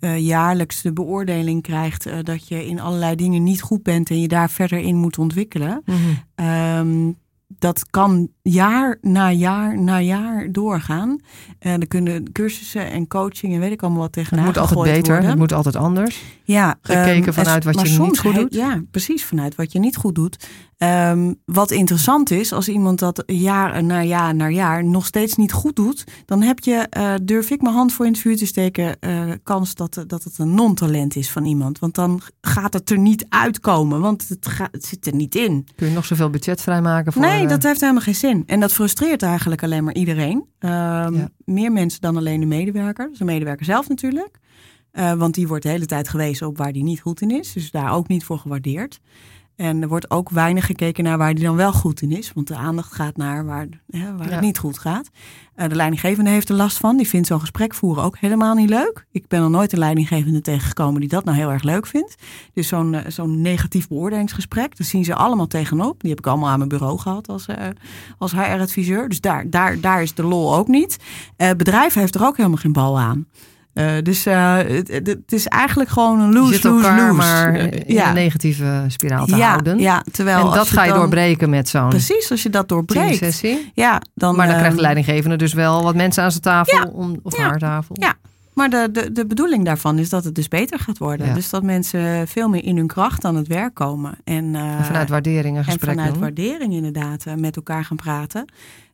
uh, 0.00 0.18
jaarlijks 0.18 0.82
de 0.82 0.92
beoordeling 0.92 1.62
krijgt 1.62 2.06
uh, 2.06 2.14
dat 2.22 2.48
je 2.48 2.66
in 2.66 2.80
allerlei 2.80 3.14
dingen 3.14 3.42
niet 3.42 3.62
goed 3.62 3.82
bent 3.82 4.10
en 4.10 4.20
je 4.20 4.28
daar 4.28 4.50
verder 4.50 4.78
in 4.78 4.96
moet 4.96 5.18
ontwikkelen. 5.18 5.82
Mm 5.84 5.94
-hmm. 5.94 6.46
um, 6.78 7.16
dat 7.58 7.90
kan 7.90 8.28
jaar 8.42 8.98
na 9.00 9.32
jaar 9.32 9.82
na 9.82 10.00
jaar 10.00 10.52
doorgaan. 10.52 11.20
En 11.58 11.80
er 11.80 11.86
kunnen 11.86 12.32
cursussen 12.32 12.90
en 12.90 13.06
coaching 13.06 13.54
en 13.54 13.60
weet 13.60 13.72
ik 13.72 13.82
allemaal 13.82 14.00
wat 14.00 14.12
tegenaan 14.12 14.44
Het 14.44 14.54
moet 14.54 14.68
altijd 14.68 14.94
beter, 14.94 15.12
worden. 15.12 15.30
het 15.30 15.38
moet 15.38 15.52
altijd 15.52 15.76
anders. 15.76 16.22
Ja, 16.44 16.78
Gekeken 16.82 17.26
um, 17.26 17.32
vanuit 17.32 17.64
wat 17.64 17.80
je 17.80 18.00
niet 18.00 18.18
goed 18.18 18.34
doet. 18.34 18.54
Ja, 18.54 18.82
precies, 18.90 19.24
vanuit 19.24 19.54
wat 19.54 19.72
je 19.72 19.78
niet 19.78 19.96
goed 19.96 20.14
doet. 20.14 20.48
Um, 20.78 21.40
wat 21.44 21.70
interessant 21.70 22.30
is, 22.30 22.52
als 22.52 22.68
iemand 22.68 22.98
dat 22.98 23.22
jaar 23.26 23.84
na 23.84 24.02
jaar 24.02 24.34
na 24.34 24.48
jaar 24.48 24.84
nog 24.84 25.06
steeds 25.06 25.36
niet 25.36 25.52
goed 25.52 25.76
doet, 25.76 26.04
dan 26.24 26.42
heb 26.42 26.58
je, 26.58 26.86
uh, 26.98 27.14
durf 27.22 27.50
ik 27.50 27.62
mijn 27.62 27.74
hand 27.74 27.92
voor 27.92 28.06
in 28.06 28.12
het 28.12 28.20
vuur 28.20 28.36
te 28.36 28.46
steken, 28.46 28.96
uh, 29.00 29.32
kans 29.42 29.74
dat, 29.74 30.04
dat 30.06 30.24
het 30.24 30.38
een 30.38 30.54
non-talent 30.54 31.16
is 31.16 31.30
van 31.30 31.44
iemand. 31.44 31.78
Want 31.78 31.94
dan 31.94 32.20
gaat 32.40 32.72
het 32.72 32.90
er 32.90 32.98
niet 32.98 33.26
uitkomen, 33.28 34.00
want 34.00 34.28
het, 34.28 34.46
gaat, 34.48 34.68
het 34.72 34.84
zit 34.84 35.06
er 35.06 35.14
niet 35.14 35.34
in. 35.34 35.66
Kun 35.76 35.88
je 35.88 35.94
nog 35.94 36.04
zoveel 36.04 36.30
budget 36.30 36.62
vrijmaken 36.62 37.12
voor... 37.12 37.22
Nee, 37.22 37.42
uh, 37.42 37.48
dat 37.48 37.62
heeft 37.62 37.80
helemaal 37.80 38.02
geen 38.02 38.14
zin. 38.14 38.42
En 38.46 38.60
dat 38.60 38.72
frustreert 38.72 39.22
eigenlijk 39.22 39.62
alleen 39.62 39.84
maar 39.84 39.94
iedereen. 39.94 40.36
Um, 40.58 40.70
Ja. 41.14 41.28
Meer 41.44 41.72
mensen 41.72 42.00
dan 42.00 42.16
alleen 42.16 42.40
de 42.40 42.46
medewerker. 42.46 43.08
Dus 43.08 43.18
de 43.18 43.24
medewerker 43.24 43.64
zelf 43.64 43.88
natuurlijk. 43.88 44.38
Uh, 44.92 45.12
want 45.12 45.34
die 45.34 45.48
wordt 45.48 45.62
de 45.62 45.68
hele 45.68 45.86
tijd 45.86 46.08
gewezen 46.08 46.46
op 46.46 46.58
waar 46.58 46.72
die 46.72 46.82
niet 46.82 47.00
goed 47.00 47.20
in 47.20 47.30
is. 47.30 47.52
Dus 47.52 47.70
daar 47.70 47.92
ook 47.92 48.08
niet 48.08 48.24
voor 48.24 48.38
gewaardeerd. 48.38 49.00
En 49.56 49.82
er 49.82 49.88
wordt 49.88 50.10
ook 50.10 50.30
weinig 50.30 50.66
gekeken 50.66 51.04
naar 51.04 51.18
waar 51.18 51.34
die 51.34 51.44
dan 51.44 51.56
wel 51.56 51.72
goed 51.72 52.02
in 52.02 52.10
is. 52.12 52.32
Want 52.32 52.48
de 52.48 52.56
aandacht 52.56 52.92
gaat 52.92 53.16
naar 53.16 53.44
waar, 53.46 53.66
hè, 53.90 54.16
waar 54.16 54.26
Ja. 54.28 54.32
het 54.32 54.40
niet 54.40 54.58
goed 54.58 54.78
gaat. 54.78 55.08
Uh, 55.56 55.68
de 55.68 55.74
leidinggevende 55.74 56.30
heeft 56.30 56.48
er 56.48 56.54
last 56.54 56.76
van. 56.78 56.96
Die 56.96 57.08
vindt 57.08 57.26
zo'n 57.26 57.40
gesprek 57.40 57.74
voeren 57.74 58.02
ook 58.02 58.18
helemaal 58.18 58.54
niet 58.54 58.68
leuk. 58.68 59.06
Ik 59.10 59.28
ben 59.28 59.40
nog 59.40 59.50
nooit 59.50 59.72
een 59.72 59.78
leidinggevende 59.78 60.40
tegengekomen 60.40 61.00
die 61.00 61.08
dat 61.08 61.24
nou 61.24 61.36
heel 61.36 61.50
erg 61.50 61.62
leuk 61.62 61.86
vindt. 61.86 62.14
Dus 62.52 62.68
zo'n 62.68 62.92
uh, 62.92 63.00
zo'n 63.08 63.40
negatief 63.40 63.88
beoordelingsgesprek, 63.88 64.76
daar 64.76 64.86
zien 64.86 65.04
ze 65.04 65.14
allemaal 65.14 65.46
tegenop. 65.46 66.00
Die 66.00 66.10
heb 66.10 66.18
ik 66.18 66.26
allemaal 66.26 66.48
aan 66.48 66.58
mijn 66.58 66.68
bureau 66.70 66.98
gehad 66.98 67.28
als, 67.28 67.46
uh, 67.48 67.56
als 68.18 68.32
HR-adviseur. 68.32 69.08
Dus 69.08 69.20
daar, 69.20 69.50
daar, 69.50 69.80
daar 69.80 70.02
is 70.02 70.14
de 70.14 70.22
lol 70.24 70.54
ook 70.56 70.68
niet. 70.68 70.96
Bedrijf 71.36 71.94
heeft 71.94 72.14
er 72.14 72.24
ook 72.26 72.36
helemaal 72.36 72.58
geen 72.58 72.72
bal 72.72 72.98
aan. 72.98 73.26
Uh, 73.78 73.92
dus 74.02 74.26
uh, 74.26 74.56
het, 74.56 74.88
het, 74.88 75.32
is 75.32 75.46
eigenlijk 75.46 75.90
gewoon 75.90 76.20
een 76.20 76.32
je 76.32 76.38
lose, 76.38 76.68
elkaar 76.68 77.00
lose. 77.00 77.12
maar 77.12 77.56
in 77.56 77.94
ja. 77.94 78.08
een 78.08 78.14
negatieve 78.14 78.84
spiraal 78.88 79.26
te 79.26 79.36
ja, 79.36 79.48
houden. 79.48 79.78
ja, 79.78 80.04
terwijl 80.12 80.46
en 80.50 80.54
dat 80.54 80.68
ga 80.68 80.82
je 80.84 80.90
dan- 80.90 80.98
doorbreken 80.98 81.50
met 81.50 81.68
zo'n 81.68 81.88
Precies, 81.88 82.30
als 82.30 82.42
je 82.42 82.50
dat 82.50 82.68
doorbreekt. 82.68 83.18
teamsessie. 83.18 83.70
Ja, 83.74 84.00
dan, 84.14 84.36
Maar 84.36 84.44
dan 84.46 84.48
ehm, 84.48 84.58
krijgt 84.58 84.76
de 84.76 84.82
leidinggevende 84.82 85.36
dus 85.36 85.52
wel 85.52 85.82
wat 85.82 85.94
mensen 85.94 86.22
aan 86.22 86.30
zijn 86.30 86.42
tafel. 86.42 86.78
Ja, 86.78 86.90
Om, 86.92 87.20
of 87.22 87.36
haar 87.36 87.58
tafel. 87.58 87.96
ja. 87.98 88.14
Maar 88.54 88.70
de, 88.70 88.88
de, 88.92 89.12
de 89.12 89.26
bedoeling 89.26 89.64
daarvan 89.64 89.98
is 89.98 90.08
dat 90.08 90.24
het 90.24 90.34
dus 90.34 90.48
beter 90.48 90.78
gaat 90.78 90.98
worden. 90.98 91.26
Ja. 91.26 91.34
Dus 91.34 91.50
dat 91.50 91.62
mensen 91.62 92.28
veel 92.28 92.48
meer 92.48 92.64
in 92.64 92.76
hun 92.76 92.86
kracht 92.86 93.24
aan 93.24 93.36
het 93.36 93.46
werk 93.46 93.74
komen. 93.74 94.14
En, 94.24 94.44
uh, 94.44 94.78
En 94.78 94.84
vanuit 94.84 95.08
waardering 95.08 95.56
een 95.58 95.64
en 95.66 95.78
vanuit 95.80 96.12
doen. 96.12 96.20
waardering 96.22 96.72
inderdaad 96.72 97.24
met 97.36 97.56
elkaar 97.56 97.84
gaan 97.84 97.96
praten. 97.96 98.44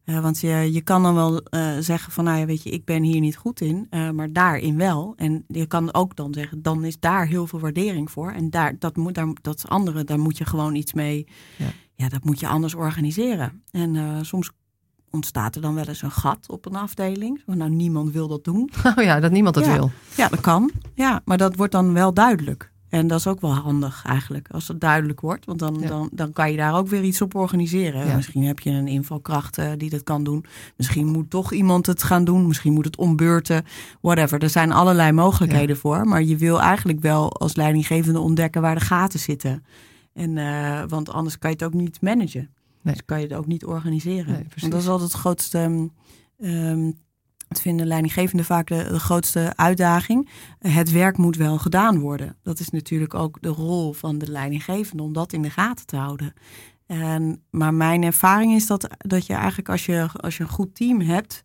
Uh, 0.05 0.21
want 0.21 0.41
je, 0.41 0.73
je 0.73 0.81
kan 0.81 1.03
dan 1.03 1.15
wel 1.15 1.35
uh, 1.51 1.71
zeggen 1.81 2.13
van, 2.13 2.25
nou 2.25 2.39
ja, 2.39 2.45
weet 2.47 2.63
je, 2.63 2.71
ik 2.71 2.85
ben 2.85 3.03
hier 3.03 3.21
niet 3.21 3.37
goed 3.37 3.61
in, 3.61 3.87
uh, 3.91 4.11
maar 4.11 4.33
daarin 4.33 4.77
wel. 4.77 5.13
En 5.17 5.45
je 5.49 5.67
kan 5.67 5.95
ook 5.95 6.17
dan 6.17 6.35
zeggen, 6.35 6.63
dan 6.63 6.85
is 6.85 6.99
daar 7.01 7.27
heel 7.27 7.47
veel 7.47 7.61
waardering 7.61 8.11
voor. 8.11 8.31
En 8.31 8.51
daar, 8.51 8.79
dat, 8.79 8.97
moet, 8.97 9.15
daar, 9.15 9.29
dat 9.43 9.69
andere, 9.69 10.05
daar 10.05 10.19
moet 10.19 10.39
je 10.39 10.45
gewoon 10.45 10.75
iets 10.75 10.93
mee, 10.93 11.27
Ja. 11.59 11.67
ja, 11.95 12.09
dat 12.09 12.25
moet 12.25 12.41
je 12.41 12.47
anders 12.49 12.75
organiseren. 12.75 13.63
En 13.71 14.19
soms 14.27 14.51
ontstaat 15.11 15.55
er 15.57 15.63
dan 15.63 15.75
wel 15.75 15.85
eens 15.87 16.03
een 16.03 16.11
gat 16.11 16.49
op 16.49 16.67
een 16.67 16.77
afdeling. 16.77 17.43
Van, 17.47 17.57
nou, 17.57 17.71
niemand 17.71 18.13
wil 18.13 18.29
dat 18.29 18.45
doen. 18.45 18.71
Oh 18.97 19.05
ja, 19.05 19.21
dat 19.21 19.31
niemand 19.31 19.59
Ja. 19.59 19.73
wil. 19.77 19.91
Ja, 20.17 20.29
dat 20.29 20.41
kan. 20.41 20.71
Ja, 20.95 21.21
maar 21.25 21.39
dat 21.39 21.57
wordt 21.57 21.73
dan 21.73 21.93
wel 21.93 22.15
duidelijk. 22.15 22.72
En 22.93 23.07
dat 23.07 23.19
is 23.19 23.27
ook 23.27 23.41
wel 23.41 23.55
handig 23.55 24.05
eigenlijk, 24.07 24.49
als 24.51 24.69
het 24.69 24.81
duidelijk 24.81 25.21
wordt. 25.21 25.45
Want 25.45 25.59
dan, 25.59 25.77
Ja. 25.81 25.89
dan, 25.89 26.09
dan 26.13 26.33
kan 26.33 26.51
je 26.51 26.57
daar 26.57 26.77
ook 26.77 26.89
weer 26.89 27.03
iets 27.03 27.21
op 27.23 27.35
organiseren. 27.35 28.07
Ja. 28.07 28.17
Misschien 28.17 28.45
heb 28.45 28.59
je 28.59 28.71
een 28.71 28.89
invalkracht 28.89 29.59
uh, 29.59 29.71
die 29.77 29.91
dat 29.91 30.03
kan 30.03 30.25
doen. 30.25 30.45
Misschien 30.77 31.07
moet 31.07 31.31
toch 31.31 31.53
iemand 31.53 31.87
het 31.87 32.03
gaan 32.03 32.25
doen. 32.25 32.47
Misschien 32.47 32.73
moet 32.73 32.85
het 32.85 32.97
ombeurten. 32.97 33.65
Whatever. 34.01 34.43
Er 34.43 34.51
zijn 34.51 34.73
allerlei 34.73 35.13
mogelijkheden 35.13 35.77
voor. 35.77 36.07
Maar 36.07 36.23
je 36.23 36.37
wil 36.37 36.61
eigenlijk 36.61 37.01
wel 37.01 37.33
als 37.33 37.57
leidinggevende 37.57 38.19
ontdekken 38.19 38.63
waar 38.63 38.75
de 38.75 38.85
gaten 38.85 39.21
zitten. 39.21 39.65
En, 40.13 40.37
uh, 40.37 40.83
want 40.89 41.11
anders 41.11 41.39
kan 41.39 41.51
je 41.51 41.57
het 41.57 41.65
ook 41.65 41.81
niet 41.81 42.01
managen. 42.01 42.51
Nee. 42.83 42.95
Dus 42.95 43.05
kan 43.05 43.21
je 43.21 43.27
het 43.27 43.37
ook 43.37 43.47
niet 43.47 43.65
organiseren. 43.65 44.33
Nee, 44.33 44.47
want 44.57 44.73
dat 44.73 44.81
is 44.81 44.89
altijd 44.89 45.13
het 45.13 45.21
grootste... 45.21 45.89
Um, 46.39 46.95
het 47.53 47.63
vinden 47.63 47.87
leidinggevenden 47.87 48.47
vaak 48.47 48.67
de, 48.67 48.87
de, 48.89 49.01
grootste 49.01 49.53
uitdaging. 49.57 50.29
Het 50.59 50.91
werk 50.91 51.17
moet 51.17 51.37
wel 51.37 51.59
gedaan 51.59 51.99
worden. 51.99 52.37
Dat 52.43 52.59
is 52.59 52.71
natuurlijk 52.71 53.15
ook 53.15 53.39
de 53.41 53.49
rol 53.49 53.93
van 53.93 54.19
de 54.19 54.31
leidinggevende 54.31 55.03
om 55.03 55.13
dat 55.13 55.33
in 55.33 55.43
de 55.43 55.51
gaten 55.51 55.87
te 55.87 55.97
houden. 55.97 56.33
En, 56.87 57.43
maar 57.51 57.75
mijn 57.75 58.03
ervaring 58.03 58.55
is 58.55 58.67
dat, 58.67 58.89
dat 58.99 59.27
je 59.27 59.35
eigenlijk 59.35 59.69
als 59.69 59.87
je, 59.87 60.09
als 60.17 60.37
je 60.37 60.43
een 60.43 60.49
goed 60.49 60.75
team 60.75 61.01
hebt. 61.01 61.43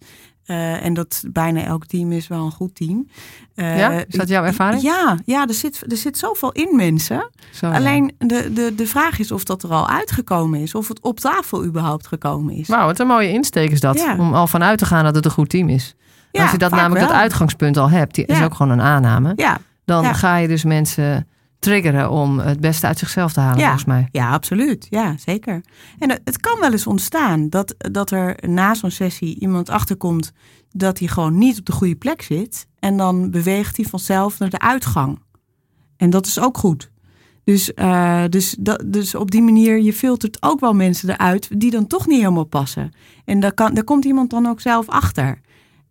Uh, 0.47 0.85
en 0.85 0.93
dat 0.93 1.23
bijna 1.27 1.63
elk 1.63 1.85
team 1.85 2.11
is 2.11 2.27
wel 2.27 2.45
een 2.45 2.51
goed 2.51 2.75
team. 2.75 3.07
Uh, 3.55 3.77
ja, 3.77 3.89
is 3.91 4.05
dat 4.15 4.27
jouw 4.27 4.43
ervaring? 4.43 4.81
Ja, 4.81 5.17
ja 5.25 5.47
er, 5.47 5.53
zit, 5.53 5.91
er 5.91 5.97
zit 5.97 6.17
zoveel 6.17 6.51
in 6.51 6.75
mensen. 6.75 7.29
Zo, 7.51 7.65
Alleen 7.65 8.13
de, 8.17 8.53
de, 8.53 8.75
de 8.75 8.87
vraag 8.87 9.19
is 9.19 9.31
of 9.31 9.43
dat 9.43 9.63
er 9.63 9.69
al 9.69 9.89
uitgekomen 9.89 10.61
is. 10.61 10.75
Of 10.75 10.87
het 10.87 10.99
op 11.01 11.19
tafel 11.19 11.65
überhaupt 11.65 12.07
gekomen 12.07 12.53
is. 12.53 12.67
Wauw, 12.67 12.85
wat 12.85 12.99
een 12.99 13.07
mooie 13.07 13.31
insteek 13.31 13.71
is 13.71 13.79
dat. 13.79 13.99
Ja. 13.99 14.15
Om 14.17 14.33
al 14.33 14.47
vanuit 14.47 14.77
te 14.77 14.85
gaan 14.85 15.03
dat 15.03 15.15
het 15.15 15.25
een 15.25 15.31
goed 15.31 15.49
team 15.49 15.69
is. 15.69 15.95
Ja, 16.31 16.41
Als 16.41 16.51
je 16.51 16.57
dat 16.57 16.71
namelijk 16.71 16.99
wel. 16.99 17.07
dat 17.07 17.17
uitgangspunt 17.21 17.77
al 17.77 17.89
hebt, 17.89 18.15
die 18.15 18.25
is 18.25 18.41
ook 18.41 18.53
gewoon 18.53 18.71
een 18.71 18.81
aanname. 18.81 19.33
Ja, 19.35 19.57
Dan 19.85 20.15
ga 20.15 20.35
je 20.37 20.47
dus 20.47 20.63
mensen 20.63 21.27
triggeren 21.59 22.09
om 22.11 22.39
het 22.39 22.59
beste 22.59 22.87
uit 22.87 22.97
zichzelf 22.97 23.33
te 23.33 23.39
halen, 23.39 23.57
Ja. 23.59 23.63
volgens 23.65 23.85
mij. 23.85 24.07
Ja, 24.11 24.31
absoluut. 24.31 24.87
Ja, 24.89 25.15
zeker. 25.17 25.61
En 25.99 26.09
het- 26.09 26.21
het 26.23 26.39
kan 26.39 26.59
wel 26.59 26.71
eens 26.71 26.87
ontstaan 26.87 27.49
dat, 27.49 27.75
dat 27.77 28.11
er 28.11 28.35
na 28.47 28.73
zo'n 28.73 28.91
sessie 28.91 29.39
iemand 29.39 29.69
achterkomt 29.69 30.31
dat 30.71 30.99
hij 30.99 31.07
gewoon 31.07 31.37
niet 31.37 31.59
op 31.59 31.65
de 31.65 31.71
goede 31.71 31.95
plek 31.95 32.21
zit. 32.21 32.67
En 32.79 32.97
dan 32.97 33.31
beweegt 33.31 33.77
hij 33.77 33.85
vanzelf 33.85 34.39
naar 34.39 34.49
de 34.49 34.59
uitgang. 34.59 35.19
En 35.97 36.09
dat 36.09 36.25
is 36.25 36.39
ook 36.39 36.57
goed. 36.57 36.91
Dus, 37.43 37.73
eh, 37.73 38.23
dus, 38.29 38.55
dat, 38.59 38.83
dus 38.85 39.15
op 39.15 39.31
die 39.31 39.41
manier, 39.41 39.79
je 39.81 39.93
filtert 39.93 40.37
ook 40.39 40.59
wel 40.59 40.73
mensen 40.73 41.09
eruit 41.09 41.49
die 41.59 41.71
dan 41.71 41.87
toch 41.87 42.07
niet 42.07 42.19
helemaal 42.19 42.43
passen. 42.43 42.91
En 43.25 43.39
daar, 43.39 43.53
kan, 43.53 43.73
daar 43.73 43.83
komt 43.83 44.05
iemand 44.05 44.29
dan 44.29 44.45
ook 44.47 44.61
zelf 44.61 44.87
achter. 44.89 45.39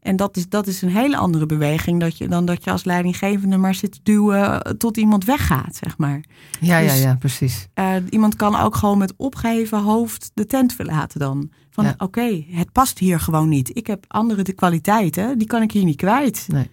En 0.07 0.17
dat 0.17 0.37
is, 0.37 0.49
dat 0.49 0.67
is 0.67 0.83
een 0.83 0.89
hele 0.91 1.17
andere 1.17 1.47
beweging 1.47 2.01
dat 2.01 2.19
je, 2.19 2.29
dan 2.29 2.45
dat 2.45 2.65
je 2.65 2.71
als 2.71 2.85
leidinggevende 2.85 3.57
maar 3.57 3.75
zit 3.75 3.93
te 3.93 3.99
duwen 4.03 4.79
tot 4.79 4.97
iemand 4.97 5.25
weggaat, 5.25 5.77
zeg 5.77 5.99
maar. 5.99 6.21
Ja, 6.61 6.81
Dus- 6.81 6.99
ja, 7.01 7.09
ja, 7.09 7.15
precies. 7.15 7.69
Eh, 7.75 7.95
iemand 8.11 8.37
kan 8.37 8.57
ook 8.57 8.75
gewoon 8.77 8.99
met 8.99 9.15
opgeheven 9.17 9.83
hoofd 9.83 10.31
de 10.35 10.47
tent 10.47 10.73
verlaten 10.73 11.21
dan. 11.21 11.51
Van 11.71 11.85
Ja. 11.85 11.95
oké, 11.99 12.45
het 12.51 12.73
past 12.73 12.99
hier 12.99 13.21
gewoon 13.21 13.49
niet. 13.49 13.77
Ik 13.77 13.87
heb 13.87 14.05
andere 14.09 14.43
de 14.43 14.53
kwaliteiten, 14.53 15.39
die 15.39 15.47
kan 15.47 15.63
ik 15.63 15.73
hier 15.73 15.85
niet 15.85 15.97
kwijt. 15.97 16.47
Nee. 16.53 16.71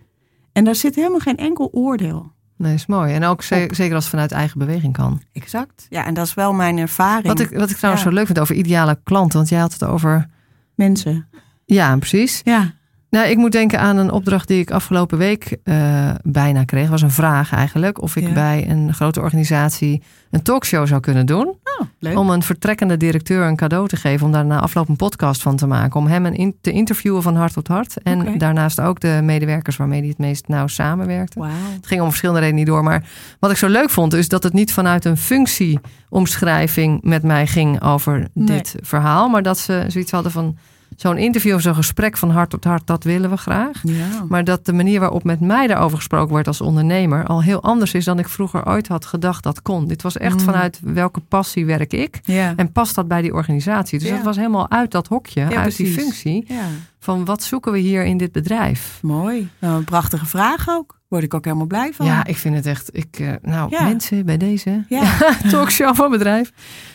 En 0.51 0.63
daar 0.63 0.75
zit 0.75 0.95
helemaal 0.95 1.19
geen 1.19 1.37
enkel 1.37 1.69
oordeel. 1.71 2.31
Nee, 2.57 2.73
is 2.73 2.85
mooi. 2.85 3.13
En 3.13 3.23
ook 3.23 3.41
ze- 3.43 3.65
Op. 3.69 3.75
zeker 3.75 3.93
als 3.95 4.03
het 4.03 4.13
vanuit 4.13 4.31
eigen 4.31 4.59
beweging 4.59 4.93
kan. 4.93 5.21
Exact. 5.31 5.85
Ja, 5.89 6.05
en 6.05 6.13
dat 6.13 6.25
is 6.25 6.33
wel 6.33 6.53
mijn 6.53 6.77
ervaring. 6.77 7.27
Wat 7.27 7.39
ik, 7.39 7.49
wat 7.57 7.69
ik 7.69 7.75
trouwens 7.77 8.03
Ja. 8.03 8.09
zo 8.09 8.15
leuk 8.15 8.25
vind 8.25 8.39
over 8.39 8.55
ideale 8.55 8.99
klanten, 9.03 9.37
want 9.37 9.49
jij 9.49 9.59
had 9.59 9.73
het 9.73 9.83
over. 9.83 10.29
Mensen. 10.75 11.27
Ja, 11.65 11.97
precies. 11.97 12.41
Ja. 12.43 12.73
Nou, 13.13 13.27
ik 13.27 13.37
moet 13.37 13.51
denken 13.51 13.79
aan 13.79 13.97
een 13.97 14.11
opdracht 14.11 14.47
die 14.47 14.59
ik 14.59 14.71
afgelopen 14.71 15.17
week 15.17 15.57
eh, 15.63 16.09
bijna 16.23 16.63
kreeg. 16.63 16.89
was 16.89 17.01
een 17.01 17.11
vraag 17.11 17.51
eigenlijk. 17.53 18.01
Of 18.01 18.15
ik 18.15 18.23
Ja. 18.27 18.33
bij 18.33 18.65
een 18.69 18.93
grote 18.93 19.21
organisatie 19.21 20.01
een 20.31 20.41
talkshow 20.41 20.87
zou 20.87 20.99
kunnen 20.99 21.25
doen. 21.25 21.47
Oh, 21.47 21.87
leuk. 21.99 22.17
Om 22.17 22.29
een 22.29 22.43
vertrekkende 22.43 22.97
directeur 22.97 23.47
een 23.47 23.55
cadeau 23.55 23.87
te 23.87 23.95
geven. 23.95 24.25
Om 24.25 24.31
daar 24.31 24.45
na 24.45 24.59
afloop 24.59 24.89
een 24.89 24.95
podcast 24.95 25.41
van 25.41 25.55
te 25.55 25.67
maken. 25.67 25.99
Om 25.99 26.07
hem 26.07 26.25
in- 26.25 26.55
te 26.61 26.71
interviewen 26.71 27.21
van 27.21 27.35
hart 27.35 27.53
tot 27.53 27.67
hart. 27.67 28.01
En 28.03 28.37
daarnaast 28.37 28.79
ook 28.81 28.99
de 28.99 29.19
medewerkers 29.23 29.77
waarmee 29.77 29.99
hij 29.99 30.09
het 30.09 30.17
meest 30.17 30.47
nauw 30.47 30.67
samenwerkte. 30.67 31.39
Wauw. 31.39 31.51
Het 31.75 31.87
ging 31.87 32.01
om 32.01 32.07
verschillende 32.07 32.39
redenen 32.41 32.59
niet 32.63 32.69
door. 32.73 32.83
Maar 32.83 33.03
wat 33.39 33.51
ik 33.51 33.57
zo 33.57 33.67
leuk 33.67 33.89
vond, 33.89 34.13
is 34.13 34.27
dat 34.27 34.43
het 34.43 34.53
niet 34.53 34.73
vanuit 34.73 35.05
een 35.05 35.17
functieomschrijving 35.17 37.01
met 37.03 37.23
mij 37.23 37.47
ging 37.47 37.81
over 37.81 38.27
Nee. 38.33 38.45
dit 38.45 38.75
verhaal. 38.81 39.29
Maar 39.29 39.43
dat 39.43 39.57
ze 39.57 39.85
zoiets 39.87 40.11
hadden 40.11 40.31
van 40.31 40.57
zo'n 40.97 41.17
interview 41.17 41.55
of 41.55 41.61
zo'n 41.61 41.75
gesprek 41.75 42.17
van 42.17 42.29
hart 42.29 42.49
tot 42.49 42.63
hart, 42.63 42.87
dat 42.87 43.03
willen 43.03 43.29
we 43.29 43.37
graag. 43.37 43.79
Ja. 43.83 44.25
Maar 44.27 44.43
dat 44.43 44.65
de 44.65 44.73
manier 44.73 44.99
waarop 44.99 45.23
met 45.23 45.39
mij 45.39 45.67
daarover 45.67 45.97
gesproken 45.97 46.29
wordt 46.29 46.47
als 46.47 46.61
ondernemer 46.61 47.25
al 47.25 47.41
heel 47.43 47.63
anders 47.63 47.93
is 47.93 48.05
dan 48.05 48.19
ik 48.19 48.29
vroeger 48.29 48.65
ooit 48.67 48.87
had 48.87 49.05
gedacht 49.05 49.43
dat 49.43 49.61
kon. 49.61 49.87
Dit 49.87 50.01
was 50.01 50.17
echt 50.17 50.33
Mm. 50.33 50.39
vanuit 50.39 50.79
welke 50.83 51.19
passie 51.19 51.65
werk 51.65 51.93
ik 51.93 52.19
ja. 52.23 52.53
en 52.55 52.71
past 52.71 52.95
dat 52.95 53.07
bij 53.07 53.21
die 53.21 53.33
organisatie. 53.33 53.99
Dus 53.99 54.07
Ja. 54.07 54.15
dat 54.15 54.23
was 54.23 54.35
helemaal 54.35 54.69
uit 54.71 54.91
dat 54.91 55.07
hokje, 55.07 55.55
uit 55.57 55.75
die 55.77 55.87
functie 55.93 56.45
ja. 56.47 56.65
Van 57.03 57.25
wat 57.25 57.43
zoeken 57.43 57.71
we 57.71 57.77
hier 57.77 58.03
in 58.05 58.17
dit 58.17 58.31
bedrijf. 58.31 58.99
Mooi. 59.01 59.49
Nou, 59.59 59.77
een 59.77 59.83
prachtige 59.83 60.25
vraag 60.25 60.69
ook. 60.69 60.99
Word 61.07 61.23
ik 61.23 61.33
ook 61.33 61.45
helemaal 61.45 61.65
blij 61.65 61.93
van. 61.93 62.05
Ja, 62.05 62.25
ik 62.25 62.37
vind 62.37 62.55
het 62.55 62.65
echt. 62.65 62.89
Ik, 62.91 63.19
eh, 63.19 63.27
nou, 63.41 63.69
Ja. 63.69 63.83
mensen 63.83 64.25
bij 64.25 64.37
deze 64.37 64.83
Ja. 64.87 65.03
talkshow 65.51 65.95
van 65.95 66.11
bedrijf. 66.11 66.51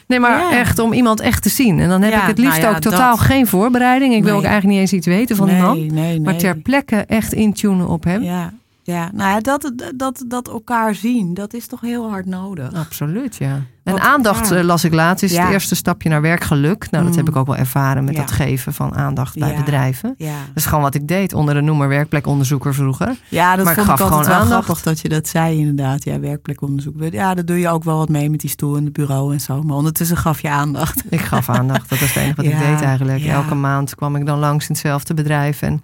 Nee, 0.07 0.21
maar 0.21 0.38
Ja. 0.38 0.59
echt 0.59 0.79
om 0.79 0.92
iemand 0.92 1.21
echt 1.21 1.42
te 1.42 1.49
zien. 1.49 1.79
En 1.81 1.88
dan 1.88 2.03
heb 2.03 2.12
ik 2.12 2.27
het 2.27 2.38
liefst 2.38 2.61
nou 2.61 2.75
ook 2.75 2.81
totaal 2.81 3.16
dat. 3.16 3.25
geen 3.27 3.47
voorbereiding. 3.47 4.14
Ik 4.14 4.23
wil 4.25 4.37
ook 4.37 4.42
eigenlijk 4.42 4.73
niet 4.73 4.81
eens 4.81 4.92
iets 4.92 5.07
weten 5.07 5.37
van 5.37 5.47
nee, 5.47 5.55
die 5.57 5.64
man. 5.64 5.79
Nee, 5.79 5.90
nee. 5.90 6.21
Maar 6.21 6.37
ter 6.37 6.57
plekke 6.59 6.97
echt 6.97 7.33
intunen 7.33 7.88
op 7.88 8.05
hem. 8.05 8.23
Ja, 8.23 8.53
ja. 8.83 9.11
Nou 9.14 9.31
ja, 9.31 9.40
dat, 9.40 9.73
dat, 9.94 10.25
dat 10.27 10.49
elkaar 10.49 10.94
zien, 10.94 11.35
dat 11.35 11.55
is 11.55 11.66
toch 11.66 11.81
heel 11.81 12.09
hard 12.11 12.27
nodig. 12.27 12.75
Absoluut, 12.75 13.37
ja. 13.37 13.62
En 13.88 14.01
aandacht 14.01 14.48
ja. 14.48 14.57
eh, 14.57 14.64
las 14.64 14.85
ik 14.85 14.94
laatst. 14.94 15.22
Is 15.22 15.33
Ja. 15.33 15.42
het 15.44 15.53
eerste 15.53 15.74
stapje 15.74 16.09
naar 16.09 16.20
werkgeluk. 16.20 16.90
Nou, 16.90 17.03
dat 17.05 17.12
Mm. 17.12 17.18
heb 17.18 17.29
ik 17.29 17.37
ook 17.37 17.46
wel 17.46 17.57
ervaren 17.57 18.05
met 18.05 18.14
Ja. 18.14 18.20
dat 18.20 18.31
geven 18.31 18.74
van 18.74 18.94
aandacht 18.96 19.38
bij 19.38 19.55
bedrijven. 19.57 20.14
Dat 20.18 20.29
is 20.55 20.66
gewoon 20.66 20.83
wat 20.83 20.94
ik 20.94 21.09
deed 21.09 21.33
onder 21.35 21.55
de 21.55 21.61
noemer 21.61 21.88
werkplekonderzoeker 21.88 22.74
vroeger. 22.74 23.16
ja 23.29 23.57
dat 23.57 23.64
Maar 23.64 23.72
ik 23.79 23.79
vond 23.85 23.90
gaf 23.90 23.98
ik 23.98 24.05
altijd 24.05 24.24
gewoon 24.24 24.24
wel 24.24 24.35
aandacht. 24.44 24.64
grappig 24.64 24.83
dat 24.85 25.01
je 25.01 25.09
dat 25.09 25.29
zei 25.29 25.59
inderdaad. 25.59 26.05
Ja, 26.05 26.20
werkplekonderzoek. 26.20 26.94
Ja, 27.11 27.35
dat 27.35 27.46
doe 27.46 27.59
je 27.59 27.68
ook 27.68 27.85
wel 27.85 27.96
wat 27.96 28.09
mee 28.09 28.31
met 28.31 28.40
die 28.40 28.51
stoel 28.51 28.77
en 28.77 28.85
het 28.85 28.92
bureau 28.92 29.33
en 29.33 29.40
zo. 29.40 29.62
Maar 29.62 29.77
ondertussen 29.77 30.16
gaf 30.16 30.40
je 30.40 30.48
aandacht. 30.51 31.03
Ik 31.09 31.20
gaf 31.20 31.48
aandacht. 31.48 31.88
Dat 31.88 31.98
was 31.98 32.14
het 32.14 32.22
enige 32.22 32.35
wat 32.37 32.44
ik 32.44 32.59
deed 32.68 32.81
eigenlijk. 32.83 33.24
Elke 33.24 33.55
maand 33.55 33.94
kwam 33.94 34.16
ik 34.16 34.27
dan 34.27 34.38
langs 34.38 34.68
in 34.68 34.72
hetzelfde 34.74 35.14
bedrijf. 35.14 35.62
En 35.62 35.83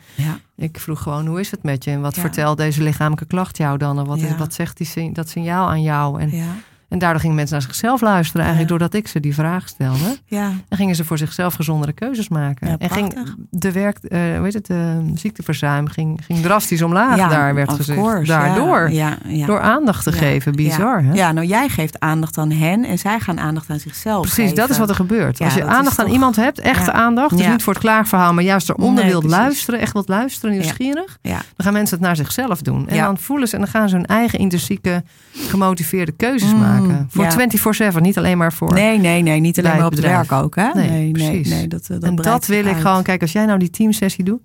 Ik 0.57 0.79
vroeg 0.81 1.03
gewoon, 1.03 1.27
hoe 1.27 1.41
is 1.41 1.51
het 1.51 1.63
met 1.63 1.85
je? 1.85 1.91
En 1.91 2.01
wat 2.01 2.15
vertelt 2.15 2.57
deze 2.57 2.83
lichamelijke 2.83 3.25
klacht 3.27 3.57
jou 3.57 3.79
dan? 3.79 3.99
En 3.99 4.05
wat, 4.05 4.19
is, 4.19 4.37
wat 4.39 4.55
zegt 4.55 4.77
die, 4.95 5.13
dat 5.13 5.29
signaal 5.29 5.69
aan 5.69 5.83
jou? 5.83 6.21
En, 6.21 6.31
ja, 6.37 6.45
en 6.89 6.99
daardoor 6.99 7.21
gingen 7.21 7.37
mensen 7.37 7.55
naar 7.57 7.65
zichzelf 7.67 8.01
luisteren, 8.01 8.41
eigenlijk 8.47 8.73
Ja. 8.73 8.79
doordat 8.79 9.01
ik 9.01 9.09
ze 9.09 9.21
die 9.21 9.35
vraag 9.35 9.69
stelde. 9.69 10.17
ja. 10.27 10.53
En 10.69 10.77
gingen 10.77 10.95
ze 10.97 11.05
voor 11.05 11.19
zichzelf 11.19 11.55
gezondere 11.55 11.93
keuzes 11.93 12.29
maken. 12.29 12.69
Ja, 12.69 12.77
en 12.79 12.91
ging 12.91 13.15
de 13.51 13.73
werk, 13.73 13.99
hoe 14.11 14.41
heet 14.43 14.53
het, 14.53 14.67
de 14.67 15.11
ziekteverzuim 15.15 15.89
ging, 15.89 16.21
ging 16.27 16.41
drastisch 16.43 16.83
omlaag. 16.83 17.17
ja 17.17 17.29
daar 17.29 17.55
werd 17.55 17.73
gezegd. 17.73 17.99
course, 18.01 18.27
Daardoor. 18.33 18.91
Ja, 18.91 19.09
ja, 19.25 19.31
ja. 19.31 19.47
Door 19.47 19.61
aandacht 19.61 20.05
te 20.05 20.13
geven. 20.13 20.53
Bizar, 20.53 21.03
ja. 21.03 21.09
hè? 21.09 21.15
Ja, 21.15 21.33
nou 21.33 21.47
jij 21.47 21.69
geeft 21.69 22.01
aandacht 22.01 22.39
aan 22.39 22.51
hen 22.51 22.85
en 22.85 22.99
zij 22.99 23.21
gaan 23.21 23.41
aandacht 23.41 23.71
aan 23.71 23.79
zichzelf 23.81 24.21
Precies, 24.33 24.55
dat 24.55 24.71
is 24.71 24.79
wat 24.79 24.89
er 24.89 24.95
gebeurt. 24.95 25.41
Als 25.41 25.55
je 25.55 25.65
aandacht 25.65 25.99
aan 25.99 26.09
iemand 26.11 26.37
hebt, 26.37 26.59
echte 26.61 26.93
aandacht, 26.93 27.37
dus 27.37 27.47
niet 27.47 27.63
voor 27.63 27.73
het 27.73 27.83
klaagverhaal, 27.83 28.33
maar 28.35 28.45
juist 28.45 28.69
eronder 28.69 29.03
Nee, 29.05 29.13
wilt 29.13 29.23
precies. 29.27 29.39
luisteren, 29.41 29.81
echt 29.81 29.93
wilt 29.93 30.09
luisteren, 30.09 30.55
nieuwsgierig, 30.55 31.19
dan 31.23 31.37
gaan 31.57 31.73
mensen 31.73 31.97
het 31.97 32.07
naar 32.07 32.17
zichzelf 32.17 32.63
doen. 32.63 32.89
En 32.89 32.99
dan 32.99 33.19
voelen 33.19 33.49
ze 33.49 33.55
en 33.55 33.61
dan 33.61 33.71
gaan 33.71 33.89
ze 33.89 33.95
hun 33.97 34.07
eigen 34.07 34.39
intrinsieke 34.39 35.03
gemotiveerde 35.33 36.13
keuzes 36.13 36.53
Mm, 36.53 36.59
maken. 36.61 36.74
Voor 37.09 37.25
ja. 37.25 37.93
24/7, 37.93 38.01
niet 38.01 38.19
alleen 38.19 38.39
maar 38.39 38.53
voor. 38.53 38.73
nee, 38.73 38.99
nee, 38.99 39.23
nee, 39.23 39.41
niet 39.41 39.59
alleen 39.59 39.77
maar 39.77 39.87
op 39.87 39.93
het 39.93 40.01
werk 40.01 40.33
ook, 40.33 40.57
hè? 40.57 40.71
Nee, 40.75 40.89
nee, 40.91 41.11
nee, 41.11 41.13
precies. 41.13 41.49
nee, 41.49 41.69
dat, 41.69 41.81
eh, 41.81 41.89
dat 41.89 42.03
en 42.03 42.17
dat 42.17 42.47
wil 42.47 42.65
ik 42.65 42.77
gewoon, 42.77 43.03
kijk, 43.03 43.21
als 43.21 43.33
jij 43.33 43.47
nou 43.47 43.59
die 43.59 43.71
teamsessie 43.71 44.25
doet, 44.25 44.41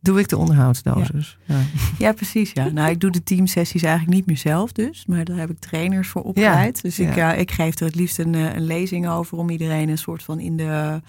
doe 0.00 0.18
ik 0.18 0.28
de 0.28 0.36
onderhoudsdosis. 0.36 1.38
Ja. 1.44 1.56
Ja, 1.98 2.12
precies. 2.12 2.50
Ja. 2.52 2.68
Nou, 2.68 2.90
ik 2.90 3.00
doe 3.00 3.10
de 3.10 3.22
teamsessies 3.22 3.82
eigenlijk 3.82 4.16
niet 4.16 4.26
meer 4.26 4.36
zelf 4.36 4.72
dus. 4.72 5.04
Maar 5.06 5.24
daar 5.24 5.36
heb 5.36 5.50
ik 5.50 5.58
trainers 5.58 6.08
voor 6.08 6.22
opgeleid. 6.22 6.82
dus 6.82 6.98
ik, 6.98 7.14
ja. 7.14 7.28
ja, 7.28 7.34
ik 7.34 7.50
geef 7.50 7.78
er 7.78 7.86
het 7.86 7.94
liefst 7.94 8.18
een, 8.18 8.34
eh, 8.34 8.54
een 8.54 8.66
lezing 8.66 9.08
over... 9.08 9.38
om 9.38 9.50
iedereen 9.50 9.88
een 9.88 9.98
soort 9.98 10.22
van 10.22 10.40
in 10.40 10.56
de 10.56 11.00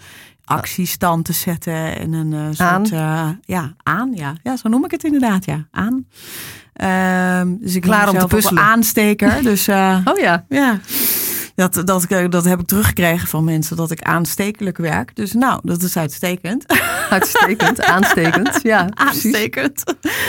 actiestand 0.44 1.24
te 1.24 1.32
zetten. 1.32 1.98
En 1.98 2.12
een 2.12 2.32
eh, 2.32 2.44
soort... 2.44 2.58
Aan? 2.60 2.84
eh, 2.84 3.28
ja, 3.44 3.74
aan. 3.82 4.12
Ja. 4.14 4.34
ja, 4.42 4.56
zo 4.56 4.68
noem 4.68 4.84
ik 4.84 4.90
het 4.90 5.04
inderdaad. 5.04 5.44
Ja, 5.44 5.66
aan. 5.70 6.06
Ehm, 6.76 7.54
dus 7.60 7.74
ik 7.74 7.82
Klaar 7.82 8.08
om 8.08 8.18
te 8.18 8.26
puzzelen. 8.26 8.62
aansteker. 8.62 9.42
Dus 9.42 9.68
eh, 9.68 9.98
Oh 10.04 10.18
ja, 10.18 10.44
ja... 10.48 10.78
Dat, 11.54 11.74
dat, 11.84 12.06
dat 12.28 12.44
heb 12.44 12.60
ik 12.60 12.66
teruggekregen 12.66 13.28
van 13.28 13.44
mensen 13.44 13.76
dat 13.76 13.90
ik 13.90 14.02
aanstekelijk 14.02 14.76
werk. 14.76 15.14
Dus 15.16 15.32
nou, 15.32 15.60
dat 15.62 15.82
is 15.82 15.96
uitstekend. 15.96 16.64
uitstekend, 17.10 17.82
aanstekend. 17.82 18.60
Ja, 18.62 18.84
precies. 18.94 19.24
Aanstekend. 19.24 19.84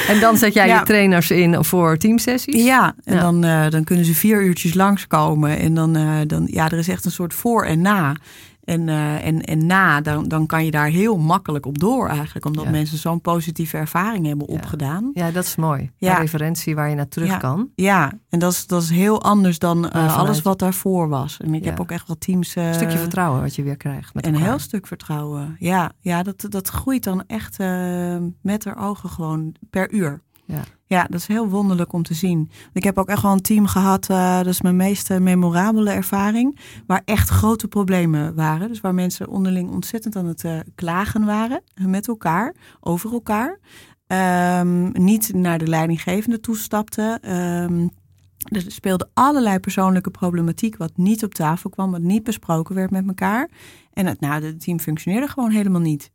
En 0.08 0.20
dan 0.20 0.38
zet 0.38 0.54
jij 0.54 0.68
Ja. 0.68 0.80
je 0.80 0.86
trainers 0.86 1.32
in 1.32 1.64
voor 1.64 1.98
teamsessies? 1.98 2.64
Ja, 2.64 2.96
en 3.04 3.16
Ja. 3.16 3.22
Dan, 3.22 3.44
eh, 3.44 3.70
dan 3.70 3.84
kunnen 3.84 4.06
ze 4.06 4.14
vier 4.16 4.42
uurtjes 4.44 4.74
langskomen. 4.74 5.60
En 5.60 5.74
dan, 5.74 5.96
eh, 5.96 6.12
dan, 6.28 6.48
ja, 6.52 6.66
er 6.70 6.78
is 6.78 6.88
echt 6.88 7.06
een 7.06 7.12
soort 7.12 7.34
voor 7.34 7.66
en 7.66 7.82
na. 7.82 8.16
En, 8.68 8.90
eh, 8.90 9.26
en, 9.26 9.42
en 9.44 9.66
na, 9.66 10.02
dan, 10.02 10.28
dan 10.28 10.46
kan 10.46 10.66
je 10.66 10.72
daar 10.72 10.88
heel 10.88 11.18
makkelijk 11.18 11.66
op 11.66 11.78
door 11.80 12.08
eigenlijk. 12.08 12.46
Omdat 12.46 12.64
Ja. 12.64 12.70
mensen 12.70 12.98
zo'n 12.98 13.22
positieve 13.22 13.78
ervaring 13.78 14.26
hebben 14.26 14.48
Ja. 14.50 14.54
opgedaan. 14.54 15.12
Ja, 15.14 15.32
dat 15.32 15.44
is 15.44 15.56
mooi. 15.56 15.92
Ja. 15.98 16.14
Een 16.16 16.22
referentie 16.22 16.76
waar 16.76 16.90
je 16.90 16.96
naar 16.96 17.08
terug 17.08 17.28
Ja. 17.28 17.38
kan. 17.38 17.70
Ja, 17.76 18.12
en 18.30 18.40
dat 18.40 18.52
is, 18.52 18.68
dat 18.68 18.82
is 18.82 18.90
heel 18.90 19.22
anders 19.24 19.60
dan 19.60 19.86
eh, 19.86 19.92
vanuit- 19.92 20.12
alles 20.18 20.42
wat 20.42 20.60
daarvoor 20.60 21.10
was. 21.10 21.38
En 21.42 21.54
ik 21.54 21.66
heb 21.66 21.80
ook 21.80 21.92
echt 21.92 22.08
wel 22.08 22.18
teams... 22.18 22.56
eh, 22.56 22.68
Een 22.68 22.74
stukje 22.74 22.98
vertrouwen 22.98 23.42
wat 23.42 23.56
je 23.56 23.64
weer 23.64 23.78
krijgt. 23.78 24.14
Met 24.14 24.26
een 24.26 24.34
elkaar. 24.34 24.48
heel 24.50 24.60
stuk 24.60 24.88
vertrouwen. 24.88 25.56
Ja, 25.60 25.92
ja 26.00 26.24
dat, 26.24 26.46
dat 26.50 26.68
groeit 26.68 27.04
dan 27.04 27.24
echt 27.28 27.58
met 28.42 28.66
haar 28.66 28.78
ogen 28.78 29.10
gewoon 29.10 29.56
per 29.70 29.92
uur. 29.92 30.22
Ja. 30.46 30.62
Ja, 30.88 31.04
dat 31.04 31.20
is 31.20 31.28
heel 31.28 31.50
wonderlijk 31.50 31.94
om 31.94 32.04
te 32.04 32.14
zien. 32.14 32.50
Ik 32.74 32.84
heb 32.84 32.98
ook 32.98 33.10
echt 33.10 33.22
wel 33.22 33.32
een 33.32 33.42
team 33.42 33.68
gehad, 33.68 34.10
eh, 34.10 34.38
dat 34.38 34.46
is 34.46 34.62
mijn 34.62 34.76
meest 34.76 35.10
eh, 35.10 35.18
memorabele 35.18 35.92
ervaring, 35.92 36.60
waar 36.86 37.02
echt 37.06 37.30
grote 37.30 37.68
problemen 37.68 38.36
waren. 38.36 38.68
Dus 38.68 38.82
waar 38.82 38.94
mensen 38.94 39.28
onderling 39.28 39.72
ontzettend 39.72 40.16
aan 40.16 40.26
het 40.26 40.44
eh, 40.44 40.60
klagen 40.76 41.26
waren 41.26 41.62
met 41.76 42.08
elkaar, 42.08 42.56
over 42.80 43.14
elkaar. 43.14 43.60
Ehm, 44.08 44.90
niet 45.04 45.34
naar 45.34 45.58
de 45.58 45.68
leidinggevende 45.68 46.40
toestapten. 46.40 47.22
Ehm, 47.22 47.88
er 48.38 48.64
speelde 48.68 49.10
allerlei 49.14 49.60
persoonlijke 49.60 50.12
problematiek 50.12 50.78
wat 50.78 50.92
niet 50.96 51.24
op 51.24 51.34
tafel 51.34 51.70
kwam, 51.70 51.92
wat 51.92 52.02
niet 52.02 52.24
besproken 52.24 52.76
werd 52.76 52.92
met 52.92 53.08
elkaar. 53.08 53.50
En 53.94 54.06
het, 54.06 54.20
nou, 54.20 54.44
het 54.44 54.62
team 54.62 54.80
functioneerde 54.80 55.28
gewoon 55.28 55.52
helemaal 55.52 55.82
niet. 55.82 56.12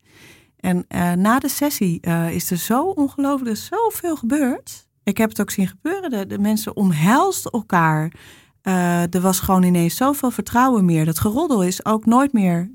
En 0.63 0.85
eh, 0.89 1.13
na 1.13 1.39
de 1.39 1.49
sessie 1.49 2.01
eh, 2.01 2.35
is 2.35 2.51
er 2.51 2.57
zo 2.57 2.83
ongelooflijk, 2.83 3.57
zoveel 3.57 4.17
gebeurd. 4.17 4.89
Ik 5.05 5.19
heb 5.19 5.29
het 5.29 5.41
ook 5.41 5.51
zien 5.51 5.67
gebeuren. 5.67 6.11
De, 6.11 6.27
de 6.27 6.39
mensen 6.39 6.77
omhelsten 6.77 7.51
elkaar. 7.51 8.13
Eh, 8.63 9.15
er 9.15 9.21
was 9.21 9.41
gewoon 9.41 9.63
ineens 9.63 9.97
zoveel 9.97 10.31
vertrouwen 10.31 10.85
meer. 10.85 11.05
Dat 11.05 11.19
geroddel 11.19 11.63
is 11.63 11.85
ook 11.85 12.07
nooit 12.07 12.33
meer 12.33 12.71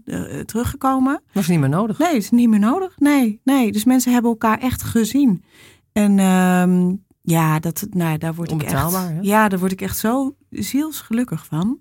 teruggekomen. 0.46 1.22
Dat 1.32 1.44
is 1.44 1.50
niet 1.50 1.60
meer 1.60 1.70
nodig. 1.70 1.98
Nee, 1.98 2.14
het 2.14 2.24
is 2.24 2.30
niet 2.30 2.50
meer 2.50 2.60
nodig. 2.60 2.94
Nee, 2.98 3.42
nee. 3.44 3.72
Dus 3.72 3.84
mensen 3.84 4.12
hebben 4.12 4.32
elkaar 4.32 4.60
echt 4.60 4.84
gezien. 4.84 5.44
En 5.92 6.20
ehm, 6.20 6.96
ja, 7.22 7.60
dat, 7.60 7.88
nou, 7.90 8.18
daar 8.18 8.36
word 8.36 8.52
ik 8.52 8.64
echt, 8.64 8.92
hè? 8.92 9.20
ja, 9.22 9.50
daar 9.50 9.60
word 9.60 9.72
ik 9.72 9.82
echt 9.82 9.98
zo 9.98 10.36
zielsgelukkig 10.50 11.46
van. 11.46 11.80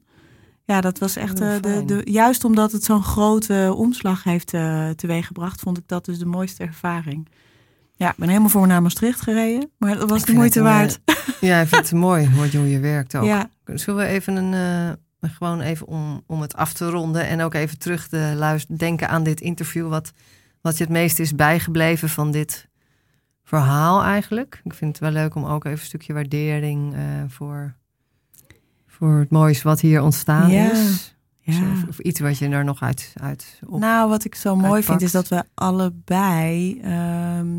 Ja, 0.67 0.81
dat 0.81 0.99
was 0.99 1.17
echt 1.17 1.41
eh, 1.41 1.55
de, 1.61 1.83
de, 1.87 2.03
juist 2.05 2.45
omdat 2.45 2.73
het 2.73 2.85
zo'n 2.85 3.03
grote 3.03 3.73
omslag 3.77 4.25
heeft 4.25 4.55
eh 4.55 4.89
teweeggebracht, 4.91 5.61
vond 5.61 5.79
ik 5.79 5.85
dat 5.87 6.05
dus 6.05 6.19
de 6.19 6.27
mooiste 6.27 6.63
ervaring. 6.65 7.29
Ja, 7.95 8.11
ik 8.11 8.17
ben 8.17 8.29
helemaal 8.29 8.49
voor 8.49 8.67
naar 8.67 8.83
Maastricht 8.83 9.21
gereden, 9.21 9.71
maar 9.79 9.99
dat 9.99 10.09
was 10.09 10.21
Ik 10.21 10.27
de 10.27 10.33
moeite 10.33 10.63
het, 10.63 10.69
eh, 10.69 10.75
waard. 10.75 11.01
Ja, 11.41 11.61
ik 11.61 11.69
vind 11.69 11.83
het 11.91 11.99
mooi 11.99 12.29
hoe 12.57 12.71
je- 12.71 12.79
werkt 12.81 13.15
ook. 13.17 13.25
Ja, 13.25 13.51
Zullen 13.65 14.01
we 14.01 14.07
even 14.07 14.37
een, 14.37 14.99
gewoon 15.21 15.61
even 15.61 15.87
om, 15.87 16.23
om 16.27 16.41
het 16.41 16.55
af 16.55 16.73
te 16.73 16.91
ronden 16.91 17.27
en 17.27 17.41
ook 17.43 17.55
even 17.55 17.79
terug 17.79 18.09
te 18.09 18.33
luisteren, 18.37 18.77
denken 18.79 19.09
aan 19.09 19.23
dit 19.23 19.41
interview, 19.41 19.89
wat, 19.89 20.13
wat 20.61 20.77
je 20.77 20.85
het 20.85 20.93
meest 20.93 21.19
is 21.19 21.35
bijgebleven 21.35 22.09
van 22.09 22.31
dit, 22.31 22.69
verhaal 23.45 24.03
eigenlijk. 24.03 24.61
Ik 24.65 24.75
vind 24.75 24.91
het 24.91 25.01
wel 25.01 25.23
leuk 25.23 25.35
om 25.35 25.45
ook 25.45 25.65
even 25.65 25.79
een 25.79 25.85
stukje 25.85 26.13
waardering 26.13 26.95
uh, 26.95 27.01
voor, 27.29 27.75
voor 28.99 29.19
het 29.19 29.31
moois 29.31 29.63
wat 29.63 29.81
hier 29.81 30.03
ontstaan 30.03 30.51
Ja. 30.51 30.71
is. 30.73 31.15
Ja. 31.41 31.73
Of, 31.73 31.89
of 31.89 31.99
iets 31.99 32.21
wat 32.21 32.39
je 32.39 32.49
er 32.49 32.65
nog 32.65 32.83
uit, 32.83 33.13
uit 33.21 33.61
op. 33.67 33.81
Nou, 33.81 34.09
wat 34.09 34.25
ik 34.25 34.35
zo 34.35 34.57
mooi 34.57 34.83
vind 34.83 35.03
is 35.03 35.13
dat 35.13 35.29
we 35.29 35.43
allebei. 35.55 36.81
ehm, 36.81 37.55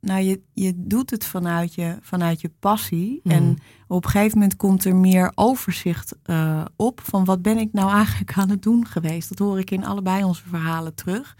nou, 0.00 0.20
je, 0.22 0.40
je 0.52 0.72
doet 0.76 1.10
het 1.10 1.24
vanuit 1.24 1.74
je, 1.74 1.96
vanuit 2.00 2.40
je 2.40 2.50
passie. 2.60 3.20
Mm. 3.22 3.32
En 3.32 3.56
op 3.86 4.04
een 4.04 4.10
gegeven 4.10 4.38
moment 4.38 4.56
komt 4.56 4.84
er 4.84 4.96
meer 4.96 5.32
overzicht 5.34 6.14
eh, 6.22 6.64
op 6.76 7.00
van 7.04 7.24
wat 7.24 7.42
ben 7.42 7.58
ik 7.58 7.68
nou 7.72 7.90
eigenlijk 7.92 8.32
aan 8.32 8.50
het 8.50 8.62
doen 8.62 8.86
geweest. 8.86 9.28
Dat 9.28 9.38
hoor 9.38 9.58
ik 9.58 9.70
in 9.70 9.84
allebei 9.84 10.24
onze 10.24 10.42
verhalen 10.48 10.94
terug. 10.94 11.36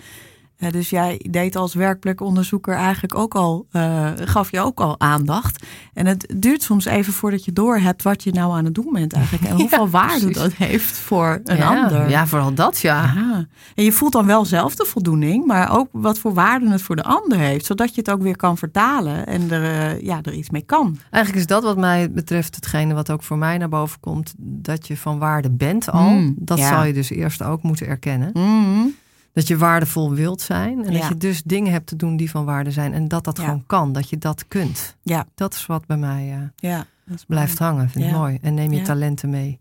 Dus 0.70 0.90
jij 0.90 1.26
deed 1.30 1.56
als 1.56 1.74
werkplekonderzoeker 1.74 2.74
eigenlijk 2.74 3.14
ook 3.14 3.34
al, 3.34 3.66
eh, 3.70 4.10
gaf 4.16 4.50
je 4.50 4.60
ook 4.60 4.80
al 4.80 5.00
aandacht. 5.00 5.66
En 5.92 6.06
het 6.06 6.34
duurt 6.36 6.62
soms 6.62 6.84
even 6.84 7.12
voordat 7.12 7.44
je 7.44 7.52
door 7.52 7.78
hebt 7.78 8.02
wat 8.02 8.22
je 8.22 8.32
nou 8.32 8.56
aan 8.56 8.64
het 8.64 8.74
doen 8.74 8.92
bent 8.92 9.12
eigenlijk. 9.12 9.44
En 9.44 9.56
hoeveel 9.60 9.88
waarde 9.88 10.18
precies. 10.18 10.36
dat 10.36 10.52
heeft 10.52 10.96
voor 10.96 11.40
een 11.44 11.56
ja, 11.56 11.82
ander. 11.82 12.08
Ja, 12.08 12.26
vooral 12.26 12.54
dat 12.54 12.78
ja. 12.80 13.12
Ja. 13.14 13.46
En 13.74 13.84
je 13.84 13.92
voelt 13.92 14.12
dan 14.12 14.26
wel 14.26 14.44
zelf 14.44 14.74
de 14.74 14.84
voldoening, 14.84 15.46
maar 15.46 15.76
ook 15.78 15.88
wat 15.92 16.18
voor 16.18 16.34
waarde 16.34 16.70
het 16.70 16.82
voor 16.82 16.96
de 16.96 17.04
ander 17.04 17.38
heeft. 17.38 17.66
Zodat 17.66 17.94
je 17.94 18.00
het 18.00 18.10
ook 18.10 18.22
weer 18.22 18.36
kan 18.36 18.58
vertalen 18.58 19.26
en 19.26 19.50
er, 19.50 19.64
eh, 19.64 20.00
ja, 20.00 20.18
er 20.22 20.32
iets 20.32 20.50
mee 20.50 20.64
kan. 20.64 20.98
Eigenlijk 21.10 21.44
is 21.44 21.48
dat 21.48 21.62
wat 21.62 21.76
mij 21.76 22.10
betreft 22.10 22.54
hetgene 22.54 22.94
wat 22.94 23.10
ook 23.10 23.22
voor 23.22 23.38
mij 23.38 23.58
naar 23.58 23.68
boven 23.68 24.00
komt. 24.00 24.34
Dat 24.38 24.86
je 24.86 24.96
van 24.96 25.18
waarde 25.18 25.50
bent 25.50 25.90
al. 25.90 26.08
Mm, 26.08 26.34
dat 26.38 26.58
zal 26.58 26.84
je 26.84 26.92
dus 26.92 27.10
eerst 27.10 27.42
ook 27.42 27.62
moeten 27.62 27.86
erkennen. 27.86 28.30
Mhm. 28.32 28.86
Dat 29.34 29.46
je 29.46 29.56
waardevol 29.56 30.12
wilt 30.12 30.40
zijn. 30.40 30.84
En 30.84 30.92
Ja. 30.92 30.98
dat 30.98 31.08
je 31.08 31.16
dus 31.16 31.42
dingen 31.42 31.72
hebt 31.72 31.86
te 31.86 31.96
doen 31.96 32.16
die 32.16 32.30
van 32.30 32.44
waarde 32.44 32.70
zijn. 32.70 32.92
En 32.92 33.08
dat 33.08 33.24
dat 33.24 33.36
Ja. 33.36 33.44
gewoon 33.44 33.64
kan. 33.66 33.92
Dat 33.92 34.08
je 34.08 34.18
dat 34.18 34.44
kunt. 34.48 34.96
Ja. 35.02 35.26
Dat 35.34 35.54
is 35.54 35.66
wat 35.66 35.86
bij 35.86 35.96
mij 35.96 36.30
eh, 36.32 36.70
Ja, 36.70 36.86
blijft 37.26 37.58
mooi. 37.60 37.72
hangen. 37.72 37.90
Vind 37.90 38.04
ik 38.04 38.10
mooi. 38.12 38.38
En 38.42 38.54
neem 38.54 38.72
je 38.72 38.82
talenten 38.82 39.30
mee. 39.30 39.58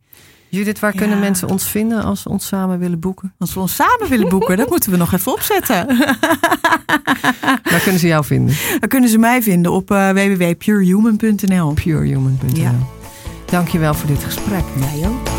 Judith, 0.49 0.80
waar 0.80 0.91
kunnen 0.95 1.19
mensen 1.19 1.49
ons 1.49 1.63
vinden 1.69 2.03
als 2.03 2.21
ze 2.21 2.30
ons 2.30 2.47
samen 2.47 2.80
willen 2.80 2.99
boeken? 2.99 3.34
Als 3.39 3.53
we 3.53 3.59
ons 3.59 3.76
samen 3.76 4.09
willen 4.09 4.30
boeken, 4.30 4.57
dat 4.57 4.69
moeten 4.69 4.91
we 4.91 4.97
nog 4.97 5.13
even 5.13 5.32
opzetten. 5.32 5.88
Waar 7.71 7.82
kunnen 7.84 7.99
ze 7.99 8.07
jou 8.07 8.26
vinden? 8.26 8.55
Dan 8.80 8.89
kunnen 8.89 9.09
ze 9.09 9.17
mij 9.17 9.41
vinden 9.41 9.71
op 9.71 9.91
eh, 9.91 10.09
www.purehuman.nl. 10.09 11.74
Purehuman.nl 11.74 12.61
Ja. 12.61 12.74
Dankjewel 13.45 13.93
voor 13.93 14.07
dit 14.07 14.24
gesprek. 14.24 14.63
Jij 14.80 15.07
ook. 15.07 15.33